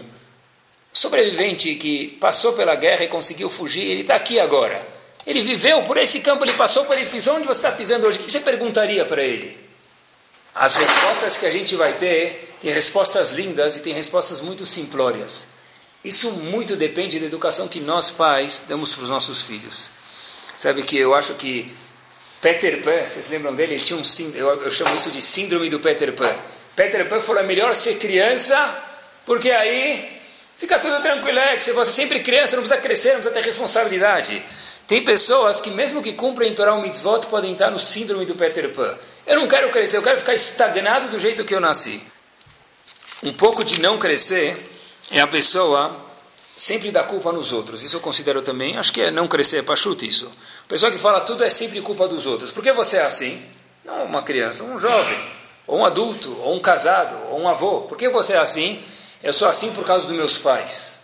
sobrevivente 0.93 1.75
que 1.77 2.19
passou 2.21 2.53
pela 2.53 2.75
guerra 2.75 3.05
e 3.05 3.09
conseguiu 3.09 3.49
fugir? 3.49 3.91
Ele 3.91 4.03
está 4.03 4.17
aqui 4.17 4.39
agora. 4.39 4.87
Ele 5.27 5.41
viveu 5.41 5.83
por 5.85 5.97
esse 5.97 6.21
campo, 6.21 6.45
ele 6.45 6.53
passou 6.53 6.85
por 6.85 6.99
ele 6.99 7.09
pisou 7.09 7.37
onde 7.37 7.47
você 7.47 7.61
está 7.61 7.73
pisando 7.73 8.07
hoje. 8.07 8.19
O 8.19 8.23
que 8.25 8.31
você 8.31 8.41
perguntaria 8.41 9.07
para 9.07 9.25
ele? 9.25 9.60
As 10.55 10.77
respostas 10.77 11.37
que 11.37 11.47
a 11.47 11.51
gente 11.51 11.77
vai 11.77 11.95
ter, 11.95 12.57
tem 12.61 12.73
respostas 12.73 13.33
lindas 13.33 13.77
e 13.77 13.81
tem 13.81 13.93
respostas 13.93 14.41
muito 14.41 14.67
simplórias. 14.67 15.49
Isso 16.03 16.31
muito 16.33 16.77
depende 16.77 17.19
da 17.19 17.27
educação 17.27 17.69
que 17.69 17.79
nós 17.79 18.11
pais 18.11 18.65
damos 18.67 18.95
para 18.95 19.05
os 19.05 19.11
nossos 19.11 19.43
filhos. 19.43 19.91
Sabe 20.57 20.83
que 20.83 20.97
eu 20.97 21.15
acho 21.15 21.35
que 21.35 21.73
Peter 22.41 22.83
Pan, 22.83 23.07
vocês 23.07 23.29
lembram 23.29 23.55
dele? 23.55 23.75
Ele 23.75 23.83
tinha 23.83 23.99
um 23.99 24.03
eu, 24.35 24.63
eu 24.63 24.71
chamo 24.71 24.97
isso 24.97 25.11
de 25.11 25.21
síndrome 25.21 25.69
do 25.69 25.79
Peter 25.79 26.13
Pan. 26.15 26.35
Peter 26.75 27.07
Pan 27.07 27.21
falou: 27.21 27.43
é 27.43 27.47
melhor 27.47 27.75
ser 27.75 27.97
criança, 27.97 28.83
porque 29.27 29.51
aí 29.51 30.21
fica 30.57 30.79
tudo 30.79 31.01
tranquilo. 31.03 31.39
É 31.39 31.57
que 31.57 31.71
você 31.71 31.91
sempre 31.91 32.21
criança, 32.21 32.57
não 32.57 32.63
precisa 32.63 32.81
crescer, 32.81 33.09
não 33.11 33.17
precisa 33.17 33.35
ter 33.35 33.45
responsabilidade. 33.45 34.43
Tem 34.91 35.05
pessoas 35.05 35.61
que, 35.61 35.71
mesmo 35.71 36.03
que 36.03 36.15
cumprem 36.15 36.53
Torah 36.53 36.75
ou 36.75 36.83
mitzvot, 36.83 37.29
podem 37.29 37.53
estar 37.53 37.71
no 37.71 37.79
síndrome 37.79 38.27
do 38.27 38.35
Peter 38.35 38.75
Pan. 38.75 38.99
Eu 39.25 39.39
não 39.39 39.47
quero 39.47 39.71
crescer, 39.71 39.99
eu 39.99 40.03
quero 40.03 40.19
ficar 40.19 40.35
estagnado 40.35 41.09
do 41.09 41.17
jeito 41.17 41.45
que 41.45 41.55
eu 41.55 41.61
nasci. 41.61 42.03
Um 43.23 43.33
pouco 43.33 43.63
de 43.63 43.81
não 43.81 43.99
crescer 43.99 44.61
é 45.09 45.21
a 45.21 45.29
pessoa 45.29 45.95
sempre 46.57 46.91
dar 46.91 47.05
culpa 47.05 47.31
nos 47.31 47.53
outros. 47.53 47.85
Isso 47.85 47.99
eu 47.99 48.01
considero 48.01 48.43
também, 48.43 48.77
acho 48.79 48.93
que 48.93 49.01
é 49.01 49.13
não 49.13 49.29
crescer, 49.29 49.59
é 49.59 49.63
pachuto 49.63 50.05
isso. 50.05 50.27
A 50.65 50.67
pessoa 50.67 50.91
que 50.91 50.99
fala 50.99 51.21
tudo 51.21 51.45
é 51.45 51.51
sempre 51.51 51.81
culpa 51.81 52.09
dos 52.09 52.27
outros. 52.27 52.51
Por 52.51 52.61
que 52.61 52.73
você 52.73 52.97
é 52.97 53.05
assim? 53.05 53.41
Não 53.85 54.03
uma 54.03 54.25
criança, 54.25 54.65
um 54.65 54.77
jovem, 54.77 55.25
ou 55.69 55.79
um 55.79 55.85
adulto, 55.85 56.37
ou 56.41 56.57
um 56.57 56.61
casado, 56.61 57.17
ou 57.31 57.41
um 57.41 57.49
avô. 57.49 57.83
Por 57.83 57.97
que 57.97 58.09
você 58.09 58.33
é 58.33 58.39
assim? 58.39 58.83
Eu 59.23 59.33
sou 59.33 59.47
assim 59.47 59.71
por 59.71 59.87
causa 59.87 60.09
dos 60.09 60.17
meus 60.17 60.37
pais. 60.37 60.99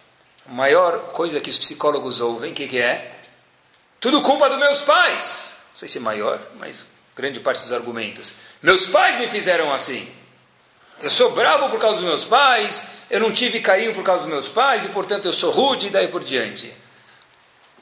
A 0.45 0.53
maior 0.53 1.13
coisa 1.13 1.41
que 1.41 1.51
os 1.51 1.57
psicólogos 1.57 2.21
ouvem, 2.21 2.51
o 2.51 2.55
que, 2.55 2.67
que 2.67 2.79
é? 2.79 3.13
Tudo 4.01 4.23
culpa 4.23 4.49
dos 4.49 4.59
meus 4.59 4.83
pais. 4.83 5.61
Não 5.71 5.77
sei 5.77 5.89
se 5.89 5.99
é 5.99 6.01
maior, 6.01 6.41
mas 6.59 6.87
grande 7.15 7.41
parte 7.41 7.63
dos 7.63 7.73
argumentos. 7.73 8.35
Meus 8.63 8.87
pais 8.87 9.19
me 9.19 9.29
fizeram 9.29 9.73
assim. 9.73 10.09
Eu 11.03 11.11
sou 11.11 11.33
bravo 11.33 11.69
por 11.69 11.79
causa 11.79 11.99
dos 11.99 12.09
meus 12.09 12.25
pais, 12.25 12.85
eu 13.11 13.21
não 13.21 13.31
tive 13.31 13.61
carinho 13.61 13.93
por 13.93 14.03
causa 14.03 14.23
dos 14.23 14.33
meus 14.33 14.49
pais 14.49 14.85
e, 14.85 14.89
portanto, 14.89 15.27
eu 15.27 15.33
sou 15.33 15.51
rude 15.51 15.89
e 15.89 15.91
daí 15.91 16.09
por 16.09 16.25
diante. 16.25 16.73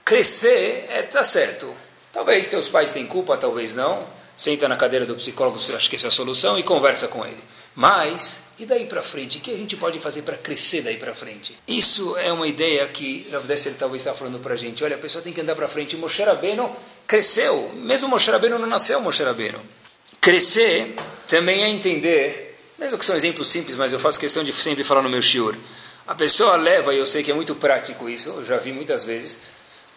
Crescer 0.04 0.86
é 0.90 1.02
tá 1.02 1.22
certo. 1.22 1.72
Talvez 2.12 2.48
teus 2.48 2.68
pais 2.68 2.90
tenham 2.90 3.08
culpa, 3.08 3.36
talvez 3.36 3.74
não. 3.74 4.06
Senta 4.36 4.68
na 4.68 4.76
cadeira 4.76 5.06
do 5.06 5.14
psicólogo, 5.14 5.58
acho 5.58 5.88
que 5.88 5.94
essa 5.94 6.06
é 6.06 6.08
a 6.08 6.10
solução, 6.10 6.58
e 6.58 6.62
conversa 6.64 7.06
com 7.06 7.24
ele. 7.24 7.42
Mas, 7.76 8.42
e 8.58 8.64
daí 8.64 8.86
para 8.86 9.02
frente? 9.02 9.38
O 9.38 9.40
que 9.40 9.50
a 9.50 9.56
gente 9.56 9.76
pode 9.76 9.98
fazer 9.98 10.22
para 10.22 10.36
crescer 10.36 10.82
daí 10.82 10.96
para 10.96 11.14
frente? 11.14 11.58
Isso 11.66 12.16
é 12.18 12.32
uma 12.32 12.46
ideia 12.46 12.86
que 12.86 13.26
Rav 13.32 13.46
Desser 13.46 13.74
talvez 13.74 14.02
está 14.02 14.14
falando 14.14 14.38
para 14.38 14.54
a 14.54 14.56
gente. 14.56 14.84
Olha, 14.84 14.94
a 14.94 14.98
pessoa 14.98 15.22
tem 15.22 15.32
que 15.32 15.40
andar 15.40 15.56
para 15.56 15.66
frente. 15.66 15.96
Moshe 15.96 16.22
Rabbeinu 16.22 16.74
cresceu. 17.06 17.72
Mesmo 17.74 18.08
Moshe 18.08 18.30
Rabbeinu 18.30 18.58
não 18.58 18.68
nasceu 18.68 19.00
Moshe 19.00 19.24
Rabbeinu. 19.24 19.60
Crescer 20.20 20.94
também 21.26 21.64
é 21.64 21.68
entender, 21.68 22.56
mesmo 22.78 22.96
que 22.96 23.04
são 23.04 23.16
exemplos 23.16 23.50
simples, 23.50 23.76
mas 23.76 23.92
eu 23.92 23.98
faço 23.98 24.18
questão 24.20 24.44
de 24.44 24.52
sempre 24.52 24.84
falar 24.84 25.02
no 25.02 25.08
meu 25.10 25.20
shiur. 25.20 25.56
A 26.06 26.14
pessoa 26.14 26.56
leva, 26.56 26.94
e 26.94 26.98
eu 26.98 27.06
sei 27.06 27.22
que 27.22 27.30
é 27.30 27.34
muito 27.34 27.54
prático 27.54 28.08
isso, 28.08 28.30
eu 28.30 28.44
já 28.44 28.56
vi 28.56 28.72
muitas 28.72 29.04
vezes, 29.04 29.38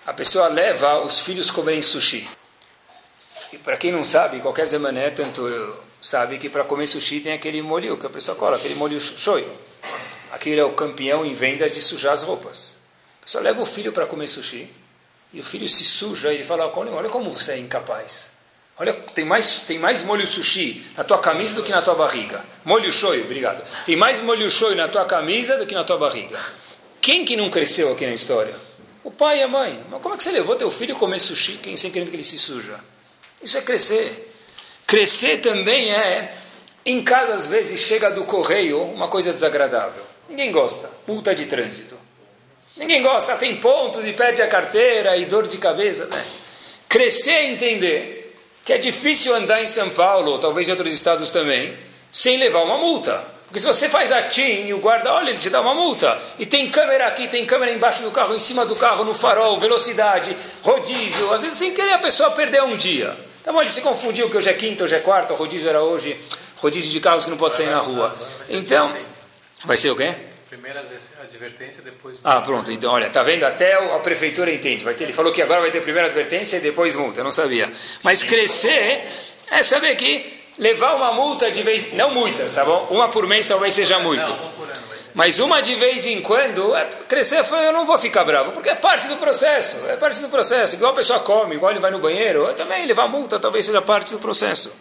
a 0.06 0.14
pessoa 0.14 0.48
leva 0.48 1.02
os 1.04 1.20
filhos 1.20 1.52
comerem 1.52 1.82
sushi. 1.82 2.28
E 3.54 3.58
para 3.58 3.78
quem 3.78 3.92
não 3.92 4.04
sabe, 4.04 4.40
qualquer 4.40 4.66
zemané, 4.66 5.10
tanto 5.12 5.48
eu, 5.48 5.87
sabe 6.02 6.38
que 6.38 6.50
para 6.50 6.64
comer 6.64 6.88
sushi 6.88 7.20
tem 7.20 7.34
aquele 7.34 7.62
molho 7.62 7.98
que 7.98 8.06
a 8.06 8.10
pessoa 8.10 8.38
cola, 8.38 8.58
aquele 8.58 8.76
molho 8.76 9.00
shoyu. 9.00 9.52
Aquele 10.32 10.60
é 10.60 10.64
o 10.64 10.74
campeão 10.74 11.26
em 11.26 11.34
vendas 11.34 11.72
de 11.72 11.82
sujar 11.82 12.14
as 12.14 12.24
roupas. 12.24 12.80
A 13.22 13.26
pessoa 13.26 13.44
leva 13.44 13.62
o 13.62 13.66
filho 13.66 13.92
para 13.92 14.06
comer 14.06 14.28
sushi 14.28 14.70
e 15.34 15.40
o 15.40 15.44
filho 15.44 15.68
se 15.68 15.84
suja 15.84 16.34
e 16.34 16.44
fala: 16.44 16.72
Olha 16.76 17.10
como 17.10 17.30
você 17.30 17.54
é 17.54 17.58
incapaz. 17.58 18.38
Olha, 18.80 18.94
tem 18.94 19.26
mais, 19.26 19.62
tem 19.62 19.80
mais 19.80 20.04
molho 20.04 20.28
sushi 20.28 20.86
na 20.96 21.04
tua 21.04 21.18
camisa 21.18 21.56
do 21.56 21.64
que 21.64 21.72
na 21.72 21.82
tua 21.82 21.96
barriga. 21.96 22.46
Molho 22.64 22.92
shoyu, 22.92 23.24
obrigado. 23.24 23.64
Tem 23.86 23.96
mais 23.96 24.20
molho 24.20 24.50
shoyu 24.52 24.76
na 24.76 24.88
tua 24.88 25.06
camisa 25.06 25.58
do 25.58 25.66
que 25.66 25.74
na 25.74 25.84
tua 25.84 25.98
barriga. 25.98 26.40
Quem 27.02 27.26
que 27.26 27.36
não 27.36 27.50
cresceu 27.50 27.92
aqui 27.92 28.06
na 28.06 28.14
história? 28.14 28.54
O 29.04 29.10
pai 29.10 29.40
e 29.40 29.44
a 29.44 29.48
mãe. 29.48 29.84
Mas 29.90 30.02
como 30.02 30.14
é 30.14 30.18
que 30.18 30.24
você 30.24 30.32
levou 30.32 30.56
teu 30.56 30.70
filho 30.70 30.96
a 30.96 31.00
comer 31.00 31.18
sushi 31.18 31.60
sem 31.76 31.90
querer 31.90 32.08
que 32.08 32.16
ele 32.16 32.24
se 32.24 32.38
suja? 32.38 32.80
Isso 33.42 33.58
é 33.58 33.62
crescer. 33.62 34.27
Crescer 34.88 35.42
também 35.42 35.92
é, 35.92 36.34
em 36.86 37.04
casa 37.04 37.34
às 37.34 37.46
vezes 37.46 37.82
chega 37.82 38.10
do 38.10 38.24
correio 38.24 38.82
uma 38.82 39.10
coisa 39.10 39.34
desagradável. 39.34 40.02
Ninguém 40.30 40.50
gosta. 40.50 40.90
Multa 41.06 41.36
de 41.36 41.46
trânsito. 41.46 41.98
Ninguém 42.78 43.04
gosta. 43.04 43.36
Tem 43.36 43.58
pontos 43.58 44.08
e 44.08 44.14
perde 44.14 44.42
a 44.42 44.48
carteira 44.48 45.18
e 45.18 45.26
dor 45.26 45.46
de 45.46 45.58
cabeça. 45.58 46.06
Né? 46.06 46.26
Crescer 46.88 47.32
é 47.32 47.46
entender 47.48 48.34
que 48.64 48.72
é 48.72 48.78
difícil 48.78 49.36
andar 49.36 49.62
em 49.62 49.68
São 49.68 49.90
Paulo, 49.90 50.32
ou 50.32 50.40
talvez 50.40 50.70
em 50.70 50.72
outros 50.72 50.94
estados 50.94 51.32
também, 51.32 51.74
sem 52.10 52.38
levar 52.38 52.64
uma 52.64 52.78
multa. 52.78 53.22
Porque 53.46 53.60
se 53.60 53.66
você 53.66 53.90
faz 53.90 54.12
a 54.14 54.22
TIM 54.22 54.68
e 54.68 54.74
o 54.74 54.80
guarda, 54.80 55.14
olha, 55.14 55.32
ele 55.32 55.38
te 55.38 55.50
dá 55.50 55.60
uma 55.60 55.74
multa. 55.74 56.18
E 56.40 56.46
tem 56.46 56.70
câmera 56.70 57.08
aqui, 57.08 57.28
tem 57.28 57.46
câmera 57.46 57.72
embaixo 57.72 58.04
do 58.04 58.12
carro, 58.12 58.34
em 58.34 58.40
cima 58.40 58.66
do 58.66 58.76
carro, 58.76 59.04
no 59.04 59.14
farol, 59.14 59.60
velocidade, 59.60 60.36
rodízio. 60.62 61.34
Às 61.34 61.42
vezes 61.42 61.58
sem 61.58 61.74
querer 61.74 61.94
a 61.94 62.00
pessoa 62.00 62.32
perdeu 62.32 62.64
um 62.66 62.78
dia. 62.78 63.27
Bom, 63.52 63.62
ele 63.62 63.72
se 63.72 63.82
confundiu 63.82 64.30
que 64.30 64.38
hoje 64.38 64.50
é 64.50 64.54
quinta, 64.54 64.84
hoje 64.84 64.96
é 64.96 65.00
quarta, 65.00 65.34
o 65.34 65.38
rodízio 65.38 65.70
era 65.70 65.82
hoje, 65.82 66.18
rodízio 66.58 66.92
de 66.92 67.00
carros 67.00 67.24
que 67.24 67.30
não 67.30 67.38
pode 67.38 67.56
sair 67.56 67.68
na 67.68 67.80
rua. 67.80 68.16
Então, 68.50 68.94
vai 69.66 69.78
ser 69.78 69.90
o 69.90 69.96
quê? 69.96 70.14
Primeira 70.50 70.86
advertência, 71.22 71.82
depois. 71.82 72.18
Ah, 72.24 72.42
pronto. 72.42 72.72
Então, 72.72 72.92
olha, 72.92 73.10
tá 73.10 73.24
vendo? 73.24 73.44
Até 73.44 73.74
a 73.74 74.00
prefeitura 74.00 74.52
entende. 74.52 74.84
Vai 74.84 74.94
ter, 74.94 75.06
ele 75.06 75.14
falou 75.14 75.32
que 75.32 75.42
agora 75.42 75.62
vai 75.62 75.72
ter 75.72 75.82
primeira 75.82 76.08
advertência 76.08 76.58
e 76.58 76.60
depois 76.60 76.96
multa. 76.96 77.22
Eu 77.22 77.24
não 77.24 77.32
sabia. 77.32 77.72
Mas 78.04 78.24
crescer 78.24 79.06
é 79.50 79.64
saber 79.64 79.96
que 79.96 80.38
levar 80.58 80.96
uma 80.96 81.14
multa 81.14 81.50
de 81.50 81.64
vez. 81.64 81.94
Não 81.94 82.12
muitas, 82.12 82.54
tá 82.54 82.64
bom? 82.64 82.88
Uma 82.90 83.08
por 83.08 83.28
mês 83.28 83.48
talvez 83.48 83.74
seja 83.74 84.00
muito. 84.00 84.30
Mas 85.18 85.40
uma 85.40 85.64
de 85.64 85.74
vez 85.74 86.06
em 86.06 86.22
quando, 86.22 86.76
é, 86.76 86.86
crescer, 87.08 87.44
eu 87.44 87.74
não 87.74 87.88
vou 87.88 87.98
ficar 87.98 88.24
bravo, 88.24 88.52
porque 88.52 88.70
é 88.70 88.76
parte 88.76 89.08
do 89.08 89.18
processo, 89.18 89.84
é 89.90 89.96
parte 89.96 90.22
do 90.22 90.30
processo. 90.30 90.76
Igual 90.76 90.92
a 90.92 90.96
pessoa 90.96 91.20
come, 91.22 91.56
igual 91.56 91.72
ele 91.72 91.80
vai 91.80 91.90
no 91.90 91.98
banheiro, 91.98 92.54
também 92.54 92.86
levar 92.86 93.08
multa 93.08 93.40
talvez 93.40 93.66
seja 93.66 93.82
parte 93.82 94.12
do 94.12 94.20
processo. 94.20 94.72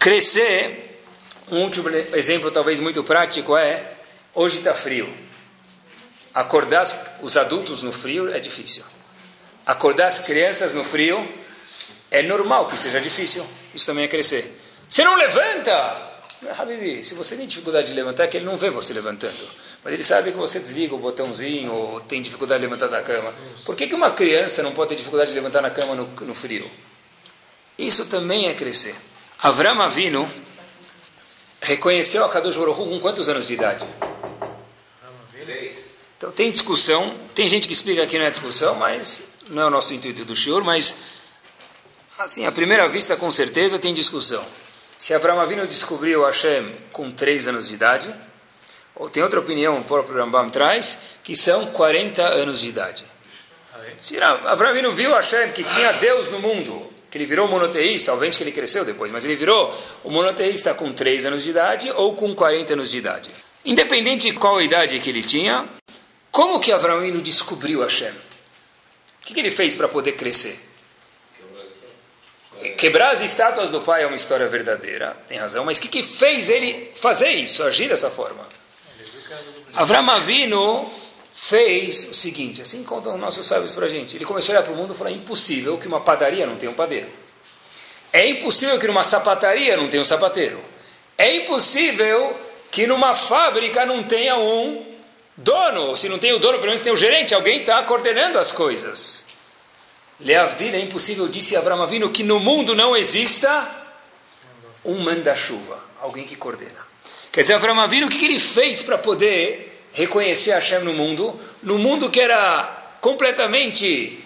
Crescer, 0.00 1.00
um 1.48 1.62
último 1.62 1.88
exemplo 2.12 2.50
talvez 2.50 2.80
muito 2.80 3.04
prático 3.04 3.56
é, 3.56 3.88
hoje 4.34 4.58
está 4.58 4.74
frio. 4.74 5.08
Acordar 6.34 6.82
os 7.22 7.36
adultos 7.36 7.84
no 7.84 7.92
frio 7.92 8.34
é 8.34 8.40
difícil. 8.40 8.84
Acordar 9.64 10.06
as 10.06 10.18
crianças 10.18 10.74
no 10.74 10.82
frio 10.82 11.24
é 12.10 12.20
normal 12.24 12.66
que 12.66 12.76
seja 12.76 13.00
difícil. 13.00 13.46
Isso 13.72 13.86
também 13.86 14.06
é 14.06 14.08
crescer. 14.08 14.60
Você 14.88 15.04
não 15.04 15.14
levanta! 15.14 16.07
Habibi, 16.56 17.04
se 17.04 17.14
você 17.14 17.36
tem 17.36 17.46
dificuldade 17.46 17.88
de 17.88 17.94
levantar, 17.94 18.24
é 18.24 18.26
que 18.28 18.36
ele 18.36 18.46
não 18.46 18.56
vê 18.56 18.70
você 18.70 18.92
levantando. 18.92 19.36
Mas 19.82 19.92
ele 19.92 20.02
sabe 20.02 20.30
que 20.30 20.38
você 20.38 20.60
desliga 20.60 20.94
o 20.94 20.98
botãozinho 20.98 21.72
ou 21.72 22.00
tem 22.00 22.22
dificuldade 22.22 22.60
de 22.60 22.66
levantar 22.66 22.88
da 22.88 23.02
cama. 23.02 23.32
Por 23.64 23.74
que, 23.74 23.86
que 23.86 23.94
uma 23.94 24.10
criança 24.10 24.62
não 24.62 24.72
pode 24.72 24.90
ter 24.90 24.96
dificuldade 24.96 25.30
de 25.30 25.34
levantar 25.34 25.62
na 25.62 25.70
cama 25.70 25.94
no, 25.94 26.06
no 26.06 26.34
frio? 26.34 26.70
Isso 27.76 28.06
também 28.06 28.48
é 28.48 28.54
crescer. 28.54 28.94
Avram 29.40 29.80
Avinu 29.80 30.30
reconheceu 31.60 32.24
a 32.24 32.28
Kadosh 32.28 32.56
Baruch 32.56 32.78
com 32.78 33.00
quantos 33.00 33.28
anos 33.28 33.46
de 33.48 33.54
idade? 33.54 33.86
Então 36.16 36.32
tem 36.32 36.50
discussão, 36.50 37.16
tem 37.32 37.48
gente 37.48 37.68
que 37.68 37.72
explica 37.72 38.04
que 38.06 38.18
não 38.18 38.24
é 38.24 38.30
discussão, 38.30 38.74
mas 38.74 39.22
não 39.48 39.62
é 39.62 39.66
o 39.66 39.70
nosso 39.70 39.94
intuito 39.94 40.24
do 40.24 40.34
Shiur, 40.34 40.64
mas 40.64 40.96
assim, 42.18 42.44
à 42.44 42.50
primeira 42.50 42.88
vista 42.88 43.16
com 43.16 43.30
certeza 43.30 43.78
tem 43.78 43.94
discussão. 43.94 44.44
Se 44.98 45.14
Avram 45.14 45.40
Avinu 45.40 45.64
descobriu 45.64 46.24
Hashem 46.24 46.74
com 46.90 47.10
3 47.10 47.48
anos 47.48 47.68
de 47.68 47.74
idade, 47.74 48.12
ou 48.96 49.08
tem 49.08 49.22
outra 49.22 49.38
opinião, 49.38 49.78
o 49.78 49.84
próprio 49.84 50.16
Rambam 50.16 50.50
traz, 50.50 50.98
que 51.22 51.36
são 51.36 51.66
40 51.66 52.20
anos 52.20 52.60
de 52.60 52.68
idade. 52.68 53.06
Se 53.96 54.20
Avram 54.20 54.70
Avinu 54.70 54.90
viu 54.92 55.14
Hashem 55.14 55.52
que 55.52 55.62
tinha 55.62 55.92
Deus 55.92 56.28
no 56.28 56.40
mundo 56.40 56.92
que 57.10 57.16
ele 57.16 57.24
virou 57.24 57.48
monoteísta, 57.48 58.12
obviamente 58.12 58.36
que 58.36 58.44
ele 58.44 58.52
cresceu 58.52 58.84
depois, 58.84 59.10
mas 59.10 59.24
ele 59.24 59.34
virou 59.34 59.74
o 60.04 60.10
monoteísta 60.10 60.74
com 60.74 60.92
3 60.92 61.26
anos 61.26 61.42
de 61.42 61.50
idade 61.50 61.90
ou 61.92 62.14
com 62.14 62.34
40 62.34 62.74
anos 62.74 62.90
de 62.90 62.98
idade. 62.98 63.30
Independente 63.64 64.30
de 64.30 64.36
qual 64.36 64.60
idade 64.60 65.00
que 65.00 65.08
ele 65.08 65.22
tinha, 65.22 65.66
como 66.30 66.60
que 66.60 66.70
Abraão 66.70 66.98
Avinu 66.98 67.22
descobriu 67.22 67.80
Hashem? 67.80 68.10
O 68.10 68.14
que, 69.22 69.34
que 69.34 69.40
ele 69.40 69.50
fez 69.50 69.74
para 69.74 69.88
poder 69.88 70.12
crescer? 70.12 70.67
Quebrar 72.78 73.10
as 73.10 73.22
estátuas 73.22 73.70
do 73.70 73.80
pai 73.80 74.04
é 74.04 74.06
uma 74.06 74.14
história 74.14 74.46
verdadeira, 74.46 75.16
tem 75.26 75.36
razão, 75.36 75.64
mas 75.64 75.78
o 75.78 75.80
que, 75.80 75.88
que 75.88 76.02
fez 76.04 76.48
ele 76.48 76.92
fazer 76.94 77.30
isso, 77.30 77.64
agir 77.64 77.88
dessa 77.88 78.08
forma? 78.08 78.46
Avram 79.74 80.08
Avinu 80.08 80.88
fez 81.34 82.08
o 82.08 82.14
seguinte, 82.14 82.62
assim 82.62 82.84
contam 82.84 83.16
os 83.16 83.20
nossos 83.20 83.44
sábios 83.48 83.74
para 83.74 83.86
a 83.86 83.88
gente. 83.88 84.16
Ele 84.16 84.24
começou 84.24 84.52
a 84.52 84.58
olhar 84.58 84.64
para 84.64 84.72
o 84.72 84.76
mundo 84.76 84.94
e 84.94 84.96
falou: 84.96 85.12
é 85.12 85.16
impossível 85.16 85.76
que 85.76 85.88
uma 85.88 86.00
padaria 86.00 86.46
não 86.46 86.54
tenha 86.54 86.70
um 86.70 86.74
padeiro. 86.74 87.08
É 88.12 88.28
impossível 88.28 88.78
que 88.78 88.86
numa 88.86 89.02
sapataria 89.02 89.76
não 89.76 89.88
tenha 89.88 90.00
um 90.00 90.04
sapateiro. 90.04 90.60
É 91.16 91.34
impossível 91.34 92.38
que 92.70 92.86
numa 92.86 93.12
fábrica 93.12 93.84
não 93.84 94.04
tenha 94.04 94.38
um 94.38 94.86
dono. 95.36 95.96
Se 95.96 96.08
não 96.08 96.20
tem 96.20 96.32
o 96.32 96.38
dono, 96.38 96.58
pelo 96.58 96.68
menos 96.68 96.80
tem 96.80 96.92
o 96.92 96.96
gerente. 96.96 97.34
Alguém 97.34 97.60
está 97.60 97.82
coordenando 97.82 98.38
as 98.38 98.52
coisas. 98.52 99.27
Leavdil, 100.20 100.74
é 100.74 100.80
impossível, 100.80 101.28
disse 101.28 101.56
Avram 101.56 101.80
Avinu, 101.80 102.10
que 102.10 102.24
no 102.24 102.40
mundo 102.40 102.74
não 102.74 102.96
exista 102.96 103.68
um 104.84 104.98
manda-chuva, 104.98 105.78
alguém 106.00 106.24
que 106.24 106.34
coordena. 106.34 106.86
Quer 107.30 107.42
dizer, 107.42 107.54
Avram 107.54 107.78
Avinu, 107.78 108.06
o 108.06 108.10
que, 108.10 108.18
que 108.18 108.24
ele 108.24 108.40
fez 108.40 108.82
para 108.82 108.98
poder 108.98 109.86
reconhecer 109.92 110.52
Hashem 110.52 110.80
no 110.80 110.92
mundo? 110.92 111.36
No 111.62 111.78
mundo 111.78 112.10
que 112.10 112.20
era 112.20 112.96
completamente 113.00 114.18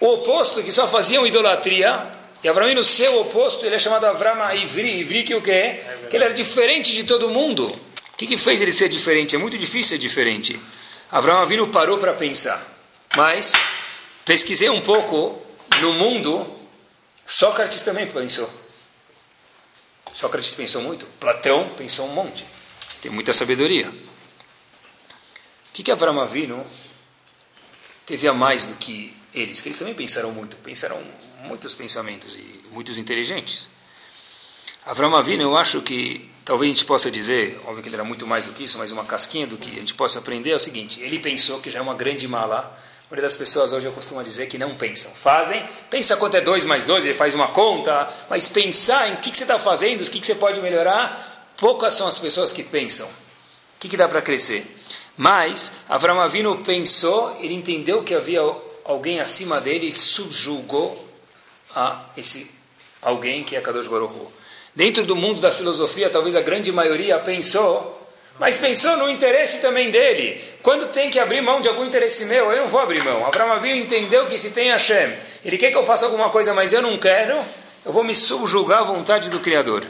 o 0.00 0.14
oposto, 0.14 0.62
que 0.62 0.72
só 0.72 0.88
faziam 0.88 1.26
idolatria, 1.26 2.06
e 2.42 2.48
Avram 2.48 2.66
Avinu, 2.66 2.82
seu 2.82 3.20
oposto, 3.20 3.64
ele 3.64 3.76
é 3.76 3.78
chamado 3.78 4.04
Avram 4.06 4.52
Ivri, 4.54 5.00
Ivri 5.00 5.22
que 5.22 5.34
o 5.34 5.42
que 5.42 5.50
é? 5.50 5.98
Que 6.10 6.16
ele 6.16 6.24
era 6.24 6.34
diferente 6.34 6.92
de 6.92 7.04
todo 7.04 7.30
mundo. 7.30 7.66
O 7.68 8.16
que, 8.16 8.26
que 8.26 8.36
fez 8.36 8.60
ele 8.60 8.72
ser 8.72 8.88
diferente? 8.88 9.36
É 9.36 9.38
muito 9.38 9.56
difícil 9.56 9.90
ser 9.90 9.98
diferente. 9.98 10.58
Avram 11.10 11.38
Avinu 11.38 11.68
parou 11.68 11.98
para 11.98 12.14
pensar. 12.14 12.60
Mas 13.14 13.52
pesquisei 14.26 14.68
um 14.68 14.82
pouco 14.82 15.40
no 15.80 15.94
mundo, 15.94 16.54
Sócrates 17.24 17.80
também 17.82 18.06
pensou. 18.06 18.50
Sócrates 20.12 20.54
pensou 20.54 20.82
muito, 20.82 21.06
Platão 21.20 21.70
pensou 21.76 22.06
um 22.06 22.12
monte. 22.12 22.44
Tem 23.00 23.10
muita 23.10 23.32
sabedoria. 23.32 23.88
O 23.88 23.94
que, 25.72 25.82
que 25.82 25.90
Avram 25.90 26.66
teve 28.04 28.26
a 28.26 28.34
mais 28.34 28.66
do 28.66 28.74
que 28.74 29.16
eles? 29.32 29.60
Que 29.60 29.68
eles 29.68 29.78
também 29.78 29.94
pensaram 29.94 30.32
muito, 30.32 30.56
pensaram 30.56 31.00
muitos 31.42 31.74
pensamentos 31.74 32.34
e 32.34 32.64
muitos 32.72 32.98
inteligentes. 32.98 33.70
Avram 34.84 35.14
Avinu, 35.14 35.42
eu 35.42 35.56
acho 35.56 35.82
que 35.82 36.30
talvez 36.44 36.70
a 36.70 36.74
gente 36.74 36.84
possa 36.84 37.10
dizer, 37.10 37.60
óbvio 37.64 37.82
que 37.82 37.88
ele 37.88 37.96
era 37.96 38.04
muito 38.04 38.26
mais 38.26 38.46
do 38.46 38.52
que 38.52 38.64
isso, 38.64 38.78
mas 38.78 38.90
uma 38.90 39.04
casquinha 39.04 39.46
do 39.46 39.56
que 39.56 39.70
a 39.70 39.74
gente 39.74 39.94
possa 39.94 40.18
aprender 40.18 40.50
é 40.50 40.56
o 40.56 40.60
seguinte: 40.60 41.00
ele 41.00 41.18
pensou 41.18 41.60
que 41.60 41.68
já 41.68 41.78
é 41.78 41.82
uma 41.82 41.94
grande 41.94 42.26
mala 42.26 42.76
a 43.06 43.10
maioria 43.10 43.22
das 43.22 43.36
pessoas 43.36 43.72
hoje 43.72 43.86
eu 43.86 43.92
costumo 43.92 44.20
dizer 44.24 44.46
que 44.46 44.58
não 44.58 44.74
pensam. 44.74 45.12
Fazem, 45.12 45.64
pensa 45.88 46.16
quanto 46.16 46.36
é 46.36 46.40
2 46.40 46.64
mais 46.66 46.84
2, 46.86 47.06
ele 47.06 47.14
faz 47.14 47.36
uma 47.36 47.48
conta, 47.48 48.08
mas 48.28 48.48
pensar 48.48 49.08
em 49.08 49.14
o 49.14 49.16
que, 49.18 49.30
que 49.30 49.38
você 49.38 49.44
está 49.44 49.60
fazendo, 49.60 50.00
o 50.00 50.10
que, 50.10 50.18
que 50.18 50.26
você 50.26 50.34
pode 50.34 50.60
melhorar, 50.60 51.52
poucas 51.56 51.92
são 51.94 52.08
as 52.08 52.18
pessoas 52.18 52.52
que 52.52 52.64
pensam. 52.64 53.06
O 53.06 53.78
que, 53.78 53.88
que 53.88 53.96
dá 53.96 54.08
para 54.08 54.20
crescer? 54.20 54.66
Mas 55.16 55.70
Avram 55.88 56.20
Avinu 56.20 56.58
pensou, 56.64 57.36
ele 57.38 57.54
entendeu 57.54 58.02
que 58.02 58.12
havia 58.12 58.40
alguém 58.84 59.20
acima 59.20 59.60
dele 59.60 59.86
e 59.86 59.92
subjugou 59.92 61.08
a 61.76 62.06
esse 62.16 62.50
alguém 63.00 63.44
que 63.44 63.54
é 63.54 63.60
Kadosh 63.60 63.86
Baruch 63.86 64.14
Hu. 64.14 64.32
Dentro 64.74 65.06
do 65.06 65.14
mundo 65.14 65.40
da 65.40 65.52
filosofia, 65.52 66.10
talvez 66.10 66.34
a 66.34 66.40
grande 66.40 66.72
maioria 66.72 67.20
pensou 67.20 67.95
mas 68.38 68.58
pensou 68.58 68.96
no 68.96 69.08
interesse 69.08 69.60
também 69.60 69.90
dele. 69.90 70.42
Quando 70.62 70.88
tem 70.88 71.08
que 71.08 71.18
abrir 71.18 71.40
mão 71.40 71.60
de 71.60 71.68
algum 71.68 71.84
interesse 71.84 72.24
meu, 72.26 72.52
eu 72.52 72.62
não 72.62 72.68
vou 72.68 72.80
abrir 72.80 73.02
mão. 73.02 73.24
Abraão 73.24 73.52
Avinu 73.52 73.76
entendeu 73.76 74.26
que 74.26 74.36
se 74.36 74.50
tem 74.50 74.70
Hashem, 74.70 75.16
ele 75.44 75.56
quer 75.56 75.70
que 75.70 75.76
eu 75.76 75.84
faça 75.84 76.04
alguma 76.04 76.28
coisa, 76.28 76.52
mas 76.52 76.72
eu 76.72 76.82
não 76.82 76.98
quero, 76.98 77.34
eu 77.84 77.92
vou 77.92 78.04
me 78.04 78.14
subjugar 78.14 78.80
à 78.80 78.84
vontade 78.84 79.30
do 79.30 79.40
Criador. 79.40 79.84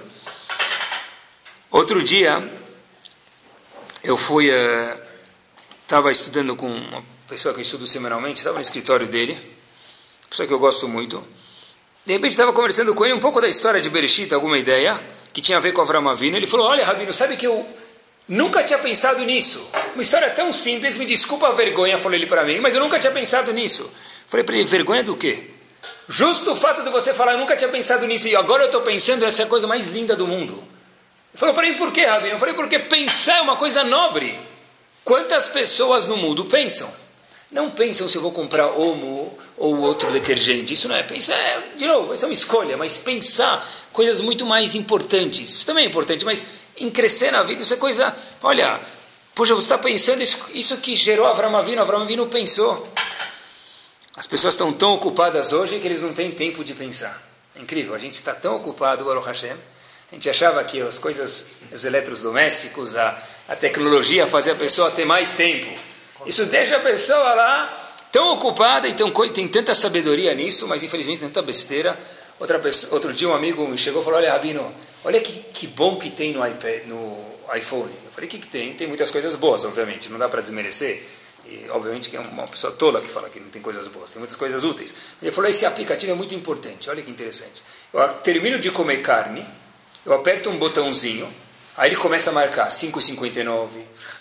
Outro 1.71 2.03
dia, 2.03 2.43
eu 4.03 4.17
fui, 4.17 4.49
estava 5.83 6.09
uh, 6.09 6.13
estudando 6.13 6.55
com 6.55 6.69
uma 6.69 7.05
pessoa 7.29 7.53
que 7.53 7.61
eu 7.61 7.63
estudo 7.63 7.87
semanalmente, 7.87 8.39
estava 8.39 8.55
no 8.55 8.63
escritório 8.63 9.09
dele, 9.09 9.37
pessoa 10.31 10.47
que 10.47 10.55
eu 10.55 10.59
gosto 10.59 10.87
muito. 10.89 11.27
De 12.05 12.13
repente 12.13 12.31
estava 12.31 12.53
conversando 12.53 12.95
com 12.95 13.05
ele 13.05 13.15
um 13.15 13.19
pouco 13.19 13.41
da 13.41 13.49
história 13.49 13.81
de 13.81 13.91
Bereshit, 13.91 14.33
alguma 14.33 14.57
ideia 14.57 14.99
que 15.33 15.41
tinha 15.41 15.59
a 15.59 15.61
ver 15.61 15.73
com 15.73 15.81
Avram 15.81 16.09
Avinu. 16.09 16.37
Ele 16.37 16.47
falou: 16.47 16.69
Olha, 16.69 16.85
Rabino, 16.85 17.13
sabe 17.13 17.37
que 17.37 17.47
eu 17.47 17.67
Nunca 18.29 18.65
tinha 18.65 18.79
pensado 18.79 19.25
nisso. 19.25 19.71
Uma 19.95 20.03
história 20.03 20.31
tão 20.31 20.53
simples, 20.53 20.99
me 20.99 21.07
desculpa 21.07 21.49
a 21.49 21.53
vergonha, 21.53 21.97
falou 21.97 22.17
ele 22.17 22.27
para 22.27 22.45
mim, 22.45 22.59
mas 22.59 22.75
eu 22.75 22.81
nunca 22.81 22.99
tinha 22.99 23.13
pensado 23.13 23.53
nisso. 23.53 23.91
Falei 24.27 24.43
para 24.43 24.57
ele, 24.57 24.65
vergonha 24.65 25.05
do 25.05 25.17
quê? 25.17 25.51
Justo 26.09 26.53
o 26.53 26.57
fato 26.57 26.83
de 26.83 26.91
você 26.91 27.15
falar, 27.15 27.33
eu 27.33 27.39
nunca 27.39 27.57
tinha 27.57 27.71
pensado 27.71 28.07
nisso, 28.07 28.27
e 28.27 28.35
agora 28.35 28.65
eu 28.65 28.67
estou 28.67 28.81
pensando, 28.81 29.25
essa 29.25 29.43
é 29.43 29.45
a 29.45 29.49
coisa 29.49 29.67
mais 29.67 29.89
linda 29.89 30.17
do 30.17 30.27
mundo. 30.27 30.55
Ele 30.55 31.39
falou 31.39 31.55
para 31.55 31.67
mim, 31.69 31.75
por 31.75 31.93
quê, 31.93 32.05
Rabino? 32.05 32.35
Eu 32.35 32.39
falei, 32.39 32.55
porque 32.55 32.79
pensar 32.79 33.39
é 33.39 33.41
uma 33.43 33.57
coisa 33.57 33.85
nobre. 33.85 34.37
Quantas 35.05 35.47
pessoas 35.47 36.09
no 36.09 36.17
mundo 36.17 36.47
pensam? 36.47 36.93
Não 37.51 37.71
pensam 37.71 38.09
se 38.09 38.17
eu 38.17 38.23
vou 38.23 38.33
comprar 38.33 38.67
homo 38.67 39.39
ou 39.57 39.79
outro 39.79 40.11
detergente. 40.11 40.75
Isso 40.75 40.89
não 40.89 40.97
é 40.97 41.05
pensar, 41.05 41.35
é, 41.35 41.63
de 41.77 41.87
novo, 41.87 42.13
isso 42.13 42.25
é 42.25 42.29
uma 42.29 42.35
escolha, 42.35 42.77
mas 42.77 42.99
pensar 42.99 43.65
coisas 43.93 44.21
muito 44.21 44.45
mais 44.45 44.75
importantes. 44.75 45.49
Isso 45.51 45.67
também 45.67 45.85
é 45.85 45.89
importante, 45.89 46.25
mas 46.25 46.45
em 46.77 46.91
crescer 46.91 47.31
na 47.31 47.43
vida, 47.43 47.63
isso 47.63 47.75
é 47.75 47.77
coisa. 47.77 48.15
Olha, 48.43 48.81
poxa, 49.35 49.55
você 49.55 49.65
está 49.65 49.79
pensando 49.79 50.23
isso, 50.23 50.39
isso 50.53 50.77
que 50.79 50.95
gerou 50.95 51.27
Avram 51.27 51.57
Avinu, 51.57 51.81
Avram 51.81 52.03
Avinu 52.03 52.27
pensou. 52.27 52.89
As 54.17 54.27
pessoas 54.27 54.55
estão 54.55 54.73
tão 54.73 54.95
ocupadas 54.95 55.53
hoje 55.53 55.79
que 55.79 55.87
eles 55.87 56.03
não 56.03 56.15
têm 56.15 56.31
tempo 56.31 56.65
de 56.65 56.75
pensar. 56.75 57.23
É 57.55 57.61
incrível, 57.61 57.95
a 57.95 57.99
gente 57.99 58.15
está 58.15 58.35
tão 58.35 58.57
ocupado, 58.57 59.05
Baruch 59.05 59.27
Hashem. 59.27 59.57
A 60.11 60.15
gente 60.15 60.31
achava 60.31 60.63
que 60.63 60.81
as 60.81 60.99
coisas, 60.99 61.47
os 61.73 61.85
eletrodomésticos, 61.85 62.97
a, 62.97 63.21
a 63.49 63.57
tecnologia 63.57 64.27
fazia 64.27 64.53
a 64.53 64.57
pessoa 64.57 64.91
ter 64.91 65.05
mais 65.05 65.33
tempo. 65.33 65.67
Isso 66.25 66.47
deixa 66.47 66.77
a 66.77 66.81
pessoa 66.81 67.35
lá 67.35 67.87
tão 68.13 68.33
ocupada 68.33 68.89
e 68.89 68.95
tão, 68.95 69.11
tem 69.31 69.49
tanta 69.49 69.75
sabedoria 69.75 70.33
nisso, 70.35 70.67
mas 70.69 70.83
infelizmente 70.83 71.21
tanta 71.21 71.43
besteira. 71.43 71.99
Outra 72.39 72.59
pessoa, 72.59 72.93
outro 72.95 73.13
dia 73.13 73.29
um 73.29 73.35
amigo 73.35 73.67
me 73.67 73.79
chegou 73.79 74.03
e 74.03 74.05
falou, 74.05 74.19
olha 74.19 74.31
Rabino, 74.31 74.75
olha 75.05 75.21
que, 75.21 75.33
que 75.53 75.67
bom 75.67 75.97
que 75.97 76.11
tem 76.11 76.33
no, 76.33 76.47
iPad, 76.47 76.85
no 76.87 77.19
iPhone. 77.55 77.91
Eu 78.05 78.11
falei, 78.11 78.29
o 78.29 78.31
que, 78.31 78.39
que 78.39 78.47
tem? 78.47 78.75
Tem 78.75 78.87
muitas 78.87 79.11
coisas 79.11 79.35
boas, 79.37 79.65
obviamente, 79.65 80.11
não 80.11 80.19
dá 80.19 80.29
para 80.29 80.43
desmerecer. 80.43 81.03
E, 81.49 81.67
obviamente 81.71 82.11
que 82.11 82.17
é 82.17 82.21
uma 82.21 82.47
pessoa 82.49 82.73
tola 82.73 83.01
que 83.01 83.09
fala 83.09 83.31
que 83.31 83.39
não 83.39 83.49
tem 83.49 83.63
coisas 83.63 83.87
boas, 83.87 84.11
tem 84.11 84.19
muitas 84.19 84.37
coisas 84.37 84.65
úteis. 84.65 84.95
Ele 85.23 85.31
falou, 85.31 85.49
esse 85.49 85.65
aplicativo 85.65 86.13
é 86.13 86.15
muito 86.15 86.35
importante, 86.35 86.91
olha 86.91 87.03
que 87.03 87.11
interessante. 87.11 87.63
Eu 87.93 88.07
termino 88.15 88.59
de 88.59 88.71
comer 88.71 89.01
carne, 89.01 89.47
eu 90.05 90.13
aperto 90.13 90.51
um 90.51 90.57
botãozinho, 90.57 91.33
aí 91.77 91.89
ele 91.89 91.97
começa 91.97 92.31
a 92.31 92.33
marcar 92.33 92.69
5,59, 92.69 93.69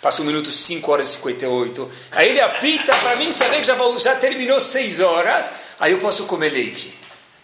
passa 0.01 0.22
um 0.22 0.26
minuto 0.26 0.51
5 0.51 0.91
horas 0.91 1.09
e 1.09 1.13
58, 1.13 1.89
aí 2.11 2.30
ele 2.30 2.41
apita 2.41 2.95
para 2.95 3.16
mim 3.16 3.32
saber 3.32 3.59
que 3.59 3.66
já, 3.66 3.76
já 3.97 4.16
terminou 4.16 4.61
6 4.61 4.99
horas, 4.99 5.51
aí 5.80 5.93
eu 5.93 5.97
posso 5.97 6.26
comer 6.26 6.49
leite. 6.49 6.93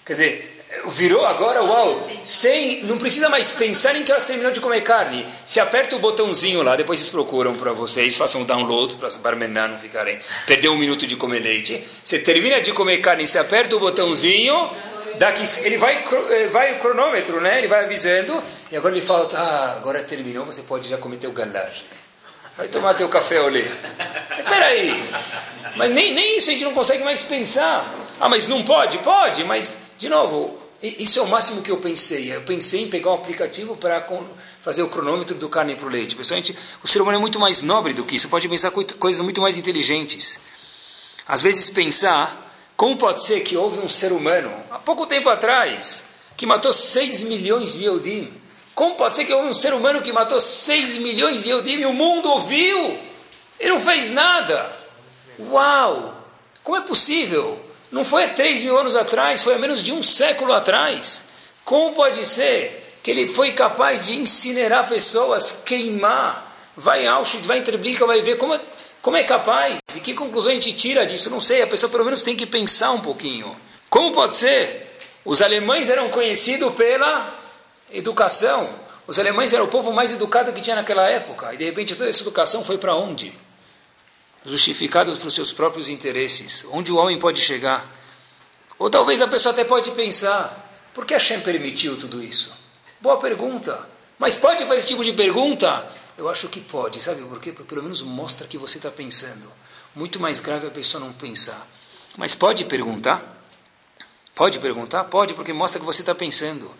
Quer 0.06 0.14
dizer, 0.14 0.51
virou 0.88 1.26
agora, 1.26 1.62
uau, 1.62 2.10
sem, 2.24 2.84
não 2.84 2.98
precisa 2.98 3.28
mais 3.30 3.52
pensar 3.52 3.96
em 3.96 4.04
que 4.04 4.12
elas 4.12 4.26
terminam 4.26 4.52
de 4.52 4.62
comer 4.62 4.82
carne. 4.82 5.28
Se 5.44 5.60
aperta 5.60 5.96
o 5.96 6.00
botãozinho 6.00 6.64
lá, 6.64 6.76
depois 6.76 7.00
vocês 7.00 7.10
procuram 7.10 7.56
para 7.56 7.74
vocês, 7.74 8.16
façam 8.16 8.42
um 8.42 8.46
download 8.46 8.96
para 8.96 9.08
os 9.08 9.18
barmenar 9.18 9.70
não 9.70 9.78
ficarem, 9.78 10.18
perder 10.46 10.70
um 10.70 10.78
minuto 10.78 11.06
de 11.06 11.16
comer 11.16 11.40
leite. 11.40 11.84
Você 12.04 12.20
termina 12.20 12.62
de 12.62 12.72
comer 12.72 12.98
carne, 12.98 13.28
você 13.28 13.38
aperta 13.38 13.76
o 13.76 13.80
botãozinho, 13.80 14.72
daqui 15.18 15.44
ele 15.64 15.78
vai, 15.78 16.04
eh, 16.30 16.48
vai 16.48 16.74
o 16.74 16.80
cronômetro, 16.80 17.42
né? 17.42 17.58
Ele 17.58 17.68
vai 17.68 17.84
avisando, 17.84 18.42
e 18.72 18.78
agora 18.78 18.96
ele 18.96 19.06
fala, 19.06 19.28
ah, 19.34 19.74
agora 19.76 20.02
terminou, 20.04 20.46
você 20.46 20.62
pode 20.62 20.88
já 20.88 20.98
comer 20.98 21.18
teu 21.18 21.34
galage. 21.34 21.84
Vai 22.58 22.68
tomar 22.68 22.94
teu 22.94 23.10
café 23.10 23.42
olê. 23.42 23.66
Mas 24.30 24.40
espera 24.40 24.66
aí, 24.66 25.04
mas 25.76 25.92
nem, 25.92 26.14
nem 26.14 26.38
isso 26.38 26.50
a 26.50 26.54
gente 26.54 26.64
não 26.64 26.74
consegue 26.74 27.04
mais 27.04 27.24
pensar. 27.24 27.94
Ah, 28.20 28.30
mas 28.30 28.48
não 28.48 28.64
pode? 28.64 29.00
Pode, 29.00 29.44
mas, 29.44 29.78
de 29.98 30.08
novo, 30.08 30.61
isso 30.82 31.20
é 31.20 31.22
o 31.22 31.28
máximo 31.28 31.62
que 31.62 31.70
eu 31.70 31.78
pensei. 31.78 32.36
Eu 32.36 32.42
pensei 32.42 32.82
em 32.82 32.88
pegar 32.88 33.12
um 33.12 33.16
aplicativo 33.16 33.78
para 33.78 34.06
fazer 34.62 34.82
o 34.82 34.90
cronômetro 34.90 35.36
do 35.36 35.48
carne 35.48 35.76
para 35.76 35.86
o 35.86 35.90
leite. 35.90 36.16
Pessoalmente, 36.16 36.56
o 36.84 36.88
ser 36.88 37.02
humano 37.02 37.18
é 37.18 37.22
muito 37.22 37.40
mais 37.40 37.62
nobre 37.62 37.94
do 37.94 38.04
que 38.04 38.16
isso. 38.16 38.28
Pode 38.28 38.50
pensar 38.50 38.72
coisas 38.72 39.22
muito 39.22 39.40
mais 39.40 39.58
inteligentes. 39.58 40.40
Às 41.28 41.42
vezes 41.42 41.70
pensar 41.70 42.52
como 42.76 42.98
pode 42.98 43.24
ser 43.24 43.42
que 43.42 43.56
houve 43.56 43.80
um 43.80 43.88
ser 43.88 44.12
humano 44.12 44.52
há 44.72 44.80
pouco 44.80 45.06
tempo 45.06 45.30
atrás 45.30 46.06
que 46.36 46.48
matou 46.48 46.74
6 46.74 47.24
milhões 47.24 47.74
de 47.74 47.86
Eudim. 47.86 48.34
Como 48.74 48.96
pode 48.96 49.16
ser 49.16 49.26
que 49.26 49.34
houve 49.34 49.50
um 49.50 49.54
ser 49.54 49.76
humano 49.76 50.02
que 50.02 50.12
matou 50.12 50.40
6 50.40 50.98
milhões 50.98 51.44
de 51.44 51.52
Eudim 51.52 51.82
e 51.82 51.86
o 51.86 51.94
mundo 51.94 52.28
ouviu? 52.32 52.98
Ele 53.60 53.70
não 53.70 53.80
fez 53.80 54.10
nada. 54.10 54.76
Uau! 55.40 56.26
Como 56.64 56.76
é 56.76 56.82
possível? 56.82 57.71
Não 57.92 58.06
foi 58.06 58.24
há 58.24 58.30
3 58.30 58.64
mil 58.64 58.78
anos 58.78 58.96
atrás, 58.96 59.44
foi 59.44 59.56
há 59.56 59.60
menos 59.60 59.84
de 59.84 59.92
um 59.92 60.02
século 60.02 60.54
atrás. 60.54 61.26
Como 61.66 61.94
pode 61.94 62.26
ser 62.26 62.96
que 63.04 63.12
ele 63.12 63.28
foi 63.28 63.52
capaz 63.52 64.06
de 64.06 64.16
incinerar 64.16 64.88
pessoas, 64.88 65.52
queimar? 65.66 66.50
Vai 66.76 67.04
em 67.04 67.08
Auschwitz, 67.08 67.46
vai 67.46 67.60
em 67.60 67.64
Treblinka, 67.64 68.06
vai 68.06 68.22
ver 68.22 68.38
como 68.38 68.54
é, 68.54 68.62
como 69.02 69.18
é 69.18 69.24
capaz. 69.24 69.80
E 69.94 70.00
que 70.00 70.14
conclusão 70.14 70.52
a 70.52 70.56
gente 70.56 70.72
tira 70.74 71.06
disso? 71.06 71.30
Não 71.30 71.42
sei, 71.42 71.62
a 71.62 71.68
pessoa 71.68 71.92
pelo 71.92 72.06
menos 72.06 72.24
tem 72.24 72.36
que 72.36 72.46
pensar 72.46 72.92
um 72.92 73.02
pouquinho. 73.02 73.54
Como 73.90 74.14
pode 74.14 74.38
ser? 74.38 74.90
Os 75.26 75.42
alemães 75.42 75.90
eram 75.90 76.10
conhecidos 76.10 76.74
pela 76.74 77.38
educação. 77.92 78.70
Os 79.06 79.20
alemães 79.20 79.52
eram 79.52 79.66
o 79.66 79.68
povo 79.68 79.92
mais 79.92 80.14
educado 80.14 80.54
que 80.54 80.62
tinha 80.62 80.78
naquela 80.78 81.08
época. 81.10 81.54
E 81.54 81.58
de 81.58 81.66
repente 81.66 81.96
toda 81.96 82.10
essa 82.10 82.22
educação 82.22 82.64
foi 82.64 82.78
para 82.78 82.96
onde? 82.96 83.34
Justificados 84.46 85.18
para 85.18 85.28
os 85.28 85.36
seus 85.36 85.52
próprios 85.52 85.90
interesses. 85.90 86.66
Onde 86.72 86.92
o 86.92 86.98
homem 86.98 87.18
pode 87.20 87.40
chegar? 87.40 87.86
Ou 88.80 88.90
talvez 88.90 89.22
a 89.22 89.28
pessoa 89.28 89.54
até 89.54 89.64
pode 89.64 89.92
pensar: 89.92 90.90
por 90.94 91.06
que 91.06 91.14
Hashem 91.14 91.42
permitiu 91.42 91.98
tudo 91.98 92.24
isso? 92.24 92.52
Boa 93.00 93.18
pergunta. 93.18 93.88
Mas 94.18 94.36
pode 94.36 94.64
fazer 94.64 94.78
esse 94.78 94.90
tipo 94.90 95.04
de 95.04 95.14
pergunta? 95.14 95.88
Eu 96.18 96.30
acho 96.30 96.48
que 96.48 96.60
pode. 96.60 97.00
Sabe 97.00 97.22
por 97.24 97.40
quê? 97.40 97.52
Porque 97.52 97.70
pelo 97.70 97.84
menos 97.84 98.02
mostra 98.04 98.48
que 98.48 98.58
você 98.58 98.78
está 98.78 98.92
pensando. 98.92 99.52
Muito 99.96 100.20
mais 100.20 100.40
grave 100.40 100.68
a 100.68 100.70
pessoa 100.70 101.04
não 101.04 101.12
pensar. 101.14 101.68
Mas 102.18 102.36
pode 102.36 102.66
perguntar? 102.66 103.40
Pode 104.36 104.60
perguntar? 104.60 105.04
Pode, 105.06 105.34
porque 105.34 105.54
mostra 105.54 105.80
que 105.80 105.86
você 105.86 106.02
está 106.02 106.16
pensando. 106.16 106.72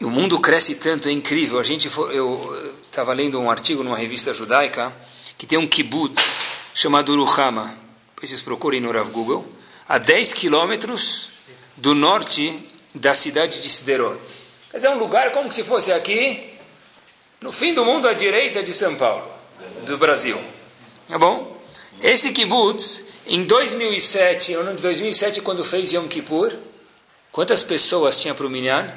E 0.00 0.04
o 0.04 0.10
mundo 0.10 0.40
cresce 0.40 0.76
tanto, 0.76 1.08
é 1.08 1.12
incrível. 1.12 1.58
A 1.58 1.62
gente 1.64 1.88
for, 1.88 2.12
eu 2.12 2.76
estava 2.84 3.12
lendo 3.12 3.40
um 3.40 3.50
artigo 3.50 3.82
numa 3.82 3.96
revista 3.96 4.32
judaica 4.32 4.94
que 5.38 5.46
tem 5.46 5.56
um 5.56 5.68
kibbutz 5.68 6.40
chamado 6.74 7.12
Uruhama. 7.12 7.78
Depois 8.14 8.28
vocês 8.28 8.42
procurem 8.42 8.80
no 8.80 8.90
Rav 8.90 9.08
Google. 9.10 9.46
A 9.88 9.96
10 9.96 10.34
quilômetros 10.34 11.32
do 11.76 11.94
norte 11.94 12.60
da 12.92 13.14
cidade 13.14 13.62
de 13.62 13.68
Sderot. 13.68 14.20
Quer 14.70 14.78
dizer, 14.78 14.88
é 14.88 14.90
um 14.90 14.98
lugar 14.98 15.30
como 15.32 15.50
se 15.50 15.62
fosse 15.62 15.92
aqui, 15.92 16.50
no 17.40 17.52
fim 17.52 17.72
do 17.72 17.84
mundo 17.84 18.08
à 18.08 18.12
direita 18.12 18.62
de 18.62 18.74
São 18.74 18.96
Paulo, 18.96 19.30
do 19.86 19.96
Brasil. 19.96 20.38
Tá 21.06 21.16
bom? 21.16 21.56
Esse 22.02 22.32
kibbutz, 22.32 23.04
em 23.26 23.44
2007, 23.44 24.54
ano 24.54 24.74
de 24.74 24.82
2007, 24.82 25.40
quando 25.40 25.64
fez 25.64 25.92
Yom 25.92 26.06
Kippur, 26.06 26.52
quantas 27.30 27.62
pessoas 27.62 28.20
tinha 28.20 28.34
para 28.34 28.46
o 28.46 28.50
Minyan? 28.50 28.92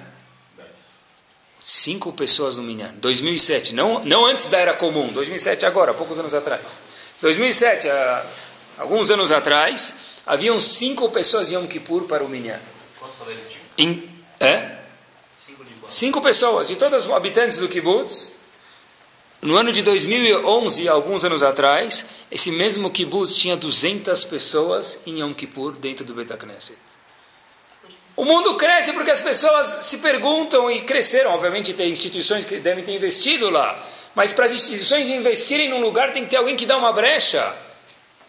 Cinco 1.64 2.12
pessoas 2.12 2.58
no 2.58 2.64
Minyan. 2.64 2.92
2007, 2.96 3.76
não, 3.76 4.04
não 4.04 4.26
antes 4.26 4.48
da 4.48 4.58
Era 4.58 4.74
Comum, 4.74 5.10
2007 5.14 5.64
agora, 5.64 5.94
poucos 5.94 6.18
anos 6.18 6.34
atrás. 6.34 6.82
2007, 7.22 7.88
há 7.88 8.26
alguns 8.80 9.12
anos 9.12 9.32
atrás, 9.32 9.94
haviam 10.26 10.60
cinco 10.60 11.08
pessoas 11.12 11.52
em 11.52 11.56
Yom 11.56 11.68
Kippur 11.68 12.06
para 12.06 12.24
o 12.24 12.28
Minyan. 12.28 12.60
Em, 13.78 14.10
é? 14.40 14.80
Cinco 15.88 16.20
pessoas, 16.20 16.68
de 16.68 16.78
todos 16.78 17.06
os 17.06 17.12
habitantes 17.12 17.60
do 17.60 17.68
kibbutz. 17.68 18.40
No 19.40 19.56
ano 19.56 19.72
de 19.72 19.84
2011, 19.84 20.90
alguns 20.90 21.24
anos 21.24 21.44
atrás, 21.44 22.08
esse 22.32 22.50
mesmo 22.50 22.90
kibbutz 22.90 23.36
tinha 23.36 23.56
200 23.56 24.24
pessoas 24.24 25.04
em 25.06 25.20
Yom 25.20 25.32
Kippur 25.32 25.74
dentro 25.74 26.04
do 26.04 26.16
Betacneset. 26.16 26.80
O 28.16 28.26
mundo 28.26 28.56
cresce 28.56 28.94
porque 28.94 29.12
as 29.12 29.22
pessoas 29.22 29.86
se 29.86 30.00
perguntam 30.00 30.70
e 30.70 30.82
cresceram. 30.82 31.32
Obviamente, 31.32 31.74
tem 31.74 31.92
instituições 31.92 32.46
que 32.46 32.58
devem 32.58 32.84
ter 32.84 32.94
investido 32.94 33.50
lá. 33.50 33.82
Mas 34.14 34.34
para 34.34 34.46
as 34.46 34.52
instituições 34.52 35.10
investirem 35.10 35.70
num 35.70 35.82
lugar, 35.82 36.12
tem 36.12 36.24
que 36.24 36.30
ter 36.30 36.38
alguém 36.38 36.56
que 36.56 36.66
dá 36.66 36.78
uma 36.78 36.92
brecha. 36.92 37.56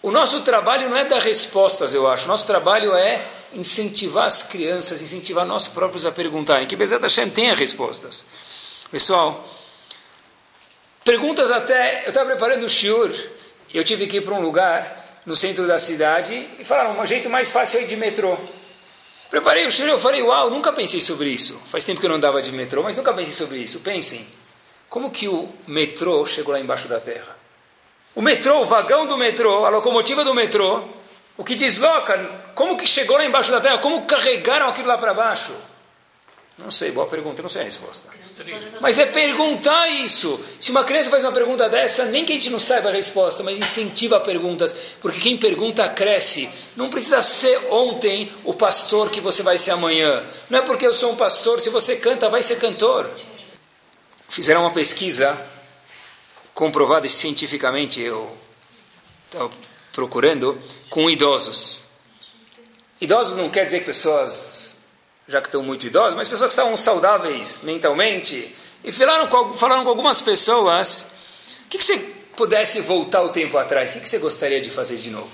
O 0.00 0.10
nosso 0.10 0.40
trabalho 0.42 0.88
não 0.88 0.96
é 0.96 1.04
dar 1.04 1.20
respostas, 1.20 1.94
eu 1.94 2.06
acho. 2.06 2.24
O 2.24 2.28
nosso 2.28 2.46
trabalho 2.46 2.94
é 2.94 3.20
incentivar 3.52 4.26
as 4.26 4.42
crianças, 4.42 5.02
incentivar 5.02 5.44
nós 5.44 5.68
próprios 5.68 6.06
a 6.06 6.12
perguntarem. 6.12 6.66
Que 6.66 6.76
Bezat 6.76 7.02
Hashem 7.02 7.30
tenha 7.30 7.54
respostas. 7.54 8.26
Pessoal, 8.90 9.44
perguntas 11.04 11.50
até. 11.50 12.04
Eu 12.04 12.08
estava 12.08 12.26
preparando 12.26 12.64
o 12.64 12.68
shiur 12.68 13.12
eu 13.74 13.82
tive 13.82 14.06
que 14.06 14.18
ir 14.18 14.20
para 14.20 14.34
um 14.34 14.40
lugar 14.40 15.22
no 15.24 15.34
centro 15.34 15.66
da 15.66 15.78
cidade 15.78 16.46
e 16.58 16.64
falaram: 16.64 17.00
um 17.00 17.06
jeito 17.06 17.30
mais 17.30 17.50
fácil 17.50 17.80
é 17.80 17.82
ir 17.84 17.86
de 17.86 17.96
metrô. 17.96 18.36
Preparei 19.32 19.66
o 19.66 19.70
e 19.70 19.80
eu 19.88 19.98
falei: 19.98 20.22
Uau, 20.22 20.50
nunca 20.50 20.70
pensei 20.74 21.00
sobre 21.00 21.30
isso. 21.30 21.58
Faz 21.70 21.84
tempo 21.84 21.98
que 21.98 22.04
eu 22.04 22.10
não 22.10 22.20
dava 22.20 22.42
de 22.42 22.52
metrô, 22.52 22.82
mas 22.82 22.98
nunca 22.98 23.14
pensei 23.14 23.32
sobre 23.32 23.56
isso. 23.56 23.80
Pensem, 23.80 24.26
como 24.90 25.10
que 25.10 25.26
o 25.26 25.48
metrô 25.66 26.26
chegou 26.26 26.52
lá 26.52 26.60
embaixo 26.60 26.86
da 26.86 27.00
terra? 27.00 27.34
O 28.14 28.20
metrô, 28.20 28.60
o 28.60 28.66
vagão 28.66 29.06
do 29.06 29.16
metrô, 29.16 29.64
a 29.64 29.70
locomotiva 29.70 30.22
do 30.22 30.34
metrô, 30.34 30.84
o 31.38 31.42
que 31.42 31.54
desloca, 31.54 32.14
como 32.54 32.76
que 32.76 32.86
chegou 32.86 33.16
lá 33.16 33.24
embaixo 33.24 33.50
da 33.50 33.58
terra? 33.58 33.78
Como 33.78 34.04
carregaram 34.04 34.68
aquilo 34.68 34.88
lá 34.88 34.98
para 34.98 35.14
baixo? 35.14 35.54
Não 36.58 36.70
sei, 36.70 36.90
boa 36.90 37.06
pergunta, 37.06 37.42
não 37.42 37.48
sei 37.48 37.62
a 37.62 37.64
resposta. 37.64 38.08
Mas 38.80 38.98
é 38.98 39.06
perguntar 39.06 39.88
isso. 39.88 40.38
Se 40.60 40.70
uma 40.70 40.84
criança 40.84 41.10
faz 41.10 41.24
uma 41.24 41.32
pergunta 41.32 41.68
dessa, 41.68 42.04
nem 42.06 42.24
que 42.24 42.32
a 42.32 42.36
gente 42.36 42.50
não 42.50 42.60
saiba 42.60 42.88
a 42.88 42.92
resposta, 42.92 43.42
mas 43.42 43.58
incentiva 43.58 44.20
perguntas, 44.20 44.74
porque 45.00 45.20
quem 45.20 45.36
pergunta 45.36 45.88
cresce. 45.88 46.48
Não 46.76 46.90
precisa 46.90 47.22
ser 47.22 47.58
ontem 47.70 48.30
o 48.44 48.54
pastor 48.54 49.10
que 49.10 49.20
você 49.20 49.42
vai 49.42 49.58
ser 49.58 49.72
amanhã. 49.72 50.26
Não 50.50 50.58
é 50.58 50.62
porque 50.62 50.86
eu 50.86 50.92
sou 50.92 51.12
um 51.12 51.16
pastor, 51.16 51.60
se 51.60 51.70
você 51.70 51.96
canta, 51.96 52.28
vai 52.28 52.42
ser 52.42 52.56
cantor. 52.56 53.10
Fizeram 54.28 54.62
uma 54.62 54.72
pesquisa 54.72 55.38
comprovada 56.54 57.06
cientificamente, 57.08 58.00
eu 58.00 58.36
estava 59.26 59.50
procurando, 59.92 60.60
com 60.88 61.08
idosos. 61.08 61.84
Idosos 63.00 63.36
não 63.36 63.48
quer 63.48 63.64
dizer 63.64 63.80
que 63.80 63.86
pessoas 63.86 64.71
já 65.26 65.40
que 65.40 65.48
estão 65.48 65.62
muito 65.62 65.86
idosas, 65.86 66.14
mas 66.14 66.28
pessoas 66.28 66.48
que 66.48 66.52
estavam 66.52 66.76
saudáveis 66.76 67.60
mentalmente. 67.62 68.54
E 68.84 68.90
falaram 68.90 69.28
com, 69.28 69.54
falaram 69.54 69.84
com 69.84 69.90
algumas 69.90 70.20
pessoas: 70.20 71.06
o 71.66 71.68
que, 71.68 71.78
que 71.78 71.84
você 71.84 71.98
pudesse 72.36 72.80
voltar 72.80 73.22
o 73.22 73.28
tempo 73.28 73.56
atrás, 73.56 73.90
o 73.90 73.92
que, 73.94 74.00
que 74.00 74.08
você 74.08 74.18
gostaria 74.18 74.60
de 74.60 74.70
fazer 74.70 74.96
de 74.96 75.10
novo? 75.10 75.30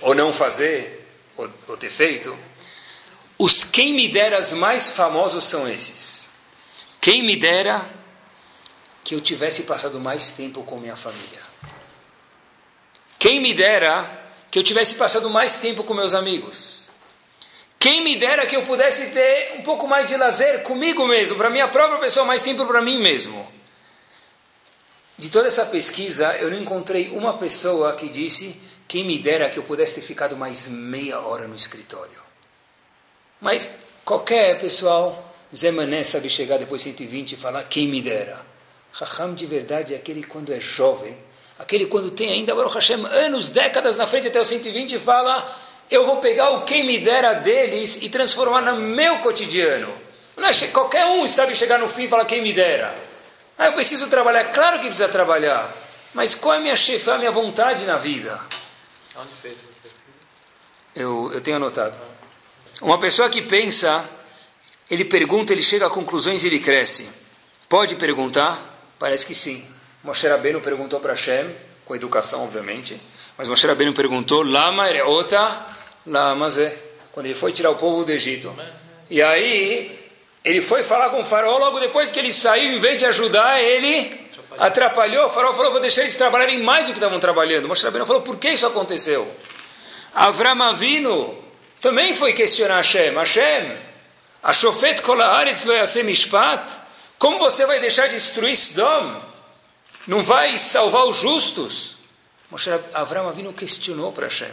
Ou 0.00 0.14
não 0.14 0.32
fazer, 0.32 1.08
ou, 1.36 1.48
ou 1.68 1.76
ter 1.76 1.90
feito? 1.90 2.36
Os 3.38 3.62
quem 3.62 3.92
me 3.92 4.08
deras 4.08 4.52
mais 4.52 4.90
famosos 4.90 5.44
são 5.44 5.68
esses. 5.68 6.30
Quem 7.00 7.22
me 7.22 7.36
dera 7.36 7.88
que 9.04 9.14
eu 9.14 9.20
tivesse 9.20 9.62
passado 9.62 10.00
mais 10.00 10.32
tempo 10.32 10.64
com 10.64 10.78
minha 10.78 10.96
família. 10.96 11.40
Quem 13.18 13.40
me 13.40 13.54
dera 13.54 14.08
que 14.50 14.58
eu 14.58 14.64
tivesse 14.64 14.96
passado 14.96 15.30
mais 15.30 15.56
tempo 15.56 15.84
com 15.84 15.94
meus 15.94 16.14
amigos. 16.14 16.90
Quem 17.78 18.02
me 18.02 18.16
dera 18.16 18.46
que 18.46 18.56
eu 18.56 18.62
pudesse 18.62 19.10
ter 19.10 19.54
um 19.58 19.62
pouco 19.62 19.86
mais 19.86 20.08
de 20.08 20.16
lazer 20.16 20.62
comigo 20.62 21.06
mesmo, 21.06 21.36
para 21.36 21.50
minha 21.50 21.68
própria 21.68 21.98
pessoa, 21.98 22.26
mais 22.26 22.42
tempo 22.42 22.64
para 22.66 22.82
mim 22.82 22.98
mesmo. 22.98 23.46
De 25.18 25.30
toda 25.30 25.46
essa 25.46 25.64
pesquisa, 25.66 26.36
eu 26.36 26.50
não 26.50 26.58
encontrei 26.58 27.08
uma 27.10 27.38
pessoa 27.38 27.94
que 27.94 28.08
disse: 28.08 28.60
quem 28.88 29.04
me 29.04 29.18
dera 29.18 29.48
que 29.48 29.58
eu 29.58 29.62
pudesse 29.62 29.94
ter 29.94 30.02
ficado 30.02 30.36
mais 30.36 30.68
meia 30.68 31.20
hora 31.20 31.46
no 31.48 31.56
escritório. 31.56 32.20
Mas 33.40 33.78
qualquer 34.04 34.58
pessoal, 34.58 35.34
Zé 35.54 35.70
Mané 35.70 36.04
sabe 36.04 36.28
chegar 36.28 36.58
depois 36.58 36.82
de 36.82 36.90
120 36.90 37.32
e 37.32 37.36
falar: 37.36 37.64
quem 37.64 37.88
me 37.88 38.02
dera. 38.02 38.44
Raham 38.92 39.34
de 39.34 39.44
verdade 39.44 39.94
é 39.94 39.96
aquele 39.98 40.22
quando 40.22 40.52
é 40.52 40.58
jovem, 40.58 41.16
aquele 41.58 41.86
quando 41.86 42.10
tem 42.10 42.30
ainda, 42.30 42.54
Baruch 42.54 42.74
Hashem, 42.74 43.04
anos, 43.06 43.50
décadas 43.50 43.96
na 43.96 44.06
frente 44.06 44.28
até 44.28 44.40
os 44.40 44.48
120 44.48 44.94
e 44.94 44.98
fala, 44.98 45.44
eu 45.90 46.04
vou 46.04 46.16
pegar 46.18 46.50
o 46.50 46.64
quem 46.64 46.84
me 46.84 46.98
dera 46.98 47.34
deles 47.34 47.98
e 48.02 48.08
transformar 48.08 48.60
no 48.60 48.76
meu 48.76 49.18
cotidiano. 49.18 49.92
Não 50.36 50.48
é, 50.48 50.52
qualquer 50.68 51.06
um 51.06 51.26
sabe 51.26 51.54
chegar 51.54 51.78
no 51.78 51.88
fim 51.88 52.04
e 52.04 52.08
falar 52.08 52.24
quem 52.24 52.42
me 52.42 52.52
dera. 52.52 52.96
Ah, 53.56 53.66
eu 53.66 53.72
preciso 53.72 54.08
trabalhar. 54.08 54.44
Claro 54.52 54.78
que 54.78 54.86
precisa 54.86 55.08
trabalhar. 55.08 55.72
Mas 56.12 56.34
qual 56.34 56.54
é 56.54 56.58
a 56.58 56.60
minha 56.60 56.76
chefe, 56.76 57.08
a 57.10 57.18
minha 57.18 57.30
vontade 57.30 57.86
na 57.86 57.96
vida? 57.96 58.40
Onde 59.16 59.28
fez? 59.40 59.58
Eu, 60.94 61.30
eu 61.32 61.40
tenho 61.40 61.56
anotado. 61.56 61.96
Uma 62.82 62.98
pessoa 62.98 63.30
que 63.30 63.40
pensa, 63.40 64.04
ele 64.90 65.04
pergunta, 65.04 65.52
ele 65.52 65.62
chega 65.62 65.86
a 65.86 65.90
conclusões 65.90 66.44
e 66.44 66.48
ele 66.48 66.58
cresce. 66.58 67.10
Pode 67.68 67.96
perguntar? 67.96 68.78
Parece 68.98 69.26
que 69.26 69.34
sim. 69.34 69.66
Moshe 70.04 70.28
Rabbeinu 70.28 70.60
perguntou 70.60 71.00
para 71.00 71.12
Hashem, 71.12 71.54
com 71.84 71.94
educação, 71.94 72.44
obviamente, 72.44 73.00
mas 73.36 73.48
Moshe 73.48 73.66
Rabbeinu 73.66 73.92
perguntou, 73.92 74.42
Lama 74.42 74.88
ereota, 74.88 75.66
lama 76.06 76.48
ze, 76.48 76.72
quando 77.12 77.26
ele 77.26 77.34
foi 77.34 77.52
tirar 77.52 77.70
o 77.70 77.76
povo 77.76 78.04
do 78.04 78.12
Egito. 78.12 78.54
E 79.10 79.22
aí, 79.22 79.98
ele 80.44 80.60
foi 80.60 80.82
falar 80.82 81.10
com 81.10 81.20
o 81.20 81.24
faraó, 81.24 81.58
logo 81.58 81.80
depois 81.80 82.10
que 82.10 82.18
ele 82.18 82.32
saiu, 82.32 82.76
em 82.76 82.78
vez 82.78 82.98
de 82.98 83.06
ajudar, 83.06 83.60
ele 83.60 84.20
atrapalhou. 84.58 85.26
O 85.26 85.28
faraó 85.28 85.52
falou, 85.52 85.72
vou 85.72 85.80
deixar 85.80 86.02
eles 86.02 86.14
trabalharem 86.14 86.62
mais 86.62 86.86
do 86.86 86.92
que 86.92 86.98
estavam 86.98 87.18
trabalhando. 87.18 87.68
Moshe 87.68 87.84
Rabbeinu 87.84 88.06
falou, 88.06 88.22
por 88.22 88.36
que 88.36 88.50
isso 88.50 88.66
aconteceu? 88.66 89.28
Avram 90.14 90.62
Avinu 90.62 91.36
também 91.80 92.14
foi 92.14 92.32
questionar 92.32 92.76
Hashem. 92.76 93.14
Hashem, 93.14 93.78
a 94.42 94.52
Shofet 94.52 95.02
kol 95.02 95.20
haaretz 95.20 95.64
lo 95.64 95.72
yaseh 95.72 96.02
mishpat? 96.02 96.70
Como 97.18 97.38
você 97.38 97.66
vai 97.66 97.80
deixar 97.80 98.06
de 98.06 98.14
destruir 98.14 98.56
Sodom? 98.56 99.22
Não 100.06 100.22
vai 100.22 100.56
salvar 100.58 101.04
os 101.04 101.16
justos? 101.16 101.98
Moshe 102.50 102.70
Avram 102.94 103.28
Avinu 103.28 103.52
questionou 103.52 104.12
para 104.12 104.26
Hashem. 104.26 104.52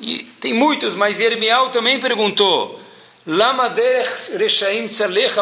E 0.00 0.24
tem 0.40 0.52
muitos, 0.52 0.96
mas 0.96 1.20
Yermial 1.20 1.70
também 1.70 1.98
perguntou, 2.00 2.80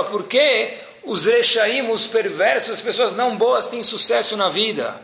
por 0.04 0.24
que 0.24 0.72
os 1.02 1.26
reshaim, 1.26 1.90
os 1.90 2.06
perversos, 2.06 2.76
as 2.76 2.80
pessoas 2.80 3.14
não 3.14 3.36
boas 3.36 3.66
têm 3.66 3.82
sucesso 3.82 4.36
na 4.36 4.48
vida? 4.48 5.02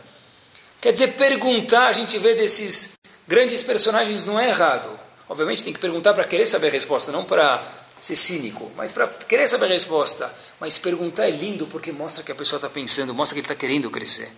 Quer 0.79 0.93
dizer, 0.93 1.09
perguntar, 1.09 1.87
a 1.87 1.91
gente 1.91 2.17
vê 2.17 2.35
desses 2.35 2.97
grandes 3.27 3.61
personagens 3.61 4.25
não 4.25 4.39
é 4.39 4.47
errado. 4.47 4.89
Obviamente 5.27 5.63
tem 5.63 5.73
que 5.73 5.79
perguntar 5.79 6.13
para 6.13 6.23
querer 6.23 6.45
saber 6.45 6.67
a 6.67 6.71
resposta, 6.71 7.11
não 7.11 7.25
para 7.25 7.61
ser 7.99 8.15
cínico, 8.15 8.71
mas 8.77 8.91
para 8.91 9.07
querer 9.07 9.47
saber 9.47 9.65
a 9.65 9.69
resposta. 9.69 10.33
Mas 10.59 10.77
perguntar 10.77 11.27
é 11.27 11.31
lindo 11.31 11.67
porque 11.67 11.91
mostra 11.91 12.23
que 12.23 12.31
a 12.31 12.35
pessoa 12.35 12.57
está 12.57 12.69
pensando, 12.69 13.13
mostra 13.13 13.35
que 13.35 13.39
ele 13.41 13.45
está 13.45 13.55
querendo 13.55 13.91
crescer. 13.91 14.31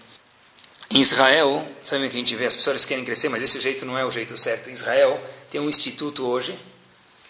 Em 0.94 1.00
Israel, 1.00 1.66
sabe 1.86 2.06
o 2.06 2.10
que 2.10 2.18
a 2.18 2.20
gente 2.20 2.36
vê? 2.36 2.46
As 2.46 2.56
pessoas 2.56 2.84
querem 2.84 3.06
crescer, 3.06 3.30
mas 3.30 3.42
esse 3.42 3.58
jeito 3.62 3.86
não 3.86 3.98
é 3.98 4.04
o 4.04 4.12
jeito 4.12 4.36
certo. 4.36 4.70
Em 4.70 4.74
Israel 4.74 5.22
tem 5.50 5.62
um 5.62 5.70
instituto 5.70 6.28
hoje 6.28 6.60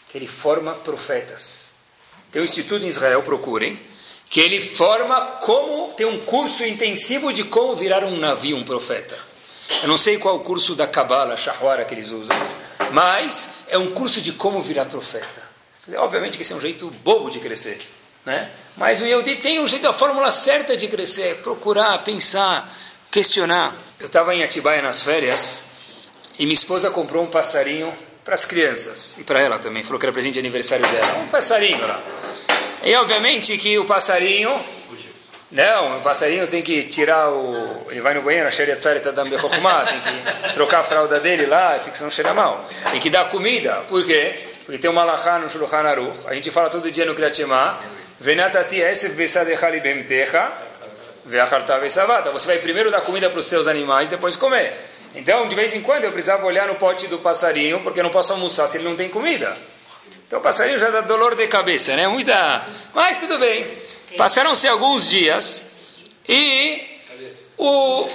que 0.09 0.17
ele 0.17 0.25
forma 0.25 0.73
profetas. 0.73 1.73
Tem 2.31 2.41
um 2.41 2.45
instituto 2.45 2.83
em 2.83 2.87
Israel, 2.87 3.21
procurem, 3.21 3.77
que 4.31 4.39
ele 4.39 4.59
forma 4.59 5.21
como, 5.43 5.93
tem 5.93 6.07
um 6.07 6.19
curso 6.21 6.65
intensivo 6.65 7.31
de 7.31 7.43
como 7.43 7.75
virar 7.75 8.03
um 8.03 8.17
navio, 8.17 8.57
um 8.57 8.63
profeta. 8.63 9.17
Eu 9.83 9.89
não 9.89 9.97
sei 9.97 10.17
qual 10.17 10.37
o 10.37 10.39
curso 10.39 10.73
da 10.73 10.87
Kabbalah, 10.87 11.37
Shahwara 11.37 11.85
que 11.85 11.93
eles 11.93 12.09
usam, 12.09 12.35
mas 12.91 13.49
é 13.67 13.77
um 13.77 13.91
curso 13.91 14.21
de 14.21 14.31
como 14.31 14.59
virar 14.59 14.85
profeta. 14.85 15.51
Dizer, 15.85 15.97
obviamente 15.97 16.35
que 16.35 16.41
esse 16.41 16.53
é 16.53 16.55
um 16.55 16.61
jeito 16.61 16.89
bobo 17.03 17.29
de 17.29 17.39
crescer, 17.39 17.79
né? 18.25 18.49
Mas 18.75 19.01
o 19.01 19.05
Yehudi 19.05 19.35
tem 19.35 19.59
um 19.59 19.67
jeito, 19.67 19.87
a 19.87 19.93
fórmula 19.93 20.31
certa 20.31 20.75
de 20.75 20.87
crescer, 20.87 21.37
procurar, 21.37 22.03
pensar, 22.03 22.73
questionar. 23.11 23.75
Eu 23.99 24.07
estava 24.07 24.33
em 24.33 24.41
Atibaia 24.41 24.81
nas 24.81 25.03
férias 25.03 25.63
e 26.39 26.43
minha 26.43 26.53
esposa 26.53 26.89
comprou 26.89 27.23
um 27.23 27.27
passarinho 27.27 27.93
para 28.23 28.33
as 28.33 28.45
crianças 28.45 29.17
e 29.19 29.23
para 29.23 29.39
ela 29.39 29.59
também. 29.59 29.83
Falou 29.83 29.99
que 29.99 30.05
era 30.05 30.13
presente 30.13 30.35
de 30.35 30.39
aniversário 30.39 30.87
dela. 30.87 31.19
Um 31.19 31.27
passarinho 31.27 31.85
lá. 31.85 32.01
E 32.83 32.95
obviamente 32.95 33.57
que 33.57 33.77
o 33.77 33.85
passarinho. 33.85 34.49
Não, 35.51 35.97
o 35.97 36.01
passarinho 36.01 36.47
tem 36.47 36.63
que 36.63 36.83
tirar 36.83 37.29
o. 37.29 37.85
Ele 37.89 37.99
vai 37.99 38.13
no 38.13 38.21
banheiro, 38.21 38.47
a 38.47 38.51
Sheriatzar 38.51 38.95
está 38.95 39.11
dando 39.11 39.29
tem 39.29 39.37
que 39.37 40.53
trocar 40.53 40.79
a 40.79 40.83
fralda 40.83 41.19
dele 41.19 41.45
lá, 41.45 41.77
fica 41.77 42.01
não 42.01 42.09
cheira 42.09 42.33
mal. 42.33 42.65
Tem 42.89 43.01
que 43.01 43.09
dar 43.09 43.27
comida. 43.27 43.83
Por 43.89 44.05
quê? 44.05 44.33
Porque 44.65 44.77
tem 44.77 44.89
uma 44.89 45.03
lahá 45.03 45.37
no 45.39 45.49
Shulchan 45.49 45.79
Aruch. 45.79 46.19
A 46.25 46.33
gente 46.33 46.49
fala 46.49 46.69
todo 46.69 46.89
dia 46.89 47.05
no 47.05 47.13
Kriyat 47.13 47.35
Shema. 47.35 47.77
Venatati 48.21 48.77
esef 48.77 49.15
besadechali 49.15 49.81
bemtecha. 49.81 50.70
Você 51.25 52.47
vai 52.47 52.57
primeiro 52.57 52.89
dar 52.91 53.01
comida 53.01 53.29
para 53.29 53.39
os 53.39 53.45
seus 53.45 53.67
animais, 53.67 54.09
depois 54.09 54.35
comer. 54.35 54.73
Então, 55.13 55.47
de 55.47 55.55
vez 55.55 55.75
em 55.75 55.81
quando, 55.81 56.05
eu 56.05 56.11
precisava 56.11 56.45
olhar 56.45 56.67
no 56.67 56.75
pote 56.75 57.07
do 57.07 57.19
passarinho, 57.19 57.81
porque 57.81 57.99
eu 57.99 58.03
não 58.03 58.11
posso 58.11 58.31
almoçar 58.33 58.67
se 58.67 58.77
ele 58.77 58.85
não 58.85 58.95
tem 58.95 59.09
comida. 59.09 59.55
Então, 60.25 60.39
o 60.39 60.41
passarinho 60.41 60.79
já 60.79 60.89
dá 60.89 61.01
dolor 61.01 61.35
de 61.35 61.45
cabeça, 61.47 61.95
né? 61.95 62.07
Muita. 62.07 62.65
Mas 62.93 63.17
tudo 63.17 63.37
bem. 63.37 63.69
Passaram-se 64.17 64.67
alguns 64.67 65.09
dias 65.09 65.65
e 66.27 66.81
o 67.57 68.07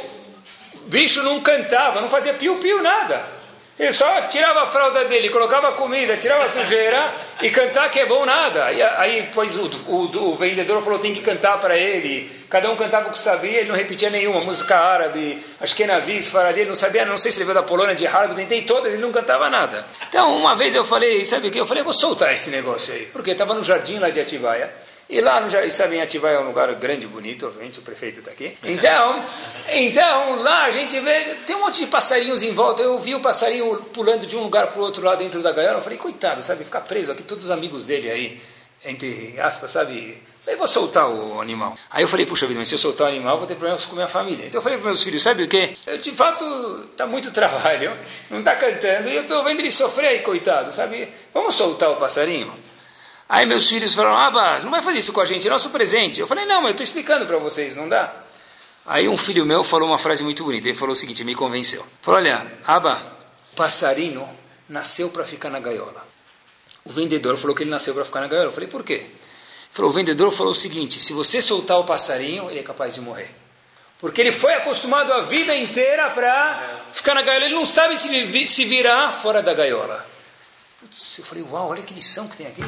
bicho 0.86 1.22
não 1.22 1.40
cantava, 1.40 2.00
não 2.00 2.08
fazia 2.08 2.34
piu-piu, 2.34 2.82
nada. 2.82 3.35
Ele 3.78 3.92
só 3.92 4.22
tirava 4.22 4.62
a 4.62 4.66
fralda 4.66 5.04
dele, 5.04 5.28
colocava 5.28 5.72
comida, 5.72 6.16
tirava 6.16 6.44
a 6.44 6.48
sujeira 6.48 7.12
e 7.42 7.50
cantar 7.50 7.90
que 7.90 8.00
é 8.00 8.06
bom 8.06 8.24
nada. 8.24 8.72
E 8.72 8.82
aí, 8.82 9.28
pois 9.34 9.54
o, 9.54 9.70
o, 9.86 10.30
o 10.30 10.34
vendedor 10.34 10.82
falou 10.82 10.98
tem 10.98 11.12
que 11.12 11.20
cantar 11.20 11.60
para 11.60 11.76
ele. 11.76 12.26
Cada 12.48 12.70
um 12.70 12.76
cantava 12.76 13.08
o 13.08 13.10
que 13.10 13.18
sabia, 13.18 13.60
ele 13.60 13.68
não 13.68 13.76
repetia 13.76 14.08
nenhuma. 14.08 14.40
Música 14.40 14.78
árabe, 14.78 15.44
acho 15.60 15.76
que 15.76 15.82
é 15.82 15.86
nazis, 15.86 16.28
faradi, 16.28 16.60
ele 16.60 16.70
não 16.70 16.76
sabia, 16.76 17.04
não 17.04 17.18
sei 17.18 17.30
se 17.30 17.38
ele 17.38 17.44
veio 17.44 17.56
da 17.56 17.62
Polônia, 17.62 17.94
de 17.94 18.06
Harvard, 18.06 18.34
tentei 18.34 18.62
todas, 18.62 18.94
ele 18.94 19.02
não 19.02 19.12
cantava 19.12 19.50
nada. 19.50 19.84
Então, 20.08 20.34
uma 20.34 20.54
vez 20.54 20.74
eu 20.74 20.84
falei, 20.84 21.22
sabe 21.24 21.48
o 21.48 21.50
que? 21.50 21.60
Eu 21.60 21.66
falei, 21.66 21.82
vou 21.82 21.92
soltar 21.92 22.32
esse 22.32 22.48
negócio 22.48 22.94
aí. 22.94 23.06
Porque 23.12 23.32
estava 23.32 23.52
no 23.52 23.62
jardim 23.62 23.98
lá 23.98 24.08
de 24.08 24.20
Atibaia. 24.20 24.72
E 25.08 25.20
lá 25.20 25.40
no 25.40 25.48
Jardim, 25.48 25.70
sabe, 25.70 25.96
em 25.96 26.00
Atibaia 26.00 26.36
é 26.36 26.40
um 26.40 26.48
lugar 26.48 26.72
grande, 26.74 27.06
bonito, 27.06 27.46
obviamente, 27.46 27.78
o 27.78 27.82
prefeito 27.82 28.18
está 28.18 28.32
aqui. 28.32 28.56
Então, 28.64 29.24
então, 29.72 30.42
lá 30.42 30.64
a 30.64 30.70
gente 30.70 30.98
vê, 30.98 31.36
tem 31.46 31.54
um 31.54 31.60
monte 31.60 31.84
de 31.84 31.86
passarinhos 31.86 32.42
em 32.42 32.52
volta. 32.52 32.82
Eu 32.82 32.98
vi 32.98 33.14
o 33.14 33.20
passarinho 33.20 33.76
pulando 33.92 34.26
de 34.26 34.36
um 34.36 34.42
lugar 34.42 34.66
para 34.66 34.80
o 34.80 34.82
outro 34.82 35.04
lá 35.04 35.14
dentro 35.14 35.40
da 35.42 35.52
gaiola. 35.52 35.78
Eu 35.78 35.82
falei, 35.82 35.96
coitado, 35.96 36.42
sabe, 36.42 36.64
ficar 36.64 36.80
preso 36.80 37.12
aqui, 37.12 37.22
todos 37.22 37.44
os 37.44 37.50
amigos 37.52 37.86
dele 37.86 38.10
aí, 38.10 38.40
entre 38.84 39.38
aspas, 39.38 39.70
sabe? 39.70 40.20
Eu 40.44 40.58
vou 40.58 40.66
soltar 40.66 41.08
o 41.08 41.40
animal. 41.40 41.76
Aí 41.88 42.02
eu 42.02 42.08
falei, 42.08 42.26
puxa 42.26 42.46
vida, 42.46 42.58
mas 42.58 42.68
se 42.68 42.74
eu 42.74 42.78
soltar 42.78 43.06
o 43.06 43.10
animal, 43.10 43.38
vou 43.38 43.46
ter 43.46 43.54
problemas 43.54 43.86
com 43.86 43.94
minha 43.94 44.08
família. 44.08 44.46
Então 44.46 44.58
eu 44.58 44.62
falei 44.62 44.76
para 44.78 44.88
meus 44.88 45.02
filhos, 45.04 45.22
sabe 45.22 45.44
o 45.44 45.48
quê? 45.48 45.76
Eu, 45.86 45.98
de 45.98 46.10
fato, 46.10 46.84
está 46.90 47.06
muito 47.06 47.30
trabalho, 47.32 47.92
não 48.28 48.40
está 48.40 48.56
cantando, 48.56 49.08
e 49.08 49.14
eu 49.14 49.22
estou 49.22 49.44
vendo 49.44 49.60
ele 49.60 49.70
sofrer 49.70 50.08
aí, 50.08 50.20
coitado, 50.20 50.72
sabe? 50.72 51.08
Vamos 51.32 51.54
soltar 51.54 51.90
o 51.90 51.96
passarinho? 51.96 52.52
Aí 53.28 53.44
meus 53.44 53.68
filhos 53.68 53.94
falaram, 53.94 54.16
Abbas, 54.16 54.62
não 54.62 54.70
vai 54.70 54.80
fazer 54.80 54.98
isso 54.98 55.12
com 55.12 55.20
a 55.20 55.24
gente, 55.24 55.46
é 55.46 55.50
nosso 55.50 55.70
presente. 55.70 56.20
Eu 56.20 56.26
falei, 56.26 56.44
não, 56.44 56.60
mas 56.60 56.66
eu 56.66 56.70
estou 56.72 56.84
explicando 56.84 57.26
para 57.26 57.38
vocês, 57.38 57.74
não 57.74 57.88
dá? 57.88 58.14
Aí 58.86 59.08
um 59.08 59.16
filho 59.16 59.44
meu 59.44 59.64
falou 59.64 59.88
uma 59.88 59.98
frase 59.98 60.22
muito 60.22 60.44
bonita, 60.44 60.68
ele 60.68 60.78
falou 60.78 60.92
o 60.92 60.96
seguinte, 60.96 61.24
me 61.24 61.34
convenceu. 61.34 61.84
Falou, 62.00 62.20
olha, 62.20 62.46
Abba, 62.64 63.02
passarinho 63.56 64.28
nasceu 64.68 65.10
para 65.10 65.24
ficar 65.24 65.50
na 65.50 65.58
gaiola. 65.58 66.06
O 66.84 66.92
vendedor 66.92 67.36
falou 67.36 67.56
que 67.56 67.64
ele 67.64 67.70
nasceu 67.70 67.92
para 67.94 68.04
ficar 68.04 68.20
na 68.20 68.28
gaiola. 68.28 68.48
Eu 68.48 68.52
falei, 68.52 68.68
por 68.68 68.84
quê? 68.84 68.94
Ele 68.94 69.10
falou, 69.72 69.90
o 69.90 69.94
vendedor 69.94 70.30
falou 70.30 70.52
o 70.52 70.54
seguinte, 70.54 71.00
se 71.00 71.12
você 71.12 71.42
soltar 71.42 71.78
o 71.78 71.84
passarinho, 71.84 72.48
ele 72.48 72.60
é 72.60 72.62
capaz 72.62 72.94
de 72.94 73.00
morrer. 73.00 73.28
Porque 73.98 74.20
ele 74.20 74.30
foi 74.30 74.54
acostumado 74.54 75.12
a 75.12 75.22
vida 75.22 75.56
inteira 75.56 76.10
para 76.10 76.84
ficar 76.92 77.14
na 77.14 77.22
gaiola. 77.22 77.46
Ele 77.46 77.54
não 77.54 77.64
sabe 77.64 77.96
se, 77.96 78.46
se 78.46 78.64
virar 78.64 79.10
fora 79.10 79.42
da 79.42 79.52
gaiola. 79.52 80.06
Putz, 80.78 81.18
eu 81.18 81.24
falei, 81.24 81.44
uau, 81.50 81.70
olha 81.70 81.82
que 81.82 81.94
lição 81.94 82.28
que 82.28 82.36
tem 82.36 82.46
aqui. 82.46 82.62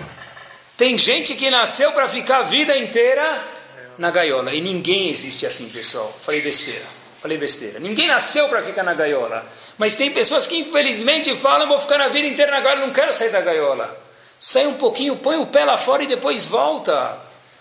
Tem 0.78 0.96
gente 0.96 1.34
que 1.34 1.50
nasceu 1.50 1.90
para 1.90 2.06
ficar 2.06 2.38
a 2.38 2.42
vida 2.44 2.78
inteira 2.78 3.44
na 3.98 4.12
gaiola. 4.12 4.54
E 4.54 4.60
ninguém 4.60 5.10
existe 5.10 5.44
assim, 5.44 5.68
pessoal. 5.68 6.16
Falei 6.22 6.40
besteira. 6.40 6.84
Falei 7.20 7.36
besteira. 7.36 7.80
Ninguém 7.80 8.06
nasceu 8.06 8.48
para 8.48 8.62
ficar 8.62 8.84
na 8.84 8.94
gaiola. 8.94 9.44
Mas 9.76 9.96
tem 9.96 10.12
pessoas 10.12 10.46
que 10.46 10.56
infelizmente 10.56 11.34
falam: 11.34 11.66
vou 11.66 11.80
ficar 11.80 11.98
na 11.98 12.06
vida 12.06 12.28
inteira 12.28 12.52
na 12.52 12.60
gaiola, 12.60 12.86
não 12.86 12.92
quero 12.92 13.12
sair 13.12 13.30
da 13.30 13.40
gaiola. 13.40 14.00
Sai 14.38 14.68
um 14.68 14.74
pouquinho, 14.74 15.16
põe 15.16 15.36
o 15.36 15.46
pé 15.46 15.64
lá 15.64 15.76
fora 15.76 16.04
e 16.04 16.06
depois 16.06 16.46
volta. 16.46 17.18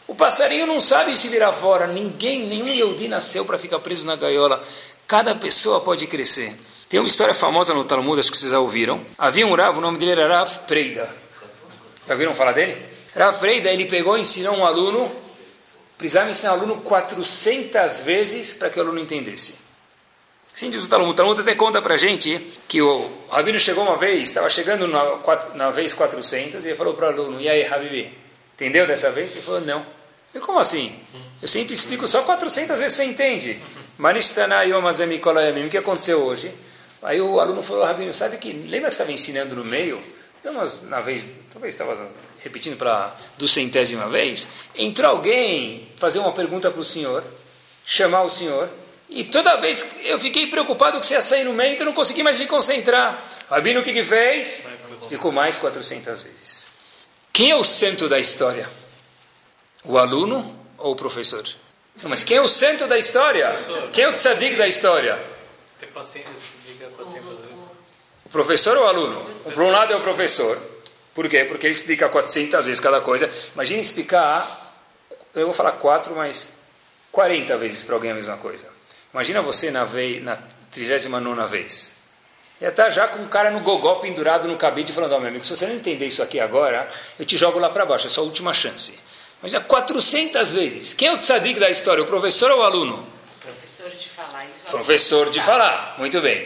O 0.08 0.14
passarinho 0.14 0.68
não 0.68 0.80
sabe 0.80 1.18
se 1.18 1.28
virar 1.28 1.54
fora. 1.54 1.88
Ninguém, 1.88 2.46
nenhum 2.46 2.68
Yehudi 2.68 3.08
nasceu 3.08 3.44
para 3.46 3.58
ficar 3.58 3.80
preso 3.80 4.06
na 4.06 4.16
gaiola. 4.16 4.64
Cada 5.08 5.34
pessoa 5.34 5.82
pode 5.82 6.06
crescer. 6.06 6.56
Tem 6.88 7.00
uma 7.00 7.08
história 7.08 7.34
famosa 7.34 7.74
no 7.74 7.84
Talmud, 7.84 8.20
acho 8.20 8.32
que 8.32 8.38
vocês 8.38 8.52
já 8.52 8.60
ouviram. 8.60 9.04
Havia 9.18 9.48
um 9.48 9.56
Rav, 9.56 9.80
o 9.80 9.82
nome 9.82 9.98
dele 9.98 10.12
era 10.12 10.38
Rav 10.38 10.60
Preida. 10.68 11.10
Já 12.08 12.14
viram 12.14 12.36
falar 12.36 12.52
dele? 12.52 12.97
Rav 13.18 13.40
Freida, 13.40 13.70
ele 13.70 13.86
pegou 13.86 14.16
e 14.16 14.22
ensinou 14.22 14.56
um 14.56 14.66
aluno, 14.66 15.12
precisava 15.98 16.30
ensinar 16.30 16.52
o 16.52 16.58
aluno 16.58 16.82
400 16.82 18.02
vezes 18.02 18.54
para 18.54 18.70
que 18.70 18.78
o 18.78 18.84
aluno 18.84 19.00
entendesse. 19.00 19.56
Sim, 20.54 20.70
diz 20.70 20.86
o 20.86 20.90
Talmud. 20.90 21.12
O 21.12 21.14
Talmud 21.14 21.42
até 21.42 21.56
conta 21.56 21.82
para 21.82 21.98
gente 21.98 22.40
que 22.68 22.82
o 22.82 23.12
Rabino 23.30 23.60
chegou 23.60 23.84
uma 23.84 23.98
vez, 23.98 24.30
estava 24.30 24.50
chegando 24.50 24.88
na, 24.88 25.20
na 25.56 25.70
vez 25.72 25.94
400, 25.94 26.64
e 26.64 26.70
ele 26.70 26.76
falou 26.76 26.94
para 26.94 27.08
o 27.08 27.10
aluno, 27.10 27.42
e 27.42 27.50
aí, 27.50 27.66
Habibi, 27.66 28.16
entendeu 28.56 28.86
dessa 28.86 29.12
vez? 29.12 29.34
Ele 29.34 29.42
falou, 29.42 29.62
não. 29.62 29.86
Eu, 30.34 30.42
como 30.42 30.60
assim? 30.60 31.00
Eu 31.42 31.48
sempre 31.48 31.74
explico 31.74 32.08
só 32.08 32.24
400 32.24 32.80
vezes 32.80 32.98
você 32.98 33.04
entende. 33.04 33.62
O 34.00 35.70
que 35.70 35.78
aconteceu 35.78 36.22
hoje? 36.24 36.52
Aí 37.02 37.22
o 37.22 37.40
aluno 37.40 37.64
falou, 37.64 37.84
Rabino, 37.84 38.14
sabe 38.14 38.38
que, 38.38 38.52
lembra 38.52 38.90
que 38.90 38.96
você 38.96 39.02
estava 39.02 39.12
ensinando 39.12 39.56
no 39.56 39.64
meio? 39.64 40.00
Então, 40.48 40.66
na 40.84 41.02
vez, 41.02 41.28
talvez 41.52 41.74
estava 41.74 42.10
repetindo 42.40 42.78
para 42.78 43.14
do 43.38 43.50
centésima 43.50 44.08
vez, 44.08 44.48
entrou 44.74 45.10
alguém 45.12 45.92
fazer 45.98 46.20
uma 46.20 46.32
pergunta 46.32 46.72
para 46.72 46.80
o 46.80 46.84
senhor, 46.86 47.22
chamar 47.86 48.24
o 48.24 48.30
senhor, 48.30 48.70
e 49.10 49.26
toda 49.26 49.58
vez 49.58 49.98
eu 50.06 50.18
fiquei 50.18 50.48
preocupado 50.48 51.00
que 51.02 51.06
você 51.06 51.16
ia 51.16 51.22
sair 51.22 51.44
no 51.44 51.52
meio, 51.52 51.74
então 51.74 51.86
eu 51.86 51.90
não 51.90 51.94
consegui 51.94 52.24
mais 52.24 52.40
me 52.40 52.48
concentrar. 52.48 53.22
Rabino, 53.50 53.82
o 53.82 53.84
que, 53.84 53.92
que 53.92 54.04
fez? 54.06 54.66
Ficou 55.10 55.34
mais 55.34 55.58
400 55.58 56.22
vezes. 56.22 56.68
Quem 57.34 57.52
é 57.52 57.56
o 57.56 57.64
santo 57.66 58.08
da 58.08 58.18
história? 58.18 58.70
O 59.84 59.98
aluno 59.98 60.58
ou 60.78 60.94
o 60.94 60.96
professor? 60.96 61.44
Não, 62.02 62.10
mas 62.10 62.24
quem 62.24 62.38
é 62.38 62.42
o 62.42 62.48
santo 62.48 62.88
da 62.88 62.98
história? 62.98 63.54
Quem 63.92 64.06
é 64.06 64.10
o 64.10 64.14
tzadik 64.14 64.56
da 64.56 64.68
história? 64.68 65.20
O 68.28 68.30
professor 68.30 68.76
ou 68.78 68.84
o 68.84 68.88
aluno? 68.88 69.22
Por 69.54 69.64
um 69.64 69.72
lado 69.72 69.94
é 69.94 69.96
o 69.96 70.02
professor, 70.02 70.62
por 71.14 71.30
quê? 71.30 71.46
Porque 71.46 71.66
ele 71.66 71.72
explica 71.72 72.10
400 72.10 72.66
vezes 72.66 72.82
cada 72.82 73.00
coisa. 73.00 73.32
Imagine 73.54 73.80
explicar, 73.80 74.76
eu 75.34 75.46
vou 75.46 75.54
falar 75.54 75.72
4, 75.72 76.14
mas 76.14 76.60
40 77.10 77.56
vezes 77.56 77.86
para 77.86 77.96
alguém 77.96 78.12
a 78.12 78.14
mesma 78.14 78.36
coisa. 78.36 78.68
Imagina 79.14 79.42
você 79.42 79.72
na, 79.72 79.86
vez, 79.86 80.22
na 80.22 80.38
39 80.70 81.48
vez. 81.50 81.96
Já 82.60 82.68
está 82.68 82.90
já 82.90 83.08
com 83.08 83.24
o 83.24 83.30
cara 83.30 83.50
no 83.50 83.62
gogó 83.62 83.96
pendurado 83.96 84.46
no 84.46 84.58
cabide 84.58 84.92
falando, 84.92 85.14
ó 85.14 85.16
oh, 85.16 85.20
meu 85.20 85.30
amigo, 85.30 85.46
se 85.46 85.56
você 85.56 85.66
não 85.66 85.76
entender 85.76 86.06
isso 86.06 86.22
aqui 86.22 86.38
agora, 86.38 86.92
eu 87.18 87.26
te 87.26 87.38
jogo 87.38 87.60
lá 87.60 87.70
para 87.70 87.86
baixo, 87.86 88.08
é 88.08 88.10
só 88.10 88.20
a 88.20 88.26
última 88.26 88.54
chance. 88.54 89.00
Imagina 89.40 89.64
400 89.64 90.52
vezes. 90.52 90.94
Quem 90.94 91.08
é 91.08 91.14
o 91.14 91.18
tzadik 91.18 91.60
da 91.62 91.70
história, 91.70 92.04
o 92.04 92.06
professor 92.06 92.52
ou 92.52 92.60
o 92.60 92.64
aluno? 92.64 93.08
Professor 93.42 93.90
de 93.90 94.10
falar. 94.10 94.46
Isso 94.46 94.66
professor 94.66 95.30
de 95.30 95.42
falar, 95.42 95.96
muito 95.98 96.20
bem. 96.20 96.46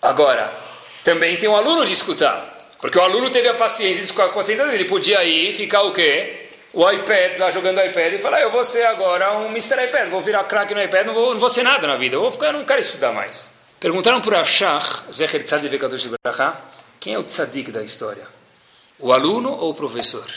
Agora, 0.00 0.65
também 1.06 1.36
tem 1.36 1.48
um 1.48 1.54
aluno 1.54 1.86
de 1.86 1.92
escutar. 1.92 2.74
Porque 2.80 2.98
o 2.98 3.00
aluno 3.00 3.30
teve 3.30 3.46
a 3.46 3.54
paciência 3.54 3.98
de 3.98 4.06
escutar 4.06 4.28
com 4.30 4.40
ele 4.42 4.84
podia 4.86 5.22
ir 5.22 5.54
ficar 5.54 5.82
o 5.82 5.92
quê? 5.92 6.48
O 6.72 6.90
iPad, 6.90 7.38
lá 7.38 7.48
jogando 7.48 7.80
iPad, 7.80 8.14
e 8.14 8.18
falar, 8.18 8.40
eu 8.40 8.50
vou 8.50 8.64
ser 8.64 8.84
agora 8.84 9.38
um 9.38 9.46
Mr. 9.46 9.84
iPad, 9.84 10.10
vou 10.10 10.20
virar 10.20 10.42
craque 10.44 10.74
no 10.74 10.82
iPad, 10.82 11.06
não 11.06 11.14
vou, 11.14 11.32
não 11.32 11.40
vou 11.40 11.48
ser 11.48 11.62
nada 11.62 11.86
na 11.86 11.94
vida, 11.94 12.16
eu, 12.16 12.20
vou 12.20 12.30
ficar, 12.32 12.52
não 12.52 12.64
quero 12.64 12.80
estudar 12.80 13.12
mais. 13.12 13.52
Perguntaram 13.78 14.20
para 14.20 14.40
Ashach, 14.40 15.04
Zecher 15.12 15.44
Tzadik 15.44 15.68
Vekadosh 15.68 16.08
Bracha, 16.22 16.56
quem 16.98 17.14
é 17.14 17.18
o 17.18 17.22
tzadik 17.22 17.70
da 17.70 17.84
história? 17.84 18.26
O 18.98 19.12
aluno 19.12 19.52
ou 19.52 19.70
o 19.70 19.74
professor? 19.74 20.28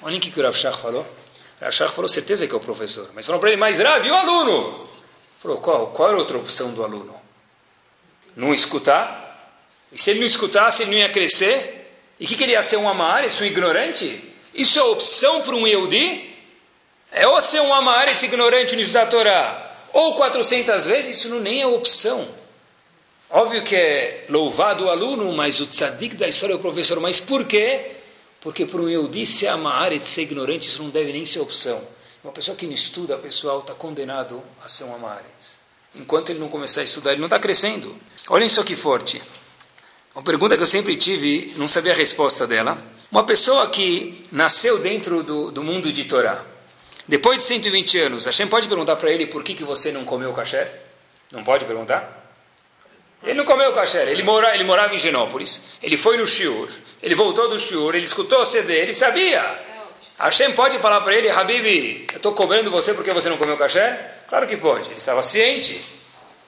Olhem 0.00 0.18
o 0.18 0.20
que 0.20 0.38
o 0.38 0.42
Rav 0.42 0.56
Shach 0.56 0.78
falou. 0.78 1.04
O 1.60 1.88
falou, 1.88 2.08
certeza 2.08 2.46
que 2.46 2.54
é 2.54 2.56
o 2.56 2.60
professor. 2.60 3.10
Mas 3.14 3.26
falou 3.26 3.40
para 3.40 3.50
ele, 3.50 3.58
mais 3.58 3.80
Rav, 3.80 4.06
e 4.06 4.10
o 4.10 4.14
aluno? 4.14 4.88
Falou, 5.40 5.58
qual? 5.58 5.88
Qual 5.88 6.08
era 6.08 6.16
a 6.16 6.20
outra 6.20 6.38
opção 6.38 6.72
do 6.72 6.84
aluno? 6.84 7.14
Não 8.36 8.54
escutar? 8.54 9.23
E 9.94 10.00
se 10.00 10.10
ele 10.10 10.18
não 10.18 10.26
escutasse, 10.26 10.82
ele 10.82 10.90
não 10.90 10.98
ia 10.98 11.08
crescer? 11.08 11.88
E 12.18 12.26
que, 12.26 12.36
que 12.36 12.42
ele 12.42 12.52
ia 12.52 12.62
ser 12.62 12.76
um 12.76 12.88
amar, 12.88 13.24
um 13.24 13.44
ignorante? 13.44 14.20
Isso 14.52 14.78
é 14.78 14.82
opção 14.82 15.42
para 15.42 15.54
um 15.54 15.66
Yehudi? 15.66 16.34
É 17.12 17.28
ou 17.28 17.40
ser 17.40 17.60
um 17.60 17.72
amar, 17.72 18.08
esse 18.08 18.26
ignorante 18.26 18.74
no 18.74 18.84
da 18.88 19.06
Torá, 19.06 19.72
ou 19.92 20.16
400 20.16 20.86
vezes, 20.86 21.16
isso 21.16 21.28
não 21.28 21.38
nem 21.38 21.62
é 21.62 21.66
opção. 21.66 22.26
Óbvio 23.30 23.62
que 23.62 23.76
é 23.76 24.26
louvado 24.28 24.84
o 24.84 24.90
aluno, 24.90 25.32
mas 25.32 25.60
o 25.60 25.66
tzadik 25.66 26.16
da 26.16 26.26
história 26.26 26.54
é 26.54 26.56
o 26.56 26.60
professor. 26.60 26.98
Mas 26.98 27.20
por 27.20 27.44
quê? 27.44 27.92
Porque 28.40 28.66
para 28.66 28.80
um 28.80 28.88
Yehudi 28.88 29.24
ser 29.24 29.46
amar 29.46 29.92
e 29.92 30.00
ser 30.00 30.22
ignorante, 30.22 30.68
isso 30.68 30.82
não 30.82 30.90
deve 30.90 31.12
nem 31.12 31.24
ser 31.24 31.38
opção. 31.38 31.80
Uma 32.22 32.32
pessoa 32.32 32.56
que 32.56 32.66
não 32.66 32.74
estuda, 32.74 33.16
pessoal, 33.16 33.60
está 33.60 33.74
condenado 33.74 34.42
a 34.64 34.68
ser 34.68 34.84
um 34.84 34.94
amaretz. 34.94 35.58
Enquanto 35.94 36.30
ele 36.30 36.40
não 36.40 36.48
começar 36.48 36.80
a 36.80 36.84
estudar, 36.84 37.12
ele 37.12 37.20
não 37.20 37.26
está 37.26 37.38
crescendo. 37.38 37.96
Olhem 38.28 38.48
só 38.48 38.64
que 38.64 38.74
forte. 38.74 39.22
Uma 40.14 40.22
pergunta 40.22 40.56
que 40.56 40.62
eu 40.62 40.66
sempre 40.66 40.94
tive, 40.94 41.54
não 41.56 41.66
sabia 41.66 41.92
a 41.92 41.96
resposta 41.96 42.46
dela. 42.46 42.78
Uma 43.10 43.24
pessoa 43.24 43.68
que 43.68 44.24
nasceu 44.30 44.78
dentro 44.78 45.24
do, 45.24 45.50
do 45.50 45.64
mundo 45.64 45.92
de 45.92 46.04
Torá, 46.04 46.40
depois 47.08 47.38
de 47.38 47.44
120 47.44 47.98
anos, 47.98 48.24
Hashem 48.24 48.46
pode 48.46 48.68
perguntar 48.68 48.94
para 48.94 49.10
ele 49.10 49.26
por 49.26 49.42
que, 49.42 49.54
que 49.54 49.64
você 49.64 49.90
não 49.90 50.04
comeu 50.04 50.32
kasher? 50.32 50.70
Não 51.32 51.42
pode 51.42 51.64
perguntar? 51.64 52.30
Ele 53.24 53.34
não 53.34 53.44
comeu 53.44 53.72
kasher, 53.72 54.06
ele, 54.06 54.22
mora, 54.22 54.54
ele 54.54 54.62
morava 54.62 54.94
em 54.94 54.98
Genópolis, 54.98 55.72
ele 55.82 55.96
foi 55.96 56.16
no 56.16 56.26
shiur, 56.26 56.68
ele 57.02 57.16
voltou 57.16 57.48
do 57.48 57.58
shiur, 57.58 57.96
ele 57.96 58.04
escutou 58.04 58.40
o 58.40 58.44
CD, 58.44 58.72
ele 58.74 58.94
sabia. 58.94 59.60
Hashem 60.16 60.52
pode 60.52 60.78
falar 60.78 61.00
para 61.00 61.16
ele, 61.16 61.28
Habib, 61.28 62.06
eu 62.12 62.16
estou 62.18 62.32
cobrando 62.32 62.70
você 62.70 62.94
porque 62.94 63.10
você 63.10 63.28
não 63.28 63.36
comeu 63.36 63.56
kasher? 63.56 63.98
Claro 64.28 64.46
que 64.46 64.56
pode, 64.56 64.90
ele 64.90 64.96
estava 64.96 65.20
ciente. 65.22 65.84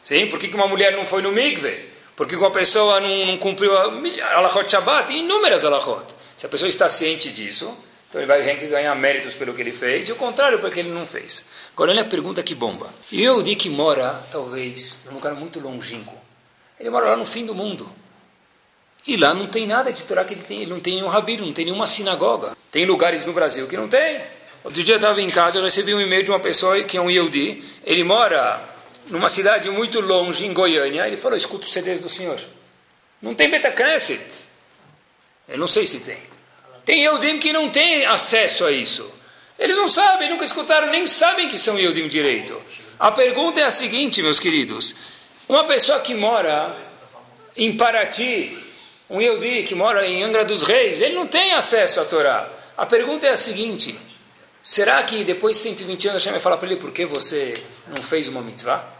Sim, 0.05 0.29
por 0.29 0.39
que, 0.39 0.47
que 0.47 0.55
uma 0.55 0.69
mulher 0.69 0.97
não 0.97 1.05
foi 1.05 1.21
no 1.21 1.33
mikve? 1.33 1.96
Porque 2.17 2.35
uma 2.35 2.51
pessoa 2.51 2.99
não, 2.99 3.27
não 3.27 3.37
cumpriu 3.37 3.77
a 3.77 4.37
alachot 4.37 4.71
Shabbat, 4.71 5.13
inúmeras 5.13 5.65
alachot. 5.65 6.15
Se 6.37 6.47
a 6.47 6.49
pessoa 6.49 6.69
está 6.69 6.89
ciente 6.89 7.31
disso, 7.31 7.77
então 8.09 8.21
ele 8.21 8.27
vai 8.27 8.43
ganhar 8.69 8.95
méritos 8.95 9.35
pelo 9.35 9.53
que 9.53 9.61
ele 9.61 9.73
fez, 9.73 10.09
e 10.09 10.13
o 10.13 10.17
contrário 10.17 10.59
pelo 10.59 10.73
que 10.73 10.81
ele 10.81 10.89
não 10.89 11.05
fez. 11.05 11.45
Agora 11.75 11.91
olha 11.91 12.03
a 12.03 12.07
pergunta 12.07 12.43
que 12.43 12.55
bomba. 12.55 12.89
Eu 13.13 13.43
digo 13.43 13.61
que 13.61 13.69
mora, 13.69 14.27
talvez, 14.31 15.03
num 15.05 15.15
lugar 15.15 15.35
muito 15.35 15.61
longínquo. 15.61 16.15
Ele 16.81 16.89
mora 16.89 17.11
lá 17.11 17.17
no 17.17 17.27
fim 17.27 17.45
do 17.45 17.55
mundo. 17.55 17.91
E 19.07 19.17
lá 19.17 19.33
não 19.35 19.47
tem 19.47 19.67
nada 19.67 19.93
de 19.93 20.03
Torá 20.05 20.25
que 20.25 20.35
ele 20.35 20.43
tem. 20.43 20.63
Ele 20.63 20.71
não 20.71 20.81
tem 20.81 20.97
nenhum 20.97 21.09
rabino, 21.09 21.47
não 21.47 21.53
tem 21.53 21.65
nenhuma 21.65 21.87
sinagoga. 21.87 22.57
Tem 22.73 22.85
lugares 22.85 23.25
no 23.25 23.33
Brasil 23.33 23.67
que 23.67 23.77
não 23.77 23.89
tem. 23.89 24.21
Outro 24.65 24.83
dia 24.83 24.95
eu 24.95 24.99
estava 24.99 25.21
em 25.23 25.31
casa, 25.31 25.59
eu 25.59 25.63
recebi 25.63 25.95
um 25.95 26.01
e-mail 26.01 26.25
de 26.25 26.31
uma 26.31 26.41
pessoa 26.41 26.83
que 26.83 26.97
é 26.97 27.01
um 27.01 27.11
Yehudi. 27.11 27.63
Ele 27.85 28.03
mora 28.03 28.76
numa 29.09 29.29
cidade 29.29 29.71
muito 29.71 30.01
longe, 30.01 30.47
em 30.47 30.53
Goiânia, 30.53 31.07
ele 31.07 31.17
falou, 31.17 31.37
escuta 31.37 31.67
os 31.67 31.73
CDs 31.73 32.01
do 32.01 32.09
senhor. 32.09 32.41
Não 33.21 33.35
tem 33.35 33.51
Betacneset. 33.51 34.21
Eu 35.49 35.59
não 35.59 35.69
sei 35.69 35.87
se 35.87 36.01
tem. 36.01 36.19
Tem 36.85 37.03
Eudim 37.03 37.39
que 37.39 37.53
não 37.53 37.71
tem 37.71 38.05
acesso 38.07 38.65
a 38.65 38.71
isso. 38.71 39.11
Eles 39.59 39.77
não 39.77 39.89
sabem, 39.89 40.29
nunca 40.29 40.45
escutaram, 40.45 40.91
nem 40.91 41.07
sabem 41.07 41.49
que 41.49 41.59
são 41.59 41.79
Eudim 41.79 42.09
direito. 42.09 42.61
A 42.99 43.11
pergunta 43.11 43.61
é 43.61 43.65
a 43.65 43.71
seguinte, 43.71 44.23
meus 44.23 44.39
queridos. 44.39 44.95
Uma 45.49 45.65
pessoa 45.65 46.01
que 46.01 46.15
mora 46.15 46.77
em 47.57 47.77
Paraty, 47.77 48.57
um 49.09 49.21
Yehudi 49.21 49.63
que 49.63 49.75
mora 49.75 50.07
em 50.07 50.23
Angra 50.23 50.45
dos 50.45 50.63
Reis, 50.63 51.01
ele 51.01 51.15
não 51.15 51.27
tem 51.27 51.53
acesso 51.53 52.01
à 52.01 52.05
Torá. 52.05 52.51
A 52.77 52.85
pergunta 52.85 53.27
é 53.27 53.31
a 53.31 53.37
seguinte, 53.37 53.99
será 54.63 55.03
que 55.05 55.25
depois 55.25 55.57
de 55.57 55.63
120 55.63 56.09
anos 56.09 56.23
Hashem 56.23 56.33
vai 56.33 56.41
falar 56.41 56.57
para 56.57 56.69
ele 56.69 56.77
por 56.77 56.91
que 56.91 57.07
você 57.07 57.55
não 57.95 58.03
fez 58.03 58.29
uma 58.29 58.43
mitzvah? 58.43 58.96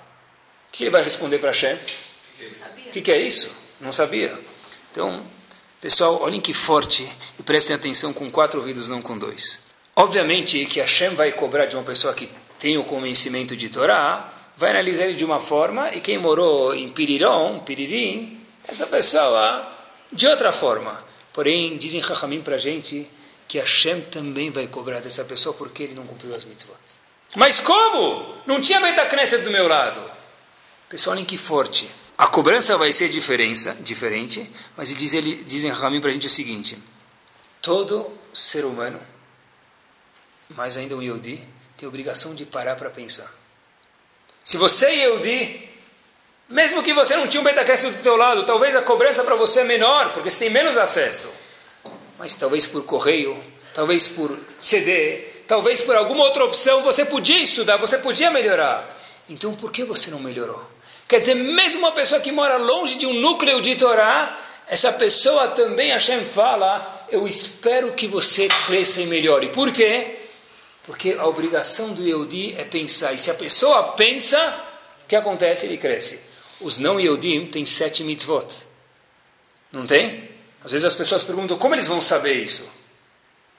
O 0.77 0.79
que 0.79 0.85
ele 0.85 0.91
vai 0.91 1.03
responder 1.03 1.39
para 1.39 1.53
Hashem? 1.53 1.75
O 2.89 2.91
que, 2.93 3.01
que 3.01 3.11
é 3.11 3.19
isso? 3.19 3.51
Não 3.81 3.95
sabia. 3.95 4.39
Então, 4.93 5.25
pessoal, 5.81 6.21
olhem 6.21 6.39
que 6.39 6.53
forte 6.53 7.09
e 7.41 7.43
prestem 7.43 7.75
atenção 7.75 8.13
com 8.13 8.31
quatro 8.31 8.61
ouvidos, 8.61 8.91
não 8.91 9.01
com 9.01 9.17
dois. 9.17 9.63
Obviamente 9.97 10.67
que 10.67 10.79
Hashem 10.79 11.15
vai 11.15 11.33
cobrar 11.33 11.65
de 11.65 11.77
uma 11.77 11.83
pessoa 11.83 12.13
que 12.13 12.29
tem 12.59 12.77
o 12.77 12.85
conhecimento 12.85 13.57
de 13.57 13.71
Torá, 13.71 14.31
vai 14.55 14.69
analisar 14.69 15.05
ele 15.05 15.15
de 15.15 15.25
uma 15.25 15.41
forma, 15.41 15.95
e 15.95 16.01
quem 16.03 16.19
morou 16.19 16.75
em 16.75 16.91
Piriron, 16.91 17.61
Piririm, 17.61 18.39
essa 18.69 18.87
pessoa 18.87 19.73
de 20.13 20.27
outra 20.27 20.53
forma. 20.53 21.03
Porém, 21.33 21.79
dizem 21.79 22.03
Chachamim 22.03 22.43
para 22.43 22.57
a 22.57 22.59
gente 22.59 23.11
que 23.49 23.59
Hashem 23.59 24.03
também 24.03 24.51
vai 24.51 24.67
cobrar 24.67 25.01
dessa 25.01 25.25
pessoa 25.25 25.55
porque 25.55 25.85
ele 25.85 25.95
não 25.95 26.07
cumpriu 26.07 26.35
as 26.35 26.45
mitzvot. 26.45 26.77
Mas 27.35 27.61
como? 27.61 28.35
Não 28.45 28.61
tinha 28.61 28.79
Betacneset 28.79 29.43
do 29.43 29.51
meu 29.51 29.67
lado. 29.67 30.16
Pessoal, 30.89 31.15
olhem 31.17 31.25
que 31.25 31.37
forte. 31.37 31.91
A 32.17 32.29
cobrança 32.29 32.79
vai 32.79 32.93
ser 32.93 33.09
diferença, 33.09 33.75
diferente, 33.81 34.51
mas 34.77 34.95
diz, 34.95 35.15
ele, 35.15 35.37
dizem 35.45 35.71
Ramim 35.71 36.01
para 36.01 36.11
a 36.11 36.13
gente 36.13 36.27
o 36.27 36.31
seguinte: 36.31 36.79
todo 37.61 38.11
ser 38.33 38.65
humano, 38.65 39.01
mais 40.51 40.77
ainda 40.77 40.97
um 40.97 41.03
Yehudi, 41.03 41.43
tem 41.77 41.89
obrigação 41.89 42.35
de 42.35 42.47
parar 42.47 42.77
para 42.77 42.89
pensar. 42.89 43.31
Se 44.45 44.57
você 44.57 44.87
é 44.87 44.95
Yehudi, 44.95 45.69
mesmo 46.49 46.83
que 46.83 46.95
você 46.95 47.17
não 47.17 47.27
tinha 47.27 47.41
um 47.41 47.45
Betacresce 47.45 47.91
do 47.91 48.03
teu 48.03 48.17
lado, 48.17 48.47
talvez 48.47 48.77
a 48.77 48.83
cobrança 48.83 49.25
para 49.25 49.35
você 49.35 49.61
é 49.61 49.65
menor, 49.65 50.13
porque 50.13 50.31
você 50.31 50.39
tem 50.39 50.51
menos 50.51 50.79
acesso. 50.79 51.29
Mas 52.17 52.37
talvez 52.37 52.65
por 52.65 52.85
correio, 52.85 53.37
talvez 53.75 54.07
por 54.07 54.39
CD, 54.59 55.19
talvez 55.49 55.81
por 55.81 55.97
alguma 55.97 56.23
outra 56.23 56.45
opção, 56.45 56.83
você 56.83 57.05
podia 57.05 57.43
estudar, 57.43 57.77
você 57.77 57.99
podia 57.99 58.31
melhorar. 58.31 58.97
Então 59.29 59.55
por 59.55 59.73
que 59.73 59.83
você 59.83 60.11
não 60.11 60.21
melhorou? 60.21 60.76
Quer 61.09 61.21
dizer, 61.21 61.35
mesmo 61.35 61.81
uma 61.81 61.93
pessoa 61.93 62.21
que 62.21 62.33
mora 62.33 62.57
longe 62.57 62.97
de 62.97 63.07
um 63.07 63.13
núcleo 63.13 63.61
de 63.63 63.77
Torá, 63.77 64.39
essa 64.67 64.93
pessoa 64.93 65.49
também, 65.49 65.93
Hashem 65.93 66.25
fala, 66.25 67.07
eu 67.09 67.27
espero 67.29 67.93
que 67.93 68.09
você 68.09 68.49
cresça 68.67 69.01
e 69.01 69.07
melhore. 69.07 69.49
Por 69.51 69.73
quê? 69.73 70.17
Porque 70.83 71.13
a 71.13 71.27
obrigação 71.27 71.93
do 71.93 72.03
Yehudi 72.03 72.55
é 72.59 72.65
pensar. 72.65 73.13
E 73.13 73.19
se 73.19 73.31
a 73.31 73.35
pessoa 73.35 73.93
pensa, 73.93 74.39
o 75.05 75.09
que 75.09 75.15
acontece? 75.15 75.67
Ele 75.67 75.77
cresce. 75.77 76.21
Os 76.61 76.79
não 76.79 76.99
Yehudim 76.99 77.47
têm 77.47 77.67
sete 77.67 78.03
mitzvot. 78.03 78.67
Não 79.71 79.87
tem? 79.87 80.31
Às 80.65 80.73
vezes 80.73 80.85
as 80.85 80.95
pessoas 80.95 81.23
perguntam, 81.23 81.59
como 81.59 81.75
eles 81.75 81.87
vão 81.87 82.01
saber 82.01 82.35
isso? 82.35 82.69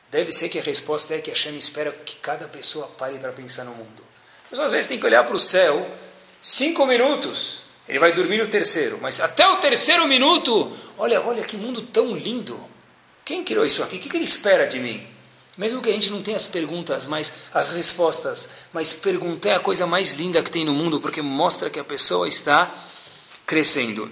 Deve 0.09 0.31
ser 0.31 0.49
que 0.49 0.59
a 0.59 0.61
resposta 0.61 1.15
é 1.15 1.19
que 1.19 1.29
Hashem 1.29 1.57
espera 1.57 1.91
que 1.91 2.15
cada 2.17 2.47
pessoa 2.47 2.87
pare 2.87 3.17
para 3.17 3.31
pensar 3.31 3.65
no 3.65 3.71
mundo. 3.71 4.03
Mas 4.49 4.59
às 4.59 4.71
vezes 4.71 4.87
tem 4.87 4.99
que 4.99 5.05
olhar 5.05 5.23
para 5.25 5.35
o 5.35 5.39
céu 5.39 5.89
Cinco 6.41 6.85
minutos, 6.85 7.63
ele 7.87 7.99
vai 7.99 8.13
dormir 8.13 8.37
no 8.37 8.47
terceiro. 8.47 8.99
Mas 9.01 9.19
até 9.19 9.47
o 9.47 9.57
terceiro 9.57 10.07
minuto, 10.07 10.71
olha, 10.97 11.21
olha 11.21 11.43
que 11.43 11.57
mundo 11.57 11.81
tão 11.81 12.15
lindo. 12.15 12.59
Quem 13.23 13.43
criou 13.43 13.65
isso 13.65 13.83
aqui? 13.83 13.97
O 13.97 13.99
que 13.99 14.15
ele 14.15 14.23
espera 14.23 14.65
de 14.67 14.79
mim? 14.79 15.05
Mesmo 15.57 15.81
que 15.81 15.89
a 15.89 15.93
gente 15.93 16.11
não 16.11 16.21
tenha 16.21 16.37
as 16.37 16.45
perguntas, 16.45 17.05
mas 17.07 17.33
as 17.51 17.73
respostas, 17.73 18.49
mas 18.71 18.93
perguntar 18.93 19.49
é 19.49 19.55
a 19.55 19.59
coisa 19.59 19.87
mais 19.87 20.13
linda 20.13 20.43
que 20.43 20.51
tem 20.51 20.63
no 20.63 20.73
mundo, 20.73 21.01
porque 21.01 21.21
mostra 21.21 21.69
que 21.69 21.79
a 21.79 21.83
pessoa 21.83 22.27
está 22.27 22.71
crescendo. 23.45 24.09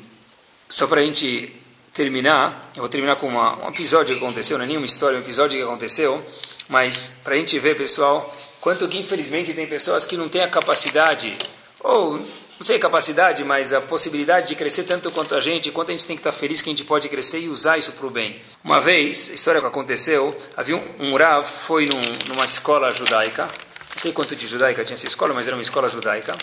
Só 0.67 0.87
para 0.87 1.01
a 1.01 1.03
gente 1.03 1.53
terminar, 1.93 2.71
eu 2.75 2.81
vou 2.81 2.89
terminar 2.89 3.17
com 3.17 3.27
uma, 3.27 3.63
um 3.63 3.69
episódio 3.69 4.17
que 4.17 4.23
aconteceu, 4.23 4.57
não 4.57 4.65
é 4.65 4.67
nenhuma 4.67 4.87
história, 4.87 5.17
é 5.17 5.19
um 5.19 5.21
episódio 5.21 5.59
que 5.59 5.63
aconteceu, 5.63 6.25
mas 6.67 7.19
para 7.23 7.35
a 7.35 7.37
gente 7.37 7.59
ver, 7.59 7.77
pessoal, 7.77 8.33
quanto 8.59 8.87
que 8.87 8.97
infelizmente 8.97 9.53
tem 9.53 9.67
pessoas 9.67 10.03
que 10.03 10.17
não 10.17 10.27
têm 10.27 10.41
a 10.41 10.49
capacidade 10.49 11.37
ou 11.85 12.17
não 12.17 12.63
sei 12.63 12.79
capacidade, 12.79 13.43
mas 13.43 13.73
a 13.73 13.81
possibilidade 13.81 14.47
de 14.47 14.55
crescer 14.55 14.85
tanto 14.85 15.11
quanto 15.11 15.35
a 15.35 15.41
gente, 15.41 15.71
quanto 15.71 15.89
a 15.89 15.91
gente 15.91 16.07
tem 16.07 16.15
que 16.15 16.21
estar 16.21 16.31
feliz 16.31 16.61
que 16.61 16.69
a 16.69 16.71
gente 16.71 16.83
pode 16.83 17.07
crescer 17.09 17.41
e 17.41 17.49
usar 17.49 17.77
isso 17.77 17.91
para 17.91 18.05
o 18.07 18.09
bem. 18.09 18.39
Uma 18.63 18.79
vez, 18.79 19.29
história 19.29 19.61
que 19.61 19.67
aconteceu, 19.67 20.35
havia 20.55 20.77
um, 20.77 20.83
um 20.99 21.15
Rav, 21.15 21.45
foi 21.45 21.85
num, 21.85 22.01
numa 22.33 22.45
escola 22.45 22.89
judaica, 22.91 23.43
não 23.43 24.01
sei 24.01 24.11
quanto 24.13 24.35
de 24.35 24.47
judaica 24.47 24.83
tinha 24.83 24.95
essa 24.95 25.05
escola, 25.05 25.33
mas 25.33 25.45
era 25.47 25.55
uma 25.55 25.61
escola 25.61 25.89
judaica, 25.89 26.35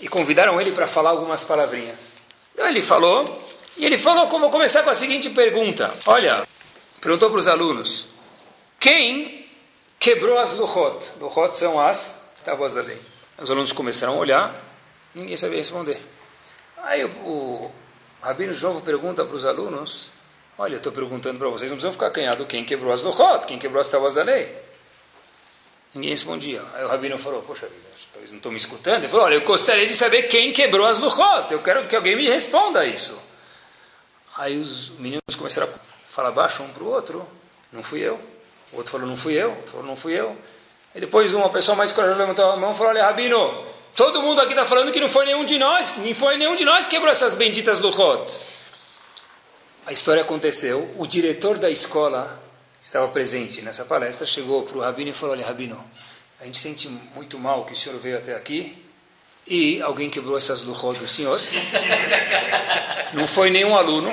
e 0.00 0.08
convidaram 0.08 0.60
ele 0.60 0.70
para 0.70 0.86
falar 0.86 1.10
algumas 1.10 1.44
palavrinhas. 1.44 2.18
Então 2.54 2.66
ele 2.66 2.80
falou, 2.80 3.42
e 3.76 3.84
ele 3.84 3.98
falou, 3.98 4.28
como 4.28 4.42
vou 4.42 4.50
começar 4.50 4.82
com 4.84 4.90
a 4.90 4.94
seguinte 4.94 5.28
pergunta. 5.30 5.92
Olha, 6.06 6.46
perguntou 7.00 7.30
para 7.30 7.38
os 7.38 7.48
alunos, 7.48 8.08
quem 8.78 9.44
quebrou 9.98 10.38
as 10.38 10.52
luchot? 10.54 11.12
Luchot 11.20 11.58
são 11.58 11.80
as 11.80 12.16
tábuas 12.44 12.74
da 12.74 12.82
lei. 12.82 13.11
Os 13.38 13.50
alunos 13.50 13.72
começaram 13.72 14.14
a 14.14 14.16
olhar, 14.16 14.54
ninguém 15.14 15.36
sabia 15.36 15.58
responder. 15.58 16.00
Aí 16.82 17.04
o, 17.04 17.08
o, 17.08 17.72
Rabino 18.20 18.52
de 18.52 18.62
novo 18.62 18.80
pergunta 18.82 19.24
para 19.24 19.34
os 19.34 19.44
alunos, 19.44 20.10
olha, 20.58 20.74
eu 20.74 20.78
estou 20.78 20.92
perguntando 20.92 21.38
para 21.38 21.48
vocês, 21.48 21.70
não 21.70 21.76
precisam 21.76 21.92
ficar 21.92 22.10
canhados 22.10 22.46
quem 22.46 22.64
quebrou 22.64 22.92
as 22.92 23.02
luchot, 23.02 23.46
quem 23.46 23.58
quebrou 23.58 23.80
as 23.80 23.88
tábuas 23.88 24.14
da 24.14 24.22
lei. 24.22 24.54
Ninguém 25.94 26.10
respondia. 26.10 26.62
Aí 26.74 26.84
o 26.84 26.88
Rabino 26.88 27.18
falou, 27.18 27.42
poxa 27.42 27.66
vida, 27.66 27.88
talvez 28.12 28.30
não 28.30 28.38
estão 28.38 28.52
me 28.52 28.58
escutando. 28.58 28.98
Ele 28.98 29.08
falou, 29.08 29.26
olha, 29.26 29.34
eu 29.34 29.42
gostaria 29.42 29.86
de 29.86 29.94
saber 29.94 30.22
quem 30.24 30.52
quebrou 30.52 30.86
as 30.86 30.98
luchot, 30.98 31.52
eu 31.52 31.60
quero 31.62 31.86
que 31.88 31.96
alguém 31.96 32.16
me 32.16 32.28
responda 32.28 32.84
isso. 32.86 33.20
Aí 34.36 34.58
os 34.58 34.90
meninos 34.98 35.36
começaram 35.36 35.68
a 35.68 35.78
falar 36.08 36.30
baixo 36.30 36.62
um 36.62 36.68
para 36.68 36.82
o 36.82 36.88
outro, 36.88 37.26
não 37.70 37.82
fui 37.82 38.00
eu. 38.00 38.18
O 38.72 38.76
outro 38.76 38.92
falou, 38.92 39.06
não 39.06 39.16
fui 39.16 39.34
eu. 39.34 39.50
O 39.50 39.56
outro 39.56 39.72
falou, 39.72 39.86
não 39.86 39.96
fui 39.96 40.14
eu. 40.14 40.36
E 40.94 41.00
depois 41.00 41.32
uma 41.32 41.48
pessoa 41.48 41.76
mais 41.76 41.92
corajosa 41.92 42.20
levantou 42.20 42.50
a 42.50 42.56
mão 42.56 42.72
e 42.72 42.74
falou, 42.74 42.90
olha, 42.90 43.04
Rabino, 43.04 43.64
todo 43.96 44.22
mundo 44.22 44.40
aqui 44.40 44.52
está 44.52 44.66
falando 44.66 44.92
que 44.92 45.00
não 45.00 45.08
foi 45.08 45.24
nenhum 45.24 45.44
de 45.44 45.58
nós, 45.58 45.96
nem 45.96 46.12
foi 46.12 46.36
nenhum 46.36 46.54
de 46.54 46.64
nós 46.64 46.86
que 46.86 46.96
quebrou 46.96 47.10
essas 47.10 47.34
benditas 47.34 47.80
luchot. 47.80 48.30
A 49.86 49.92
história 49.92 50.22
aconteceu, 50.22 50.94
o 50.98 51.06
diretor 51.06 51.58
da 51.58 51.70
escola 51.70 52.40
estava 52.82 53.08
presente 53.08 53.62
nessa 53.62 53.84
palestra, 53.84 54.26
chegou 54.26 54.62
para 54.62 54.78
o 54.78 54.80
Rabino 54.80 55.10
e 55.10 55.12
falou, 55.14 55.34
olha, 55.34 55.46
Rabino, 55.46 55.82
a 56.40 56.44
gente 56.44 56.58
sente 56.58 56.88
muito 57.14 57.38
mal 57.38 57.64
que 57.64 57.72
o 57.72 57.76
senhor 57.76 57.98
veio 57.98 58.18
até 58.18 58.34
aqui, 58.34 58.84
e 59.46 59.82
alguém 59.82 60.08
quebrou 60.08 60.36
essas 60.36 60.62
luchot 60.62 60.98
do 60.98 61.08
senhor. 61.08 61.40
Não 63.12 63.26
foi 63.26 63.50
nenhum 63.50 63.74
aluno. 63.74 64.10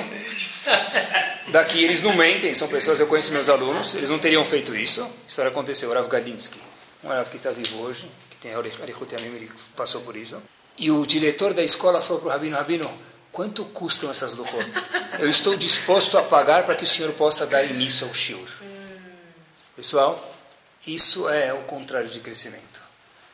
Daqui 1.48 1.82
eles 1.82 2.02
não 2.02 2.14
mentem, 2.14 2.54
são 2.54 2.68
pessoas, 2.68 3.00
eu 3.00 3.06
conheço 3.06 3.32
meus 3.32 3.48
alunos, 3.48 3.94
eles 3.94 4.08
não 4.08 4.18
teriam 4.18 4.44
feito 4.44 4.74
isso. 4.74 5.02
A 5.02 5.26
história 5.26 5.50
aconteceu, 5.50 5.92
Rav 5.92 6.08
Galinsky, 6.08 6.60
um 7.02 7.08
Rav 7.08 7.28
que 7.28 7.36
está 7.36 7.50
vivo 7.50 7.80
hoje, 7.80 8.10
que 8.28 8.36
tem 8.36 8.54
Arichut 8.54 9.14
Yamim, 9.14 9.34
ele 9.36 9.50
passou 9.74 10.00
por 10.02 10.16
isso. 10.16 10.40
E 10.78 10.90
o 10.90 11.04
diretor 11.04 11.52
da 11.52 11.62
escola 11.62 12.00
falou 12.00 12.20
para 12.20 12.28
o 12.28 12.32
Rabino, 12.32 12.56
Rabino, 12.56 12.98
quanto 13.32 13.64
custam 13.66 14.10
essas 14.10 14.34
luchot? 14.34 14.70
Eu 15.18 15.28
estou 15.28 15.56
disposto 15.56 16.16
a 16.16 16.22
pagar 16.22 16.64
para 16.64 16.74
que 16.74 16.84
o 16.84 16.86
senhor 16.86 17.12
possa 17.12 17.46
dar 17.46 17.64
início 17.64 18.06
ao 18.06 18.14
shiur. 18.14 18.48
Pessoal, 19.76 20.34
isso 20.86 21.28
é 21.28 21.52
o 21.52 21.62
contrário 21.62 22.08
de 22.08 22.20
crescimento. 22.20 22.80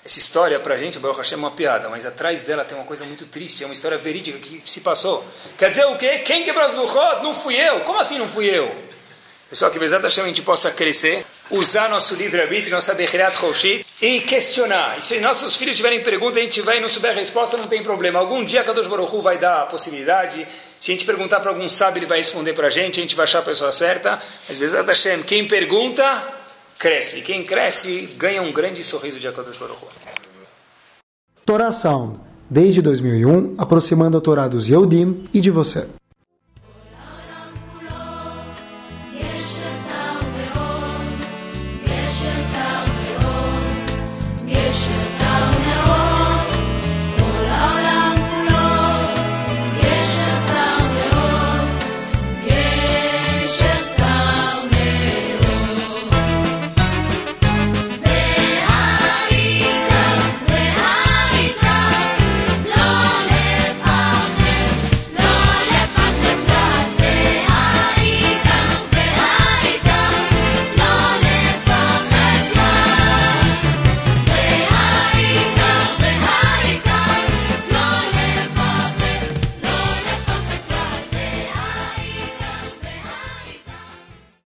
Essa 0.04 0.20
história, 0.20 0.60
para 0.60 0.74
a 0.74 0.76
gente, 0.76 1.00
Baruch 1.00 1.18
Hashem, 1.18 1.34
é 1.34 1.38
uma 1.38 1.50
piada, 1.50 1.88
mas 1.88 2.06
atrás 2.06 2.42
dela 2.42 2.64
tem 2.64 2.78
uma 2.78 2.86
coisa 2.86 3.04
muito 3.04 3.26
triste, 3.26 3.64
é 3.64 3.66
uma 3.66 3.72
história 3.72 3.98
verídica 3.98 4.38
que 4.38 4.62
se 4.64 4.80
passou. 4.80 5.24
Quer 5.58 5.70
dizer 5.70 5.84
o 5.86 5.96
quê? 5.96 6.20
Quem 6.20 6.44
quebrou 6.44 6.64
as 6.64 6.74
luchot? 6.74 7.24
Não 7.24 7.34
fui 7.34 7.56
eu. 7.56 7.80
Como 7.80 7.98
assim 7.98 8.16
não 8.16 8.28
fui 8.28 8.46
eu? 8.46 8.72
Pessoal, 9.48 9.70
que 9.70 9.78
Bezat 9.78 10.02
Hashem 10.02 10.24
a 10.24 10.26
gente 10.28 10.42
possa 10.42 10.70
crescer, 10.70 11.26
usar 11.50 11.88
nosso 11.88 12.14
livre-arbítrio, 12.14 12.74
nossa 12.74 12.94
Bechiriat 12.94 13.36
Choshit 13.36 13.86
e 14.00 14.20
questionar. 14.20 14.98
E 14.98 15.02
se 15.02 15.20
nossos 15.20 15.56
filhos 15.56 15.76
tiverem 15.76 16.02
perguntas, 16.02 16.38
a 16.38 16.40
gente 16.40 16.60
vai 16.60 16.78
e 16.78 16.80
não 16.80 16.88
souber 16.88 17.12
a 17.12 17.14
resposta, 17.14 17.56
não 17.56 17.66
tem 17.66 17.82
problema. 17.82 18.18
Algum 18.18 18.44
dia 18.44 18.64
Kadosh 18.64 18.88
Baruch 18.88 19.16
vai 19.22 19.38
dar 19.38 19.62
a 19.62 19.66
possibilidade. 19.66 20.46
Se 20.80 20.90
a 20.90 20.94
gente 20.94 21.04
perguntar 21.04 21.40
para 21.40 21.50
algum 21.50 21.68
sábio, 21.68 22.00
ele 22.00 22.06
vai 22.06 22.18
responder 22.18 22.52
para 22.52 22.66
a 22.66 22.70
gente, 22.70 23.00
a 23.00 23.02
gente 23.02 23.14
vai 23.14 23.24
achar 23.24 23.40
a 23.40 23.42
pessoa 23.42 23.72
certa. 23.72 24.20
Mas 24.48 24.58
Bezat 24.58 24.86
Hashem, 24.86 25.22
quem 25.22 25.46
pergunta, 25.46 26.34
cresce. 26.78 27.18
E 27.18 27.22
quem 27.22 27.44
cresce, 27.44 28.14
ganha 28.16 28.42
um 28.42 28.52
grande 28.52 28.82
sorriso 28.82 29.20
de 29.20 29.30
Kadosh 29.30 29.58
Baruch. 29.58 29.86
Torá 31.44 31.70
Sound, 31.70 32.18
desde 32.50 32.82
2001, 32.82 33.54
aproximando 33.56 34.18
a 34.18 34.20
Torá 34.20 34.48
dos 34.48 34.68
Yehudim 34.68 35.28
e 35.32 35.40
de 35.40 35.50
você. 35.50 35.86